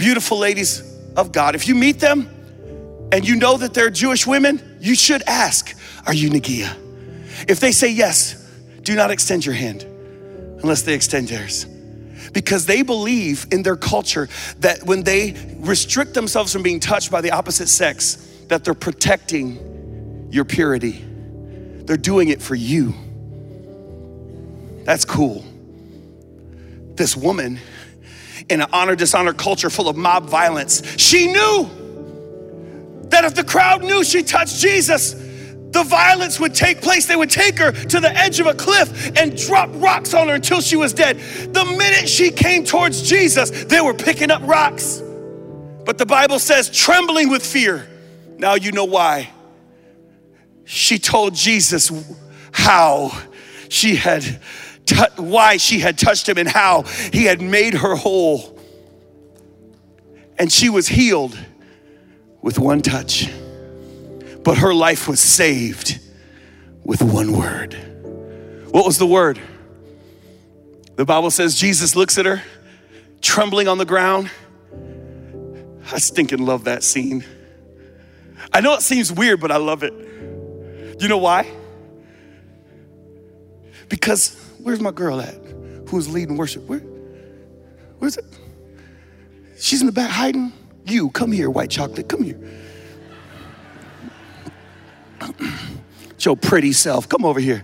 beautiful 0.04 0.38
ladies 0.38 0.84
of 1.16 1.32
God, 1.32 1.56
if 1.56 1.66
you 1.66 1.76
meet 1.76 1.98
them 1.98 2.30
and 3.14 3.26
you 3.26 3.38
know 3.38 3.56
that 3.56 3.74
they're 3.74 3.90
Jewish 3.90 4.28
women, 4.28 4.78
you 4.82 4.96
should 4.96 5.24
ask, 5.26 5.74
Are 6.06 6.14
you 6.14 6.30
Nagia? 6.30 6.76
If 7.48 7.62
they 7.62 7.72
say 7.72 7.90
yes, 7.90 8.34
do 8.82 8.96
not 8.96 9.12
extend 9.12 9.46
your 9.46 9.56
hand 9.56 9.84
unless 10.62 10.82
they 10.82 10.94
extend 10.94 11.30
theirs 11.30 11.64
because 12.34 12.66
they 12.66 12.82
believe 12.82 13.48
in 13.52 13.64
their 13.64 13.78
culture 13.78 14.28
that 14.60 14.84
when 14.84 15.04
they 15.04 15.36
restrict 15.60 16.14
themselves 16.14 16.52
from 16.52 16.64
being 16.64 16.82
touched 16.82 17.10
by 17.10 17.22
the 17.22 17.32
opposite 17.32 17.70
sex, 17.70 18.16
that 18.50 18.66
they're 18.66 18.74
protecting 18.74 20.28
your 20.32 20.44
purity. 20.44 21.02
They're 21.86 21.96
doing 21.96 22.28
it 22.28 22.42
for 22.42 22.56
you. 22.56 22.94
That's 24.84 25.06
cool. 25.06 25.46
This 26.96 27.16
woman 27.16 27.62
in 28.50 28.62
an 28.62 28.68
honor 28.74 28.96
dishonor 28.96 29.34
culture 29.34 29.70
full 29.70 29.90
of 29.90 29.96
mob 29.96 30.26
violence, 30.26 30.84
she 30.98 31.28
knew 31.32 31.70
that 33.10 33.26
if 33.26 33.36
the 33.36 33.44
crowd 33.44 33.84
knew 33.84 34.04
she 34.04 34.24
touched 34.24 34.60
Jesus, 34.60 35.14
the 35.14 35.84
violence 35.84 36.40
would 36.40 36.54
take 36.54 36.82
place. 36.82 37.08
They 37.08 37.16
would 37.16 37.32
take 37.32 37.58
her 37.58 37.72
to 37.72 38.00
the 38.00 38.12
edge 38.16 38.40
of 38.40 38.48
a 38.48 38.54
cliff 38.54 39.12
and 39.18 39.36
drop 39.36 39.70
rocks 39.74 40.14
on 40.14 40.28
her 40.28 40.36
until 40.36 40.62
she 40.62 40.76
was 40.76 40.94
dead. 40.94 41.18
The 41.18 41.66
minute 41.66 42.08
she 42.08 42.30
came 42.30 42.64
towards 42.64 43.02
Jesus, 43.02 43.66
they 43.66 43.82
were 43.82 43.94
picking 43.94 44.30
up 44.30 44.42
rocks. 44.44 45.02
But 45.86 45.98
the 45.98 46.06
Bible 46.06 46.40
says, 46.40 46.70
trembling 46.70 47.30
with 47.30 47.46
fear. 47.46 47.88
Now 48.38 48.54
you 48.54 48.72
know 48.72 48.86
why. 48.86 49.30
She 50.66 51.00
told 51.00 51.36
Jesus 51.36 51.92
how 52.52 53.12
she 53.68 53.96
had, 53.96 54.40
t- 54.86 54.96
why 55.18 55.58
she 55.58 55.80
had 55.80 55.98
touched 55.98 56.28
him 56.28 56.38
and 56.38 56.48
how 56.48 56.84
he 57.12 57.26
had 57.26 57.42
made 57.42 57.74
her 57.74 57.96
whole. 57.96 58.60
And 60.38 60.52
she 60.52 60.70
was 60.70 60.88
healed 60.88 61.38
with 62.42 62.60
one 62.60 62.82
touch 62.82 63.30
but 64.44 64.58
her 64.58 64.74
life 64.74 65.08
was 65.08 65.20
saved 65.20 66.00
with 66.84 67.02
one 67.02 67.38
word. 67.38 67.74
What 68.72 68.86
was 68.86 68.98
the 68.98 69.08
word? 69.08 69.40
The 70.96 71.06
Bible 71.06 71.32
says 71.32 71.56
Jesus 71.56 71.96
looks 71.96 72.18
at 72.18 72.26
her, 72.26 72.44
trembling 73.22 73.68
on 73.68 73.78
the 73.78 73.86
ground. 73.86 74.30
I 75.92 76.00
stinking 76.00 76.46
love 76.46 76.66
that 76.66 76.84
scene. 76.84 77.24
I 78.52 78.62
know 78.62 78.74
it 78.74 78.82
seems 78.82 79.12
weird, 79.12 79.40
but 79.40 79.52
I 79.52 79.58
love 79.58 79.84
it. 79.84 79.94
You 81.00 81.08
know 81.08 81.18
why? 81.18 81.50
Because 83.90 84.36
where's 84.64 84.80
my 84.80 84.92
girl 84.92 85.22
at? 85.22 85.36
Who's 85.90 86.10
leading 86.10 86.38
worship? 86.38 86.64
Where? 86.64 86.80
Where's 88.00 88.18
it? 88.18 88.26
She's 89.58 89.82
in 89.82 89.86
the 89.86 89.94
back 89.94 90.10
hiding. 90.10 90.52
You, 90.86 91.10
come 91.12 91.32
here, 91.32 91.50
white 91.50 91.70
chocolate, 91.70 92.10
come 92.10 92.24
here. 92.24 92.40
it's 95.22 96.26
your 96.26 96.36
pretty 96.36 96.74
self. 96.74 97.08
Come 97.08 97.24
over 97.24 97.40
here. 97.40 97.64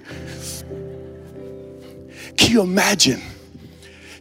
Can 2.38 2.52
you 2.52 2.62
imagine? 2.62 3.22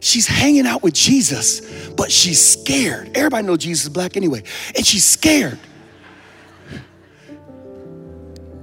She's 0.01 0.27
hanging 0.27 0.65
out 0.65 0.81
with 0.81 0.93
Jesus, 0.93 1.89
but 1.91 2.11
she's 2.11 2.43
scared. 2.43 3.15
Everybody 3.15 3.47
knows 3.47 3.59
Jesus 3.59 3.83
is 3.83 3.89
black 3.89 4.17
anyway, 4.17 4.43
and 4.75 4.85
she's 4.85 5.05
scared. 5.05 5.59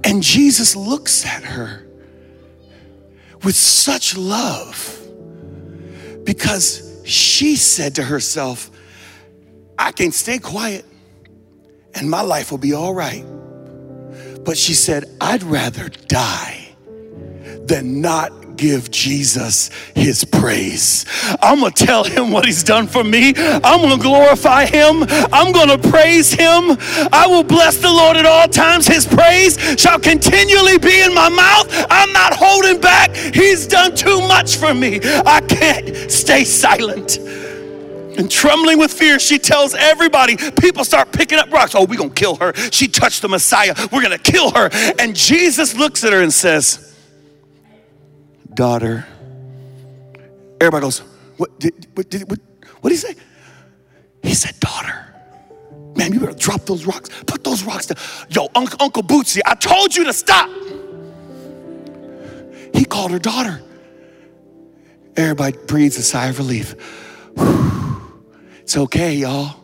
And 0.03 0.21
Jesus 0.21 0.75
looks 0.75 1.25
at 1.25 1.43
her 1.43 1.86
with 3.43 3.55
such 3.55 4.17
love 4.17 4.99
because 6.23 7.01
she 7.05 7.55
said 7.55 7.95
to 7.95 8.03
herself, 8.03 8.69
I 9.77 9.91
can 9.91 10.11
stay 10.11 10.39
quiet 10.39 10.85
and 11.93 12.09
my 12.09 12.21
life 12.21 12.51
will 12.51 12.57
be 12.57 12.73
all 12.73 12.93
right. 12.93 13.25
But 14.43 14.57
she 14.57 14.73
said, 14.73 15.05
I'd 15.19 15.43
rather 15.43 15.89
die 15.89 16.75
than 17.65 18.01
not 18.01 18.31
give 18.57 18.91
Jesus 18.91 19.69
his 19.95 20.25
praise. 20.25 21.05
I'm 21.41 21.59
gonna 21.59 21.71
tell 21.71 22.03
him 22.03 22.31
what 22.31 22.45
he's 22.45 22.63
done 22.63 22.87
for 22.87 23.03
me. 23.03 23.33
I'm 23.37 23.81
gonna 23.81 24.01
glorify 24.01 24.65
him. 24.65 25.03
I'm 25.31 25.51
gonna 25.51 25.77
praise 25.77 26.31
him. 26.31 26.77
I 27.13 27.25
will 27.27 27.43
bless 27.43 27.77
the 27.77 27.89
Lord 27.89 28.17
at 28.17 28.25
all 28.25 28.47
times. 28.47 28.87
His 28.87 29.05
praise 29.05 29.57
shall 29.79 29.99
continually 29.99 30.77
be 30.77 31.01
in 31.01 31.13
my 31.13 31.29
mouth. 31.29 31.67
I'm 31.89 32.11
not 32.11 32.33
holding 32.35 32.81
back. 32.81 33.15
He's 33.15 33.67
done 33.67 33.95
too 33.95 34.19
much 34.27 34.57
for 34.57 34.73
me. 34.73 34.99
I 35.03 35.41
can't 35.41 36.11
stay 36.11 36.43
silent. 36.43 37.19
And 38.17 38.31
trembling 38.31 38.79
with 38.79 38.91
fear, 38.91 39.19
she 39.19 39.37
tells 39.37 39.75
everybody, 39.75 40.37
people 40.59 40.83
start 40.83 41.11
picking 41.11 41.37
up 41.37 41.51
rocks. 41.51 41.75
Oh, 41.75 41.85
we're 41.85 41.97
going 41.97 42.09
to 42.09 42.15
kill 42.15 42.35
her. 42.37 42.53
She 42.71 42.87
touched 42.87 43.21
the 43.21 43.29
Messiah. 43.29 43.75
We're 43.91 44.01
going 44.01 44.17
to 44.17 44.31
kill 44.31 44.51
her. 44.51 44.69
And 44.97 45.15
Jesus 45.15 45.75
looks 45.75 46.03
at 46.03 46.13
her 46.13 46.23
and 46.23 46.33
says, 46.33 46.96
Daughter. 48.57 49.05
Everybody 50.59 50.81
goes, 50.81 51.03
What 51.37 51.59
did, 51.59 51.85
what, 51.93 52.09
did, 52.09 52.27
what, 52.27 52.39
what 52.81 52.89
did 52.89 52.95
he 52.95 52.97
say? 52.97 53.15
He 54.23 54.33
said, 54.33 54.59
Daughter. 54.59 55.13
Man, 55.95 56.11
you 56.11 56.19
better 56.19 56.33
drop 56.33 56.65
those 56.65 56.83
rocks. 56.87 57.11
Put 57.27 57.43
those 57.43 57.63
rocks 57.63 57.85
down. 57.85 57.97
Yo, 58.29 58.47
Uncle, 58.55 58.77
Uncle 58.81 59.03
Bootsy, 59.03 59.41
I 59.45 59.53
told 59.53 59.95
you 59.95 60.05
to 60.05 60.13
stop. 60.13 60.49
He 62.73 62.83
called 62.83 63.11
her 63.11 63.19
daughter. 63.19 63.61
Everybody 65.15 65.55
breathes 65.67 65.97
a 65.97 66.03
sigh 66.03 66.25
of 66.27 66.39
relief. 66.39 66.71
Whew. 67.35 67.73
It's 68.61 68.75
okay, 68.75 69.13
y'all. 69.13 69.55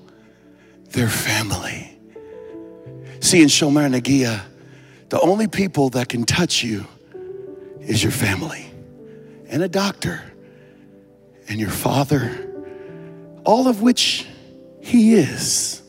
They're 0.92 1.10
family. 1.10 2.00
See, 3.20 3.42
in 3.42 3.50
Shomer 3.50 3.92
Nagia, 3.94 4.40
the 5.10 5.20
only 5.20 5.48
people 5.48 5.90
that 5.90 6.08
can 6.08 6.24
touch 6.24 6.64
you 6.64 6.86
is 7.82 8.02
your 8.02 8.14
family 8.14 8.63
and 9.54 9.62
a 9.62 9.70
doctor 9.70 10.20
and 11.48 11.60
your 11.60 11.70
father, 11.70 12.52
all 13.46 13.68
of 13.68 13.84
which 13.84 14.26
he 14.82 15.14
is. 15.14 15.84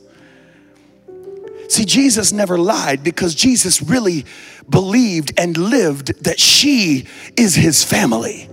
See, 1.70 1.86
Jesus 1.86 2.30
never 2.30 2.58
lied 2.58 3.02
because 3.02 3.34
Jesus 3.34 3.80
really 3.80 4.26
believed 4.68 5.32
and 5.38 5.56
lived 5.56 6.24
that 6.24 6.38
she 6.38 7.06
is 7.38 7.54
his 7.54 7.82
family. 7.82 8.50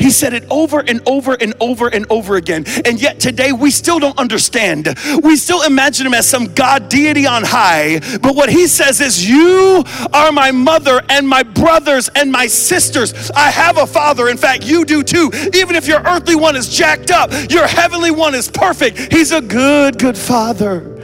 He 0.00 0.10
said 0.10 0.32
it 0.34 0.44
over 0.50 0.80
and 0.80 1.00
over 1.06 1.34
and 1.34 1.54
over 1.60 1.88
and 1.88 2.06
over 2.10 2.36
again. 2.36 2.64
And 2.84 3.00
yet 3.00 3.20
today 3.20 3.52
we 3.52 3.70
still 3.70 3.98
don't 3.98 4.18
understand. 4.18 4.96
We 5.22 5.36
still 5.36 5.62
imagine 5.62 6.06
him 6.06 6.14
as 6.14 6.28
some 6.28 6.52
God 6.54 6.88
deity 6.88 7.26
on 7.26 7.42
high. 7.44 8.00
But 8.20 8.34
what 8.34 8.48
he 8.48 8.66
says 8.66 9.00
is, 9.00 9.28
You 9.28 9.84
are 10.12 10.32
my 10.32 10.50
mother 10.50 11.02
and 11.08 11.28
my 11.28 11.42
brothers 11.42 12.08
and 12.14 12.30
my 12.30 12.46
sisters. 12.46 13.30
I 13.30 13.50
have 13.50 13.78
a 13.78 13.86
father. 13.86 14.28
In 14.28 14.36
fact, 14.36 14.64
you 14.64 14.84
do 14.84 15.02
too. 15.02 15.30
Even 15.54 15.76
if 15.76 15.86
your 15.86 16.00
earthly 16.00 16.36
one 16.36 16.56
is 16.56 16.68
jacked 16.68 17.10
up, 17.10 17.30
your 17.50 17.66
heavenly 17.66 18.10
one 18.10 18.34
is 18.34 18.48
perfect. 18.48 19.12
He's 19.12 19.32
a 19.32 19.40
good, 19.40 19.98
good 19.98 20.16
father. 20.18 20.96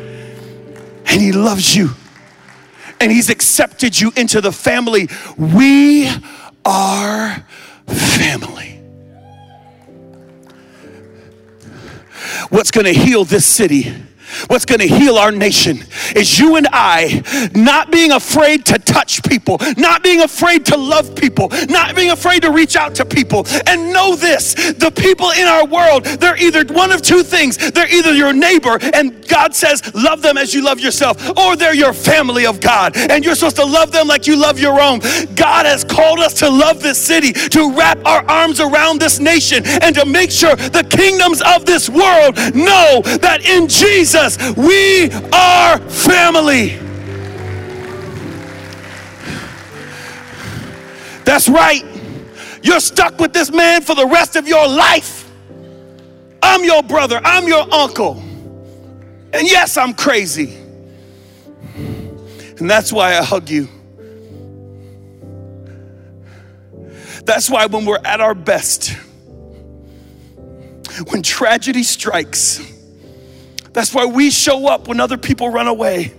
And 1.06 1.20
he 1.20 1.32
loves 1.32 1.74
you. 1.74 1.90
And 3.00 3.10
he's 3.10 3.30
accepted 3.30 4.00
you 4.00 4.12
into 4.16 4.40
the 4.40 4.52
family. 4.52 5.08
We 5.36 6.08
are 6.64 7.44
family. 7.86 8.71
What's 12.50 12.70
going 12.70 12.86
to 12.86 12.94
heal 12.94 13.24
this 13.24 13.46
city 13.46 13.92
What's 14.48 14.64
going 14.64 14.80
to 14.80 14.88
heal 14.88 15.16
our 15.16 15.32
nation 15.32 15.84
is 16.14 16.38
you 16.38 16.56
and 16.56 16.68
I 16.72 17.22
not 17.54 17.90
being 17.90 18.12
afraid 18.12 18.66
to 18.66 18.78
touch 18.78 19.22
people, 19.22 19.58
not 19.76 20.02
being 20.02 20.20
afraid 20.20 20.66
to 20.66 20.76
love 20.76 21.14
people, 21.14 21.48
not 21.68 21.94
being 21.94 22.10
afraid 22.10 22.42
to 22.42 22.50
reach 22.50 22.76
out 22.76 22.94
to 22.96 23.04
people. 23.04 23.44
And 23.66 23.92
know 23.92 24.16
this 24.16 24.54
the 24.54 24.90
people 24.90 25.30
in 25.30 25.46
our 25.46 25.66
world, 25.66 26.04
they're 26.04 26.36
either 26.36 26.64
one 26.72 26.92
of 26.92 27.02
two 27.02 27.22
things. 27.22 27.56
They're 27.72 27.92
either 27.92 28.12
your 28.12 28.32
neighbor, 28.32 28.78
and 28.92 29.26
God 29.28 29.54
says, 29.54 29.94
love 29.94 30.22
them 30.22 30.36
as 30.36 30.54
you 30.54 30.62
love 30.62 30.80
yourself, 30.80 31.16
or 31.38 31.56
they're 31.56 31.74
your 31.74 31.92
family 31.92 32.46
of 32.46 32.60
God, 32.60 32.96
and 32.96 33.24
you're 33.24 33.34
supposed 33.34 33.56
to 33.56 33.64
love 33.64 33.92
them 33.92 34.08
like 34.08 34.26
you 34.26 34.36
love 34.36 34.58
your 34.58 34.80
own. 34.80 35.00
God 35.34 35.66
has 35.66 35.84
called 35.84 36.20
us 36.20 36.34
to 36.34 36.48
love 36.48 36.80
this 36.82 36.98
city, 36.98 37.32
to 37.32 37.72
wrap 37.72 37.98
our 38.04 38.24
arms 38.28 38.60
around 38.60 39.00
this 39.00 39.18
nation, 39.18 39.62
and 39.64 39.94
to 39.94 40.04
make 40.04 40.30
sure 40.30 40.54
the 40.56 40.84
kingdoms 40.84 41.42
of 41.42 41.64
this 41.64 41.88
world 41.88 42.36
know 42.54 43.02
that 43.20 43.40
in 43.44 43.68
Jesus, 43.68 44.21
Jesus, 44.22 44.56
we 44.56 45.10
are 45.32 45.78
family. 45.78 46.76
That's 51.24 51.48
right. 51.48 51.82
You're 52.62 52.80
stuck 52.80 53.18
with 53.18 53.32
this 53.32 53.50
man 53.50 53.82
for 53.82 53.94
the 53.94 54.06
rest 54.06 54.36
of 54.36 54.46
your 54.46 54.68
life. 54.68 55.30
I'm 56.42 56.64
your 56.64 56.82
brother, 56.82 57.20
I'm 57.24 57.48
your 57.48 57.72
uncle. 57.72 58.22
And 59.32 59.48
yes, 59.50 59.76
I'm 59.76 59.94
crazy. 59.94 60.56
And 61.74 62.70
that's 62.70 62.92
why 62.92 63.16
I 63.16 63.22
hug 63.22 63.48
you. 63.48 63.68
That's 67.24 67.48
why 67.48 67.66
when 67.66 67.86
we're 67.86 68.00
at 68.04 68.20
our 68.20 68.34
best, 68.34 68.90
when 71.08 71.22
tragedy 71.22 71.82
strikes, 71.82 72.71
that's 73.72 73.94
why 73.94 74.04
we 74.04 74.30
show 74.30 74.68
up 74.68 74.88
when 74.88 75.00
other 75.00 75.16
people 75.16 75.50
run 75.50 75.68
away. 75.68 76.12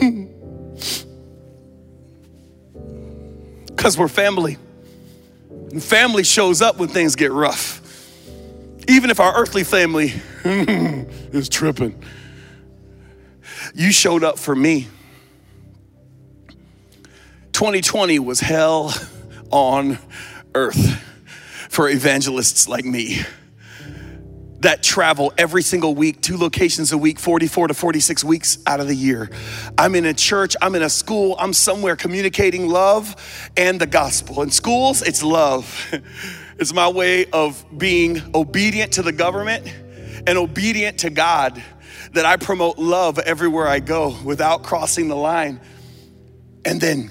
Because 3.82 3.98
we're 3.98 4.06
family. 4.06 4.58
And 5.50 5.82
family 5.82 6.22
shows 6.22 6.62
up 6.62 6.78
when 6.78 6.88
things 6.88 7.16
get 7.16 7.32
rough. 7.32 7.80
Even 8.86 9.10
if 9.10 9.18
our 9.18 9.34
earthly 9.36 9.64
family 9.64 10.12
is 10.44 11.48
tripping. 11.48 12.00
You 13.74 13.90
showed 13.90 14.22
up 14.22 14.38
for 14.38 14.54
me. 14.54 14.86
2020 17.50 18.20
was 18.20 18.38
hell 18.38 18.94
on 19.50 19.98
earth 20.54 21.02
for 21.68 21.88
evangelists 21.88 22.68
like 22.68 22.84
me 22.84 23.22
that 24.62 24.82
travel 24.82 25.32
every 25.36 25.62
single 25.62 25.94
week, 25.94 26.22
two 26.22 26.36
locations 26.36 26.92
a 26.92 26.98
week, 26.98 27.18
44 27.18 27.68
to 27.68 27.74
46 27.74 28.24
weeks 28.24 28.58
out 28.66 28.80
of 28.80 28.88
the 28.88 28.94
year. 28.94 29.28
I'm 29.76 29.94
in 29.94 30.06
a 30.06 30.14
church, 30.14 30.56
I'm 30.62 30.74
in 30.74 30.82
a 30.82 30.90
school, 30.90 31.36
I'm 31.38 31.52
somewhere 31.52 31.96
communicating 31.96 32.68
love 32.68 33.50
and 33.56 33.80
the 33.80 33.86
gospel. 33.86 34.42
In 34.42 34.50
schools, 34.50 35.02
it's 35.02 35.22
love. 35.22 35.92
It's 36.58 36.72
my 36.72 36.88
way 36.88 37.26
of 37.32 37.64
being 37.76 38.22
obedient 38.36 38.92
to 38.92 39.02
the 39.02 39.10
government 39.10 39.66
and 40.28 40.38
obedient 40.38 40.98
to 40.98 41.10
God, 41.10 41.60
that 42.12 42.24
I 42.24 42.36
promote 42.36 42.78
love 42.78 43.18
everywhere 43.18 43.66
I 43.66 43.80
go 43.80 44.16
without 44.22 44.62
crossing 44.62 45.08
the 45.08 45.16
line. 45.16 45.60
And 46.64 46.80
then 46.80 47.10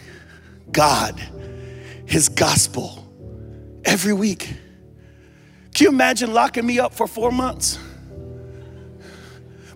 God, 0.72 1.20
His 2.06 2.30
gospel, 2.30 3.12
every 3.84 4.14
week. 4.14 4.54
Can 5.74 5.86
you 5.86 5.90
imagine 5.90 6.34
locking 6.34 6.66
me 6.66 6.80
up 6.80 6.94
for 6.94 7.08
four 7.08 7.32
months? 7.32 7.80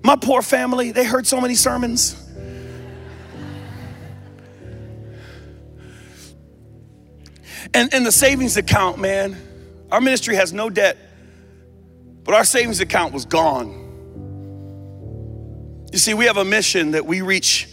My 0.03 0.15
poor 0.15 0.41
family, 0.41 0.91
they 0.91 1.03
heard 1.03 1.25
so 1.25 1.41
many 1.41 1.55
sermons. 1.55 2.21
And, 7.73 7.93
and 7.93 8.05
the 8.05 8.11
savings 8.11 8.55
account, 8.55 8.99
man, 8.99 9.35
our 9.91 9.99
ministry 9.99 10.35
has 10.35 10.53
no 10.53 10.69
debt, 10.69 10.97
but 12.23 12.35
our 12.35 12.45
savings 12.45 12.79
account 12.79 13.13
was 13.13 13.25
gone. 13.25 13.81
You 15.91 15.97
see, 15.97 16.13
we 16.13 16.25
have 16.25 16.37
a 16.37 16.45
mission 16.45 16.91
that 16.91 17.05
we 17.05 17.21
reach 17.21 17.69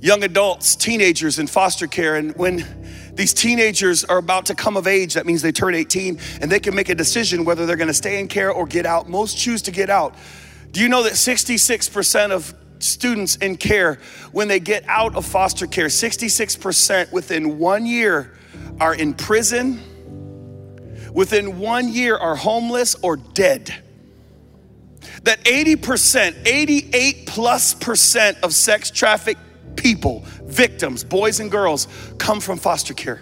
young 0.00 0.24
adults, 0.24 0.76
teenagers 0.76 1.38
in 1.38 1.46
foster 1.46 1.86
care, 1.86 2.16
and 2.16 2.36
when 2.36 2.58
these 3.18 3.34
teenagers 3.34 4.04
are 4.04 4.18
about 4.18 4.46
to 4.46 4.54
come 4.54 4.76
of 4.76 4.86
age. 4.86 5.14
That 5.14 5.26
means 5.26 5.42
they 5.42 5.50
turn 5.50 5.74
18 5.74 6.20
and 6.40 6.48
they 6.48 6.60
can 6.60 6.72
make 6.72 6.88
a 6.88 6.94
decision 6.94 7.44
whether 7.44 7.66
they're 7.66 7.74
going 7.74 7.88
to 7.88 7.94
stay 7.94 8.20
in 8.20 8.28
care 8.28 8.52
or 8.52 8.64
get 8.64 8.86
out. 8.86 9.08
Most 9.08 9.36
choose 9.36 9.60
to 9.62 9.72
get 9.72 9.90
out. 9.90 10.14
Do 10.70 10.80
you 10.80 10.88
know 10.88 11.02
that 11.02 11.14
66% 11.14 12.30
of 12.30 12.54
students 12.78 13.34
in 13.34 13.56
care, 13.56 13.98
when 14.30 14.46
they 14.46 14.60
get 14.60 14.84
out 14.86 15.16
of 15.16 15.26
foster 15.26 15.66
care, 15.66 15.86
66% 15.86 17.10
within 17.10 17.58
one 17.58 17.86
year 17.86 18.38
are 18.78 18.94
in 18.94 19.14
prison, 19.14 19.80
within 21.12 21.58
one 21.58 21.88
year 21.88 22.16
are 22.16 22.36
homeless 22.36 22.94
or 23.02 23.16
dead? 23.16 23.74
That 25.24 25.42
80%, 25.42 26.46
88 26.46 27.26
plus 27.26 27.74
percent 27.74 28.38
of 28.44 28.54
sex 28.54 28.92
trafficked 28.92 29.40
people, 29.78 30.24
victims, 30.42 31.04
boys 31.04 31.40
and 31.40 31.50
girls, 31.50 31.88
come 32.18 32.40
from 32.40 32.58
foster 32.58 32.92
care. 32.92 33.20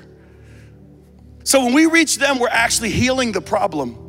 So 1.45 1.65
when 1.65 1.75
we 1.75 1.87
reach 1.87 2.19
them, 2.19 2.41
we're 2.41 2.49
actually 2.49 2.91
healing 2.91 3.31
the 3.31 3.41
problem. 3.41 4.03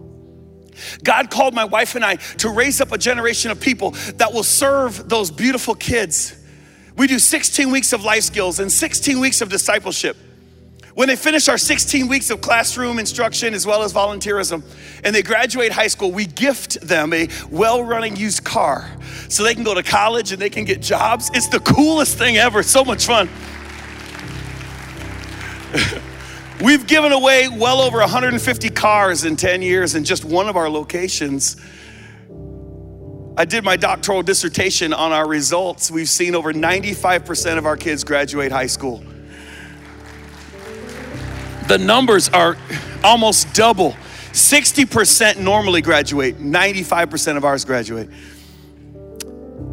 God 1.04 1.30
called 1.30 1.54
my 1.54 1.66
wife 1.66 1.96
and 1.96 2.04
I 2.04 2.16
to 2.16 2.50
raise 2.50 2.82
up 2.82 2.92
a 2.92 2.98
generation 2.98 3.52
of 3.52 3.60
people 3.60 3.92
that 4.16 4.34
will 4.34 4.44
serve 4.44 5.08
those 5.10 5.30
beautiful 5.30 5.76
kids. 5.76 6.36
We 6.96 7.06
do 7.08 7.20
16 7.20 7.70
weeks 7.70 7.94
of 7.94 8.04
life 8.04 8.24
skills 8.24 8.60
and 8.60 8.72
16 8.72 9.20
weeks 9.20 9.42
of 9.42 9.50
discipleship. 9.50 10.18
When 10.98 11.08
they 11.08 11.16
finish 11.16 11.48
our 11.48 11.60
16 11.60 12.08
weeks 12.08 12.32
of 12.32 12.42
classroom 12.42 12.98
instruction 12.98 13.54
as 13.54 13.68
well 13.68 13.84
as 13.84 13.94
volunteerism 13.94 14.64
and 15.04 15.16
they 15.16 15.22
graduate 15.22 15.72
high 15.72 15.90
school, 15.90 16.12
we 16.12 16.26
gift 16.26 16.82
them 16.82 17.14
a 17.14 17.28
well 17.52 17.84
running 17.84 18.16
used 18.16 18.44
car 18.44 18.90
so 19.30 19.44
they 19.44 19.54
can 19.54 19.64
go 19.64 19.76
to 19.76 19.84
college 19.84 20.32
and 20.32 20.42
they 20.42 20.50
can 20.50 20.66
get 20.66 20.82
jobs. 20.82 21.30
It's 21.36 21.50
the 21.50 21.60
coolest 21.60 22.18
thing 22.18 22.38
ever, 22.38 22.64
so 22.64 22.84
much 22.84 23.06
fun. 23.06 23.30
We've 26.66 26.88
given 26.88 27.12
away 27.12 27.48
well 27.48 27.80
over 27.82 28.00
150 28.00 28.70
cars 28.72 29.24
in 29.24 29.36
10 29.36 29.62
years 29.62 29.94
in 29.94 30.04
just 30.04 30.26
one 30.26 30.50
of 30.50 30.56
our 30.56 30.68
locations. 30.68 31.58
I 33.38 33.46
did 33.46 33.64
my 33.64 33.78
doctoral 33.78 34.24
dissertation 34.24 34.94
on 34.94 35.12
our 35.12 35.28
results. 35.28 35.92
We've 35.92 36.10
seen 36.10 36.34
over 36.34 36.54
95% 36.54 37.60
of 37.60 37.68
our 37.68 37.78
kids 37.78 38.04
graduate 38.04 38.52
high 38.52 38.66
school 38.66 39.04
the 41.68 41.78
numbers 41.78 42.30
are 42.30 42.58
almost 43.04 43.54
double. 43.54 43.96
60% 44.32 45.40
normally 45.40 45.82
graduate, 45.82 46.38
95% 46.38 47.38
of 47.38 47.46
ours 47.46 47.66
graduate. 47.66 48.10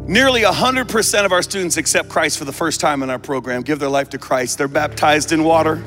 Nearly 0.07 0.41
100% 0.41 1.25
of 1.25 1.31
our 1.31 1.41
students 1.41 1.77
accept 1.77 2.09
Christ 2.09 2.37
for 2.37 2.45
the 2.45 2.53
first 2.53 2.79
time 2.79 3.03
in 3.03 3.09
our 3.09 3.19
program, 3.19 3.61
give 3.61 3.79
their 3.79 3.89
life 3.89 4.09
to 4.11 4.17
Christ. 4.17 4.57
They're 4.57 4.67
baptized 4.67 5.31
in 5.31 5.43
water. 5.43 5.83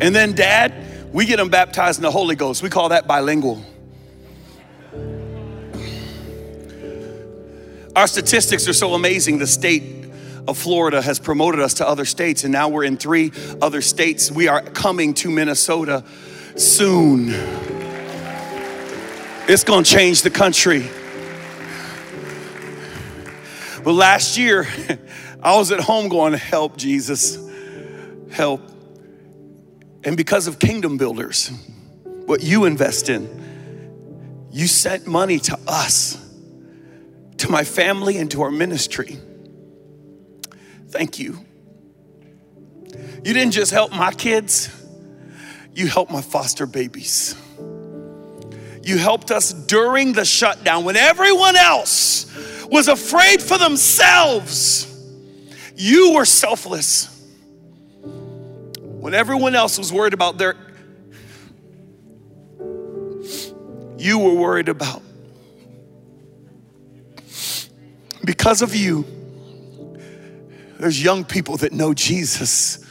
And 0.00 0.14
then, 0.14 0.32
dad, 0.34 0.74
we 1.12 1.26
get 1.26 1.36
them 1.36 1.48
baptized 1.48 1.98
in 1.98 2.02
the 2.02 2.10
Holy 2.10 2.34
Ghost. 2.34 2.62
We 2.62 2.70
call 2.70 2.88
that 2.88 3.06
bilingual. 3.06 3.62
Our 7.94 8.06
statistics 8.06 8.66
are 8.68 8.72
so 8.72 8.94
amazing. 8.94 9.38
The 9.38 9.46
state 9.46 10.01
of 10.48 10.58
Florida 10.58 11.00
has 11.00 11.18
promoted 11.18 11.60
us 11.60 11.74
to 11.74 11.86
other 11.86 12.04
states, 12.04 12.44
and 12.44 12.52
now 12.52 12.68
we're 12.68 12.84
in 12.84 12.96
three 12.96 13.32
other 13.60 13.80
states. 13.80 14.30
We 14.30 14.48
are 14.48 14.60
coming 14.60 15.14
to 15.14 15.30
Minnesota 15.30 16.04
soon. 16.56 17.28
It's 19.48 19.64
gonna 19.64 19.84
change 19.84 20.22
the 20.22 20.30
country. 20.30 20.88
But 23.84 23.92
last 23.92 24.38
year, 24.38 24.66
I 25.42 25.56
was 25.56 25.72
at 25.72 25.80
home 25.80 26.08
going, 26.08 26.34
Help, 26.34 26.76
Jesus, 26.76 27.38
help. 28.30 28.60
And 30.04 30.16
because 30.16 30.46
of 30.46 30.58
Kingdom 30.58 30.96
Builders, 30.96 31.50
what 32.26 32.42
you 32.42 32.64
invest 32.64 33.08
in, 33.08 34.48
you 34.50 34.66
sent 34.66 35.06
money 35.06 35.38
to 35.40 35.58
us, 35.66 36.18
to 37.38 37.50
my 37.50 37.64
family, 37.64 38.18
and 38.18 38.30
to 38.32 38.42
our 38.42 38.50
ministry. 38.50 39.18
Thank 40.92 41.18
you. 41.18 41.38
You 43.24 43.32
didn't 43.32 43.52
just 43.52 43.72
help 43.72 43.92
my 43.92 44.12
kids, 44.12 44.68
you 45.74 45.86
helped 45.86 46.12
my 46.12 46.20
foster 46.20 46.66
babies. 46.66 47.34
You 48.84 48.98
helped 48.98 49.30
us 49.30 49.52
during 49.52 50.12
the 50.12 50.24
shutdown 50.24 50.84
when 50.84 50.96
everyone 50.96 51.56
else 51.56 52.26
was 52.66 52.88
afraid 52.88 53.40
for 53.40 53.56
themselves. 53.56 54.88
You 55.76 56.14
were 56.14 56.24
selfless. 56.24 57.08
When 58.02 59.14
everyone 59.14 59.54
else 59.54 59.78
was 59.78 59.92
worried 59.92 60.14
about 60.14 60.36
their, 60.36 60.56
you 63.96 64.18
were 64.18 64.34
worried 64.34 64.68
about. 64.68 65.02
Because 68.24 68.62
of 68.62 68.74
you, 68.74 69.21
there's 70.82 71.00
young 71.00 71.24
people 71.24 71.58
that 71.58 71.72
know 71.72 71.94
Jesus 71.94 72.84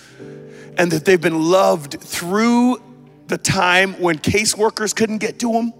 and 0.77 0.89
that 0.93 1.03
they've 1.03 1.19
been 1.19 1.51
loved 1.51 1.99
through 1.99 2.81
the 3.27 3.37
time 3.37 3.99
when 3.99 4.17
caseworkers 4.17 4.95
couldn't 4.95 5.17
get 5.17 5.39
to 5.39 5.51
them. 5.51 5.73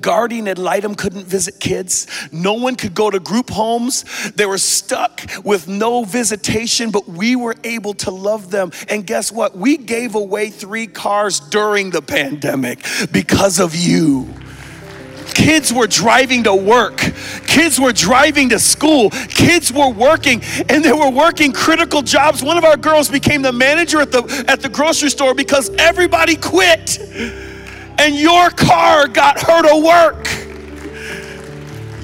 Guardian 0.00 0.48
ad 0.48 0.58
litem 0.58 0.94
couldn't 0.94 1.26
visit 1.26 1.60
kids. 1.60 2.06
No 2.32 2.54
one 2.54 2.74
could 2.74 2.94
go 2.94 3.10
to 3.10 3.20
group 3.20 3.50
homes. 3.50 4.06
They 4.30 4.46
were 4.46 4.56
stuck 4.56 5.20
with 5.44 5.68
no 5.68 6.04
visitation, 6.04 6.90
but 6.90 7.06
we 7.06 7.36
were 7.36 7.56
able 7.64 7.92
to 7.94 8.10
love 8.10 8.50
them. 8.50 8.72
And 8.88 9.06
guess 9.06 9.30
what? 9.30 9.54
We 9.54 9.76
gave 9.76 10.14
away 10.14 10.48
three 10.48 10.86
cars 10.86 11.38
during 11.38 11.90
the 11.90 12.00
pandemic 12.00 12.82
because 13.12 13.60
of 13.60 13.74
you. 13.74 14.32
Kids 15.34 15.72
were 15.72 15.86
driving 15.86 16.44
to 16.44 16.54
work. 16.54 16.98
Kids 17.46 17.80
were 17.80 17.92
driving 17.92 18.48
to 18.50 18.58
school. 18.58 19.10
Kids 19.10 19.72
were 19.72 19.90
working 19.90 20.42
and 20.68 20.84
they 20.84 20.92
were 20.92 21.10
working 21.10 21.52
critical 21.52 22.02
jobs. 22.02 22.42
One 22.42 22.56
of 22.56 22.64
our 22.64 22.76
girls 22.76 23.08
became 23.08 23.42
the 23.42 23.52
manager 23.52 24.00
at 24.00 24.12
the 24.12 24.44
at 24.48 24.60
the 24.60 24.68
grocery 24.68 25.10
store 25.10 25.34
because 25.34 25.70
everybody 25.78 26.36
quit. 26.36 26.98
And 27.98 28.16
your 28.16 28.50
car 28.50 29.06
got 29.06 29.40
her 29.40 29.62
to 29.62 29.84
work. 29.84 30.28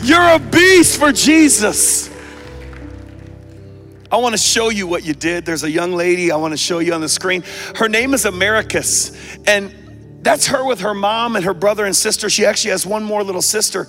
You're 0.02 0.34
a 0.34 0.38
beast 0.38 0.98
for 0.98 1.12
Jesus. 1.12 2.10
I 4.12 4.16
want 4.16 4.32
to 4.32 4.38
show 4.38 4.70
you 4.70 4.88
what 4.88 5.04
you 5.04 5.14
did. 5.14 5.44
There's 5.44 5.62
a 5.62 5.70
young 5.70 5.92
lady 5.92 6.32
I 6.32 6.36
want 6.36 6.52
to 6.52 6.56
show 6.56 6.80
you 6.80 6.92
on 6.94 7.00
the 7.00 7.08
screen. 7.08 7.44
Her 7.76 7.88
name 7.88 8.12
is 8.12 8.24
Americus. 8.24 9.38
And 9.46 9.72
that's 10.22 10.48
her 10.48 10.64
with 10.64 10.80
her 10.80 10.94
mom 10.94 11.36
and 11.36 11.44
her 11.44 11.54
brother 11.54 11.86
and 11.86 11.96
sister. 11.96 12.28
She 12.28 12.44
actually 12.44 12.72
has 12.72 12.84
one 12.84 13.04
more 13.04 13.22
little 13.22 13.42
sister. 13.42 13.88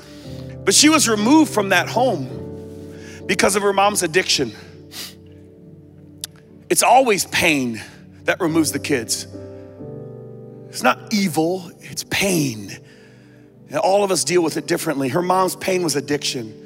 But 0.64 0.74
she 0.74 0.90
was 0.90 1.10
removed 1.10 1.54
from 1.54 1.70
that 1.70 1.90
home 1.90 3.26
because 3.26 3.56
of 3.56 3.64
her 3.64 3.74
mom's 3.74 4.04
addiction. 4.04 4.54
It's 6.70 6.84
always 6.84 7.26
pain 7.26 7.82
that 8.24 8.40
removes 8.40 8.72
the 8.72 8.80
kids. 8.80 9.28
It's 10.70 10.84
not 10.84 11.14
evil, 11.14 11.70
it's 11.80 12.06
pain. 12.10 12.78
And 13.70 13.78
all 13.78 14.04
of 14.04 14.12
us 14.12 14.24
deal 14.24 14.42
with 14.42 14.56
it 14.56 14.68
differently. 14.68 15.10
Her 15.10 15.22
mom's 15.22 15.56
pain 15.56 15.84
was 15.84 15.96
addiction. 15.96 16.58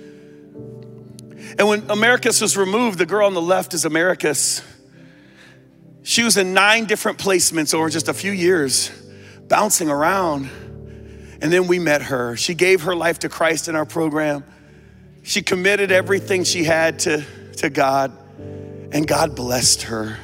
And 1.57 1.67
when 1.67 1.89
Americus 1.89 2.41
was 2.41 2.57
removed, 2.57 2.99
the 2.99 3.05
girl 3.05 3.25
on 3.25 3.33
the 3.33 3.41
left 3.41 3.73
is 3.73 3.85
Americus. 3.85 4.61
She 6.03 6.21
was 6.23 6.37
in 6.37 6.53
nine 6.53 6.85
different 6.85 7.17
placements 7.17 7.73
over 7.73 7.89
just 7.89 8.07
a 8.07 8.13
few 8.13 8.31
years 8.31 8.91
bouncing 9.47 9.89
around. 9.89 10.49
And 11.41 11.51
then 11.51 11.67
we 11.67 11.79
met 11.79 12.03
her. 12.03 12.35
She 12.35 12.53
gave 12.55 12.83
her 12.83 12.95
life 12.95 13.19
to 13.19 13.29
Christ 13.29 13.67
in 13.67 13.75
our 13.75 13.85
program. 13.85 14.43
She 15.23 15.41
committed 15.41 15.91
everything 15.91 16.43
she 16.43 16.63
had 16.63 16.99
to, 16.99 17.23
to 17.57 17.69
God, 17.69 18.11
and 18.91 19.07
God 19.07 19.35
blessed 19.35 19.83
her. 19.83 20.17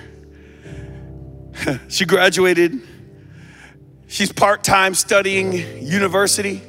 she 1.90 2.06
graduated. 2.06 2.80
She's 4.08 4.32
part 4.32 4.64
time 4.64 4.94
studying 4.94 5.54
university. 5.82 6.62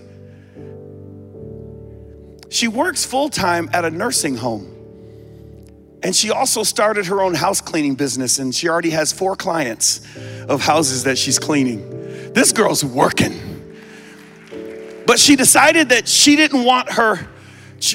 She 2.50 2.68
works 2.68 3.05
full 3.05 3.30
time 3.30 3.70
at 3.72 3.84
a 3.84 3.90
nursing 3.90 4.36
home. 4.36 4.68
And 6.03 6.14
she 6.14 6.30
also 6.30 6.64
started 6.64 7.07
her 7.07 7.22
own 7.22 7.34
house 7.34 7.61
cleaning 7.61 7.94
business, 7.94 8.38
and 8.38 8.55
she 8.55 8.68
already 8.68 8.90
has 8.90 9.12
four 9.12 9.36
clients 9.36 10.00
of 10.48 10.61
houses 10.61 11.05
that 11.05 11.16
she's 11.16 11.38
cleaning. 11.38 12.01
This 12.33 12.53
girl's 12.53 12.85
working. 12.85 13.39
But 15.07 15.18
she 15.18 15.37
decided 15.37 15.91
that 15.91 16.09
she 16.09 16.37
didn't 16.37 16.64
want 16.64 16.93
her, 16.93 17.16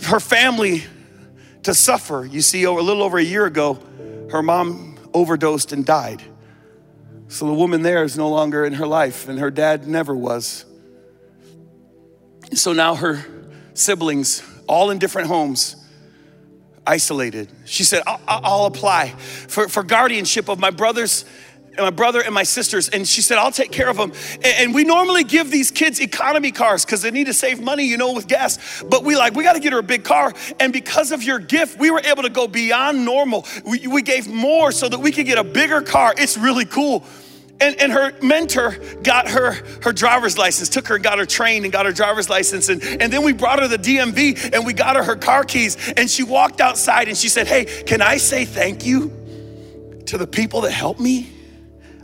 her 0.04 0.20
family 0.20 0.84
to 1.64 1.74
suffer. 1.74 2.26
You 2.30 2.42
see, 2.42 2.64
a 2.64 2.72
little 2.72 3.04
over 3.04 3.18
a 3.18 3.24
year 3.24 3.46
ago, 3.46 3.80
her 4.32 4.44
mom 4.44 4.98
overdosed 5.14 5.72
and 5.72 5.86
died. 5.86 6.22
So 7.30 7.46
the 7.46 7.54
woman 7.54 7.82
there 7.82 8.04
is 8.04 8.18
no 8.18 8.30
longer 8.30 8.66
in 8.66 8.74
her 8.74 8.88
life, 8.88 9.28
and 9.28 9.40
her 9.40 9.52
dad 9.52 9.88
never 9.88 10.16
was. 10.16 10.66
So 12.54 12.72
now 12.74 12.96
her 12.96 13.26
siblings, 13.74 14.42
all 14.68 14.92
in 14.92 15.00
different 15.00 15.28
homes, 15.28 15.76
isolated. 16.86 17.50
She 17.66 17.84
said, 17.84 18.04
I'll, 18.08 18.22
I'll 18.28 18.66
apply 18.66 19.10
for, 19.10 19.68
for 19.68 19.84
guardianship 19.84 20.50
of 20.50 20.58
my 20.60 20.72
brothers 20.72 21.26
my 21.78 21.90
brother 21.90 22.22
and 22.22 22.34
my 22.34 22.44
sisters. 22.44 22.90
And 22.90 23.08
she 23.08 23.22
said, 23.22 23.38
I'll 23.38 23.52
take 23.52 23.72
care 23.72 23.90
of 23.90 23.98
them. 23.98 24.12
And 24.44 24.74
we 24.74 24.84
normally 24.84 25.24
give 25.24 25.52
these 25.52 25.72
kids 25.72 26.00
economy 26.00 26.52
cars 26.52 26.86
because 26.86 27.02
they 27.02 27.12
need 27.12 27.28
to 27.28 27.34
save 27.34 27.62
money, 27.62 27.86
you 27.86 27.98
know, 27.98 28.14
with 28.14 28.28
gas. 28.28 28.84
But 28.84 29.04
we 29.04 29.16
like, 29.16 29.34
we 29.36 29.44
got 29.44 29.54
to 29.54 29.60
get 29.60 29.74
her 29.74 29.80
a 29.80 29.84
big 29.84 30.04
car. 30.04 30.34
And 30.60 30.74
because 30.74 31.12
of 31.12 31.24
your 31.24 31.40
gift, 31.40 31.80
we 31.80 31.92
were 31.92 32.02
able 32.02 32.24
to 32.24 32.30
go 32.30 32.48
beyond 32.48 33.06
normal. 33.06 33.46
We, 33.66 33.88
we 33.88 34.02
gave 34.02 34.28
more 34.28 34.72
so 34.72 34.90
that 34.90 35.00
we 35.00 35.12
could 35.12 35.26
get 35.26 35.38
a 35.38 35.44
bigger 35.44 35.82
car. 35.82 36.14
It's 36.18 36.38
really 36.38 36.66
cool. 36.66 37.04
And, 37.60 37.80
and 37.82 37.92
her 37.92 38.14
mentor 38.22 38.78
got 39.02 39.30
her 39.30 39.54
her 39.82 39.92
driver's 39.92 40.38
license, 40.38 40.70
took 40.70 40.88
her 40.90 40.96
and 40.96 41.04
got 41.04 41.18
her 41.18 41.26
trained 41.26 41.66
and 41.66 41.72
got 41.72 41.88
her 41.88 41.92
driver's 41.92 42.30
license. 42.30 42.70
And, 42.70 42.84
and 42.84 43.12
then 43.12 43.24
we 43.24 43.34
brought 43.34 43.60
her 43.60 43.68
the 43.68 43.80
DMV 43.80 44.54
and 44.54 44.66
we 44.66 44.74
got 44.74 44.96
her 44.96 45.04
her 45.04 45.16
car 45.16 45.44
keys. 45.44 45.76
And 45.98 46.10
she 46.10 46.22
walked 46.22 46.62
outside 46.62 47.08
and 47.08 47.18
she 47.18 47.30
said, 47.30 47.48
Hey, 47.48 47.66
can 47.66 48.02
I 48.02 48.18
say 48.18 48.46
thank 48.46 48.86
you 48.86 49.12
to 50.06 50.20
the 50.20 50.28
people 50.28 50.62
that 50.62 50.72
helped 50.72 51.00
me? 51.00 51.32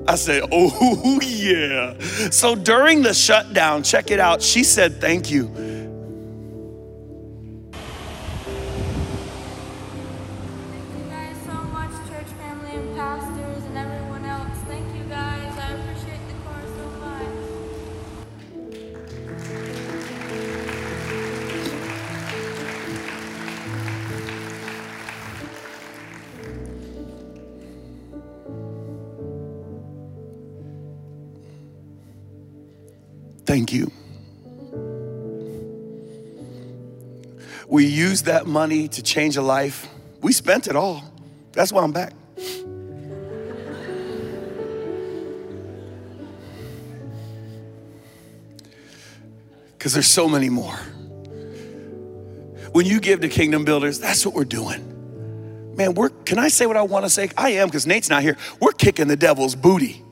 I 0.08 0.16
said, 0.16 0.44
Oh, 0.52 1.20
yeah. 1.24 1.98
So 2.30 2.56
during 2.56 3.02
the 3.04 3.14
shutdown, 3.14 3.84
check 3.84 4.12
it 4.12 4.20
out, 4.20 4.41
she 4.41 4.64
said, 4.64 5.00
Thank 5.00 5.32
you. 5.32 5.83
Thank 33.54 33.72
you. 33.72 33.91
We 37.68 37.86
used 37.86 38.26
that 38.26 38.47
money 38.47 38.88
to 38.88 39.04
change 39.04 39.38
a 39.38 39.43
life. 39.43 39.88
We 40.24 40.34
spent 40.34 40.66
it 40.66 40.76
all. 40.76 41.04
That's 41.51 41.72
why 41.72 41.84
I'm 41.84 41.91
back. 41.91 42.14
Because 49.78 49.93
there's 49.93 50.08
so 50.08 50.28
many 50.28 50.49
more. 50.49 50.80
When 52.72 52.88
you 52.88 52.99
give 52.99 53.22
to 53.22 53.30
Kingdom 53.30 53.66
Builders, 53.66 53.99
that's 53.99 54.26
what 54.26 54.34
we're 54.34 54.45
doing. 54.45 55.76
Man, 55.76 55.93
we're, 55.93 56.10
can 56.10 56.39
I 56.39 56.47
say 56.47 56.66
what 56.66 56.76
I 56.76 56.82
want 56.82 57.06
to 57.06 57.10
say? 57.12 57.30
I 57.38 57.51
am 57.51 57.68
because 57.68 57.86
Nate's 57.86 58.10
not 58.10 58.24
here. 58.24 58.36
We're 58.60 58.72
kicking 58.72 59.08
the 59.08 59.16
devil's 59.16 59.54
booty 59.54 60.03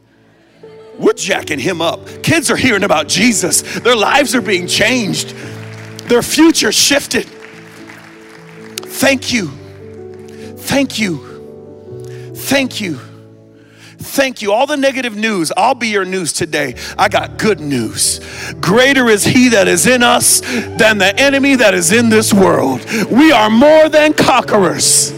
we're 1.02 1.14
jacking 1.14 1.60
him 1.60 1.82
up. 1.82 2.06
Kids 2.24 2.52
are 2.52 2.56
hearing 2.56 2.84
about 2.84 3.08
Jesus, 3.08 3.62
their 3.80 3.96
lives 3.96 4.36
are 4.36 4.42
being 4.42 4.68
changed, 4.68 5.30
their 6.08 6.22
future 6.22 6.72
shifted. 6.72 7.26
Thank 9.02 9.34
you. 9.34 9.48
Thank 10.58 11.00
you. 11.00 12.34
Thank 12.36 12.80
you. 12.80 13.00
Thank 13.98 14.42
you. 14.42 14.52
All 14.52 14.68
the 14.68 14.78
negative 14.78 15.16
news, 15.16 15.52
I'll 15.56 15.74
be 15.74 15.88
your 15.88 16.06
news 16.06 16.34
today. 16.34 16.76
I 16.98 17.08
got 17.08 17.38
good 17.38 17.60
news. 17.60 18.20
Greater 18.60 19.08
is 19.10 19.24
He 19.24 19.50
that 19.50 19.68
is 19.68 19.88
in 19.88 20.04
us 20.04 20.42
than 20.42 20.98
the 20.98 21.18
enemy 21.20 21.56
that 21.56 21.74
is 21.74 21.92
in 21.92 22.10
this 22.10 22.34
world. 22.34 22.84
We 23.10 23.32
are 23.32 23.50
more 23.50 23.90
than 23.90 24.14
conquerors 24.14 25.12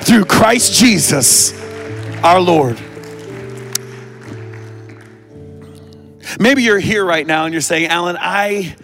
through 0.00 0.24
Christ 0.24 0.74
Jesus 0.74 1.52
our 2.22 2.40
Lord. 2.40 2.78
Maybe 6.38 6.62
you're 6.62 6.78
here 6.78 7.04
right 7.04 7.26
now 7.26 7.44
and 7.44 7.52
you're 7.52 7.60
saying, 7.60 7.86
Alan, 7.86 8.16
I 8.18 8.76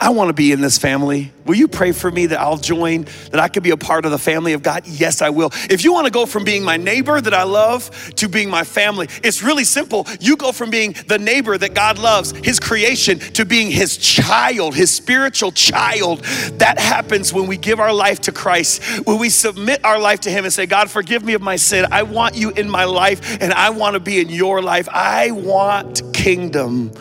I 0.00 0.10
want 0.10 0.28
to 0.28 0.32
be 0.32 0.52
in 0.52 0.60
this 0.60 0.78
family. 0.78 1.32
Will 1.44 1.56
you 1.56 1.66
pray 1.66 1.90
for 1.90 2.08
me 2.08 2.26
that 2.26 2.38
I'll 2.38 2.56
join, 2.56 3.06
that 3.32 3.40
I 3.40 3.48
could 3.48 3.64
be 3.64 3.70
a 3.70 3.76
part 3.76 4.04
of 4.04 4.12
the 4.12 4.18
family 4.18 4.52
of 4.52 4.62
God? 4.62 4.86
Yes, 4.86 5.22
I 5.22 5.30
will. 5.30 5.50
If 5.68 5.82
you 5.82 5.92
want 5.92 6.06
to 6.06 6.12
go 6.12 6.24
from 6.24 6.44
being 6.44 6.62
my 6.62 6.76
neighbor 6.76 7.20
that 7.20 7.34
I 7.34 7.42
love 7.42 7.90
to 8.14 8.28
being 8.28 8.48
my 8.48 8.62
family, 8.62 9.08
it's 9.24 9.42
really 9.42 9.64
simple. 9.64 10.06
You 10.20 10.36
go 10.36 10.52
from 10.52 10.70
being 10.70 10.94
the 11.08 11.18
neighbor 11.18 11.58
that 11.58 11.74
God 11.74 11.98
loves, 11.98 12.30
his 12.30 12.60
creation, 12.60 13.18
to 13.18 13.44
being 13.44 13.72
his 13.72 13.96
child, 13.96 14.76
his 14.76 14.94
spiritual 14.94 15.50
child. 15.50 16.20
That 16.58 16.78
happens 16.78 17.32
when 17.32 17.48
we 17.48 17.56
give 17.56 17.80
our 17.80 17.92
life 17.92 18.20
to 18.22 18.32
Christ, 18.32 18.84
when 19.04 19.18
we 19.18 19.30
submit 19.30 19.84
our 19.84 19.98
life 19.98 20.20
to 20.20 20.30
him 20.30 20.44
and 20.44 20.52
say, 20.52 20.66
God, 20.66 20.88
forgive 20.92 21.24
me 21.24 21.34
of 21.34 21.42
my 21.42 21.56
sin. 21.56 21.86
I 21.90 22.04
want 22.04 22.36
you 22.36 22.50
in 22.50 22.70
my 22.70 22.84
life 22.84 23.42
and 23.42 23.52
I 23.52 23.70
want 23.70 23.94
to 23.94 24.00
be 24.00 24.20
in 24.20 24.28
your 24.28 24.62
life. 24.62 24.88
I 24.92 25.32
want 25.32 26.02
kingdom 26.14 26.92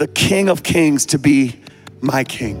the 0.00 0.08
King 0.08 0.48
of 0.48 0.62
Kings 0.62 1.04
to 1.04 1.18
be 1.18 1.60
my 2.00 2.24
King. 2.24 2.56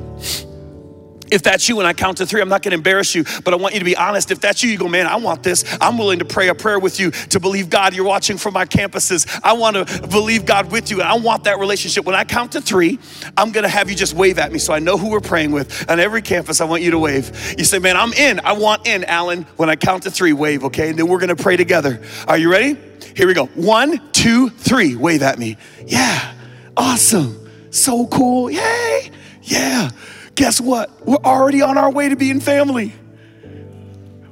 If 1.32 1.42
that's 1.42 1.66
you, 1.70 1.76
when 1.76 1.86
I 1.86 1.94
count 1.94 2.18
to 2.18 2.26
three, 2.26 2.42
I'm 2.42 2.50
not 2.50 2.62
gonna 2.62 2.74
embarrass 2.74 3.14
you, 3.14 3.24
but 3.44 3.54
I 3.54 3.56
want 3.56 3.72
you 3.72 3.78
to 3.78 3.84
be 3.84 3.96
honest. 3.96 4.30
If 4.30 4.40
that's 4.40 4.62
you, 4.62 4.68
you 4.68 4.76
go, 4.76 4.88
man, 4.88 5.06
I 5.06 5.16
want 5.16 5.42
this. 5.42 5.64
I'm 5.80 5.96
willing 5.96 6.18
to 6.18 6.26
pray 6.26 6.48
a 6.48 6.54
prayer 6.54 6.78
with 6.78 7.00
you 7.00 7.12
to 7.12 7.40
believe 7.40 7.70
God. 7.70 7.94
You're 7.94 8.04
watching 8.04 8.36
from 8.36 8.52
my 8.52 8.66
campuses. 8.66 9.40
I 9.42 9.54
wanna 9.54 9.86
believe 10.08 10.44
God 10.44 10.70
with 10.70 10.90
you, 10.90 11.00
and 11.00 11.08
I 11.08 11.14
want 11.14 11.44
that 11.44 11.58
relationship. 11.58 12.04
When 12.04 12.14
I 12.14 12.24
count 12.24 12.52
to 12.52 12.60
three, 12.60 12.98
I'm 13.38 13.52
gonna 13.52 13.68
have 13.68 13.88
you 13.88 13.96
just 13.96 14.12
wave 14.12 14.38
at 14.38 14.52
me 14.52 14.58
so 14.58 14.74
I 14.74 14.78
know 14.78 14.98
who 14.98 15.08
we're 15.08 15.20
praying 15.20 15.52
with. 15.52 15.88
On 15.90 15.98
every 15.98 16.20
campus, 16.20 16.60
I 16.60 16.66
want 16.66 16.82
you 16.82 16.90
to 16.90 16.98
wave. 16.98 17.54
You 17.56 17.64
say, 17.64 17.78
man, 17.78 17.96
I'm 17.96 18.12
in. 18.12 18.40
I 18.40 18.52
want 18.52 18.86
in, 18.86 19.04
Alan. 19.04 19.44
When 19.56 19.70
I 19.70 19.76
count 19.76 20.02
to 20.02 20.10
three, 20.10 20.34
wave, 20.34 20.64
okay? 20.64 20.90
And 20.90 20.98
then 20.98 21.08
we're 21.08 21.20
gonna 21.20 21.36
pray 21.36 21.56
together. 21.56 22.02
Are 22.28 22.36
you 22.36 22.50
ready? 22.50 22.76
Here 23.16 23.26
we 23.26 23.32
go. 23.32 23.46
One, 23.54 23.98
two, 24.12 24.50
three. 24.50 24.94
Wave 24.94 25.22
at 25.22 25.38
me. 25.38 25.56
Yeah. 25.86 26.34
Awesome. 26.76 27.48
So 27.70 28.06
cool. 28.06 28.50
Yay. 28.50 29.10
Yeah 29.42 29.90
guess 30.40 30.58
what? 30.58 31.06
We're 31.06 31.16
already 31.16 31.60
on 31.60 31.76
our 31.76 31.92
way 31.92 32.08
to 32.08 32.16
being 32.16 32.40
family. 32.40 32.94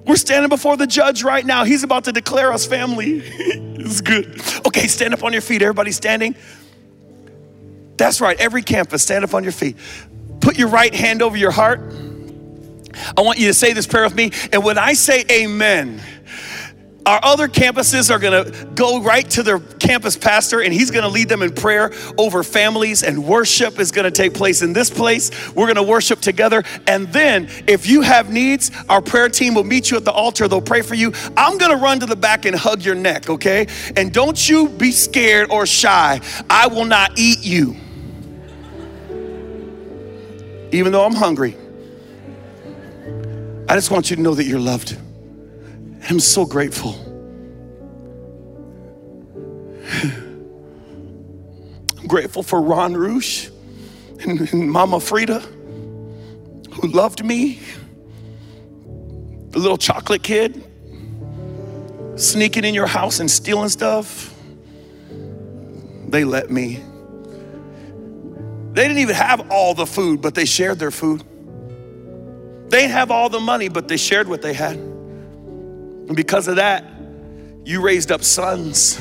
We're 0.06 0.16
standing 0.16 0.48
before 0.48 0.78
the 0.78 0.86
judge 0.86 1.22
right 1.22 1.44
now. 1.44 1.64
He's 1.64 1.82
about 1.82 2.04
to 2.04 2.12
declare 2.12 2.50
us 2.50 2.64
family. 2.64 3.18
it's 3.22 4.00
good. 4.00 4.40
Okay, 4.66 4.86
stand 4.86 5.12
up 5.12 5.22
on 5.22 5.34
your 5.34 5.42
feet. 5.42 5.60
Everybody 5.60 5.92
standing. 5.92 6.34
That's 7.98 8.22
right. 8.22 8.40
Every 8.40 8.62
campus, 8.62 9.02
stand 9.02 9.22
up 9.22 9.34
on 9.34 9.42
your 9.42 9.52
feet. 9.52 9.76
Put 10.40 10.56
your 10.56 10.68
right 10.68 10.94
hand 10.94 11.20
over 11.20 11.36
your 11.36 11.50
heart. 11.50 11.80
I 13.14 13.20
want 13.20 13.38
you 13.38 13.48
to 13.48 13.54
say 13.54 13.74
this 13.74 13.86
prayer 13.86 14.04
with 14.04 14.14
me. 14.14 14.30
And 14.50 14.64
when 14.64 14.78
I 14.78 14.94
say 14.94 15.26
amen, 15.30 16.00
our 17.08 17.20
other 17.22 17.48
campuses 17.48 18.10
are 18.10 18.18
going 18.18 18.44
to 18.44 18.66
go 18.74 19.00
right 19.00 19.28
to 19.30 19.42
their 19.42 19.60
campus 19.60 20.14
pastor 20.14 20.60
and 20.60 20.74
he's 20.74 20.90
going 20.90 21.04
to 21.04 21.08
lead 21.08 21.26
them 21.30 21.42
in 21.42 21.54
prayer 21.54 21.90
over 22.18 22.42
families 22.42 23.02
and 23.02 23.24
worship 23.24 23.78
is 23.80 23.90
going 23.90 24.04
to 24.04 24.10
take 24.10 24.34
place 24.34 24.60
in 24.60 24.74
this 24.74 24.90
place. 24.90 25.30
We're 25.54 25.64
going 25.64 25.76
to 25.76 25.82
worship 25.82 26.20
together. 26.20 26.64
And 26.86 27.08
then 27.08 27.48
if 27.66 27.86
you 27.86 28.02
have 28.02 28.30
needs, 28.30 28.70
our 28.90 29.00
prayer 29.00 29.30
team 29.30 29.54
will 29.54 29.64
meet 29.64 29.90
you 29.90 29.96
at 29.96 30.04
the 30.04 30.12
altar. 30.12 30.48
They'll 30.48 30.60
pray 30.60 30.82
for 30.82 30.94
you. 30.94 31.14
I'm 31.34 31.56
going 31.56 31.70
to 31.70 31.82
run 31.82 31.98
to 32.00 32.06
the 32.06 32.14
back 32.14 32.44
and 32.44 32.54
hug 32.54 32.82
your 32.82 32.94
neck, 32.94 33.30
okay? 33.30 33.66
And 33.96 34.12
don't 34.12 34.46
you 34.46 34.68
be 34.68 34.92
scared 34.92 35.50
or 35.50 35.64
shy. 35.64 36.20
I 36.50 36.66
will 36.66 36.84
not 36.84 37.18
eat 37.18 37.42
you. 37.42 37.74
Even 40.72 40.92
though 40.92 41.06
I'm 41.06 41.14
hungry. 41.14 41.56
I 43.66 43.74
just 43.76 43.90
want 43.90 44.10
you 44.10 44.16
to 44.16 44.20
know 44.20 44.34
that 44.34 44.44
you're 44.44 44.60
loved. 44.60 45.07
I'm 46.08 46.20
so 46.20 46.44
grateful. 46.44 46.94
I'm 51.98 52.06
grateful 52.06 52.42
for 52.42 52.60
Ron 52.60 52.94
Roosh 52.94 53.50
and, 54.20 54.40
and 54.52 54.70
Mama 54.70 55.00
Frida, 55.00 55.40
who 55.40 56.88
loved 56.88 57.24
me. 57.24 57.60
The 59.50 59.58
little 59.58 59.78
chocolate 59.78 60.22
kid 60.22 60.64
sneaking 62.16 62.64
in 62.64 62.74
your 62.74 62.86
house 62.86 63.20
and 63.20 63.30
stealing 63.30 63.68
stuff. 63.68 64.34
They 66.08 66.24
let 66.24 66.50
me. 66.50 66.82
They 68.72 68.82
didn't 68.86 68.98
even 68.98 69.14
have 69.14 69.50
all 69.50 69.74
the 69.74 69.86
food, 69.86 70.20
but 70.20 70.34
they 70.34 70.44
shared 70.44 70.78
their 70.78 70.90
food. 70.90 71.22
They 72.70 72.82
didn't 72.82 72.92
have 72.92 73.10
all 73.10 73.28
the 73.28 73.40
money, 73.40 73.68
but 73.68 73.88
they 73.88 73.96
shared 73.96 74.28
what 74.28 74.42
they 74.42 74.52
had. 74.52 74.78
And 76.08 76.16
because 76.16 76.48
of 76.48 76.56
that, 76.56 76.84
you 77.64 77.82
raised 77.82 78.10
up 78.10 78.24
sons. 78.24 78.98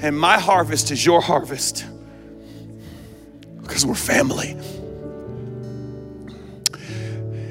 And 0.00 0.16
my 0.16 0.38
harvest 0.38 0.90
is 0.90 1.04
your 1.04 1.22
harvest 1.22 1.86
because 3.62 3.86
we're 3.86 3.94
family. 3.94 4.56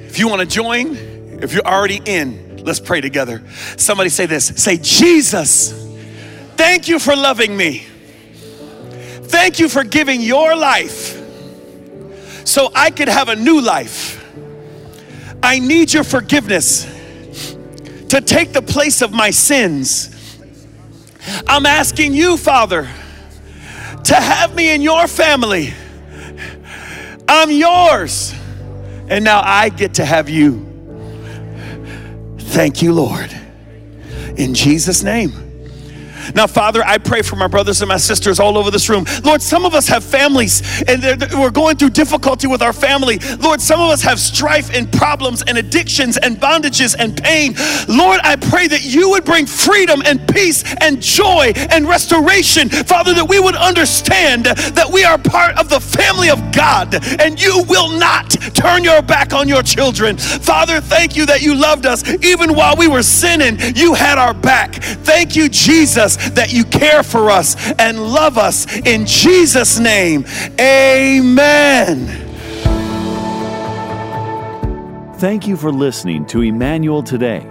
If 0.06 0.20
you 0.20 0.28
want 0.28 0.42
to 0.42 0.46
join, 0.46 0.96
if 1.42 1.54
you're 1.54 1.66
already 1.66 2.00
in, 2.06 2.64
let's 2.64 2.80
pray 2.80 3.02
together. 3.02 3.42
Somebody 3.78 4.10
say 4.10 4.28
this 4.28 4.46
say, 4.46 4.78
Jesus, 4.78 5.72
thank 6.56 6.88
you 6.88 7.00
for 7.00 7.16
loving 7.16 7.58
me. 7.58 7.80
Thank 9.24 9.58
you 9.58 9.68
for 9.68 9.84
giving 9.84 10.22
your 10.22 10.56
life 10.56 11.20
so 12.46 12.72
I 12.76 12.92
could 12.92 13.08
have 13.08 13.30
a 13.30 13.36
new 13.36 13.60
life. 13.60 14.24
I 15.42 15.58
need 15.58 15.92
your 15.92 16.04
forgiveness 16.04 16.93
to 18.14 18.22
take 18.22 18.54
the 18.54 18.62
place 18.62 19.02
of 19.02 19.12
my 19.12 19.32
sins. 19.32 20.38
I'm 21.48 21.66
asking 21.66 22.14
you, 22.14 22.38
Father, 22.38 22.88
to 24.04 24.14
have 24.14 24.54
me 24.54 24.72
in 24.72 24.84
your 24.84 25.08
family. 25.08 25.74
I'm 27.28 27.50
yours. 27.50 28.32
And 29.10 29.26
now 29.26 29.42
I 29.44 29.70
get 29.70 29.96
to 29.96 30.06
have 30.06 30.30
you. 30.30 30.64
Thank 32.38 32.84
you, 32.84 32.94
Lord. 32.94 33.36
In 34.38 34.54
Jesus' 34.54 35.02
name. 35.02 35.32
Now, 36.36 36.48
Father, 36.48 36.84
I 36.86 36.98
pray 36.98 37.22
for 37.22 37.36
my 37.36 37.48
brothers 37.48 37.82
and 37.82 37.90
my 37.90 37.98
sisters 37.98 38.40
all 38.40 38.58
over 38.58 38.72
this 38.72 38.90
room. 38.90 39.06
Lord, 39.24 39.42
some 39.42 39.66
of 39.66 39.74
us 39.74 39.88
have 39.88 40.04
families 40.04 40.62
and 40.88 41.04
we're 41.34 41.52
going 41.52 41.78
through 41.78 41.92
difficulty 41.92 42.48
with 42.48 42.62
our 42.62 42.74
family. 42.74 43.20
Lord, 43.40 43.62
some 43.62 43.80
of 43.80 43.90
us 43.90 44.02
have 44.02 44.20
strife 44.20 44.74
and 44.74 44.92
problems 44.92 45.44
and 45.44 45.58
addictions 45.58 46.18
and 46.18 46.38
bondages 46.38 46.96
and 46.98 47.16
pain. 47.22 47.56
Lord, 47.88 48.20
I 48.24 48.36
pray 48.36 48.68
that 48.68 48.84
you 48.84 49.10
would 49.12 49.26
bring 49.26 49.46
freedom 49.46 50.02
and 50.06 50.28
peace 50.28 50.64
and 50.82 51.02
joy 51.02 51.54
and 51.56 51.88
restoration. 51.88 52.70
Father, 52.70 53.14
that 53.14 53.28
we 53.28 53.40
would 53.40 53.56
understand 53.56 54.46
that 54.46 54.90
we 54.92 55.04
are 55.04 55.18
part 55.18 55.58
of 55.58 55.70
the 55.70 55.80
family 55.80 56.30
of 56.30 56.40
God 56.52 56.96
and 57.20 57.42
you 57.42 57.64
will 57.68 57.90
not 57.90 58.32
turn 58.54 58.84
your 58.84 59.02
back 59.02 59.34
on 59.34 59.48
your 59.48 59.64
children. 59.64 60.18
Father, 60.18 60.82
thank 60.82 61.16
you 61.16 61.26
that 61.26 61.42
you 61.42 61.56
loved 61.56 61.86
us 61.86 62.08
even 62.24 62.54
while 62.56 62.76
we 62.76 62.88
were 62.88 63.04
sinning. 63.04 63.58
You 63.76 63.94
had 63.94 64.18
our 64.18 64.34
back. 64.34 64.76
Thank 64.76 65.36
you, 65.36 65.50
Jesus 65.50 66.13
that 66.32 66.54
you 66.54 66.64
care 66.66 67.04
for 67.04 67.30
us 67.30 67.72
and 67.74 68.00
love 68.00 68.38
us. 68.38 68.66
In 68.80 69.06
Jesus' 69.06 69.80
name, 69.80 70.26
amen. 70.60 72.20
Thank 75.18 75.48
you 75.48 75.56
for 75.56 75.72
listening 75.72 76.26
to 76.26 76.42
Emmanuel 76.42 77.02
Today. 77.02 77.50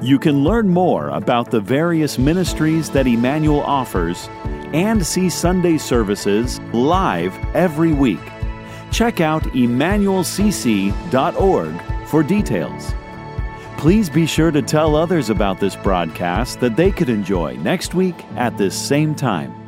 You 0.00 0.18
can 0.18 0.44
learn 0.44 0.68
more 0.68 1.08
about 1.08 1.50
the 1.50 1.60
various 1.60 2.18
ministries 2.18 2.88
that 2.90 3.06
Emmanuel 3.06 3.62
offers 3.62 4.28
and 4.72 5.04
see 5.04 5.28
Sunday 5.28 5.76
services 5.76 6.60
live 6.72 7.36
every 7.54 7.92
week. 7.92 8.20
Check 8.92 9.20
out 9.20 9.42
emmanuelcc.org 9.42 12.06
for 12.06 12.22
details. 12.22 12.94
Please 13.80 14.10
be 14.10 14.26
sure 14.26 14.50
to 14.50 14.60
tell 14.60 14.94
others 14.94 15.30
about 15.30 15.58
this 15.58 15.74
broadcast 15.74 16.60
that 16.60 16.76
they 16.76 16.92
could 16.92 17.08
enjoy 17.08 17.56
next 17.56 17.94
week 17.94 18.26
at 18.36 18.58
this 18.58 18.78
same 18.78 19.14
time. 19.14 19.59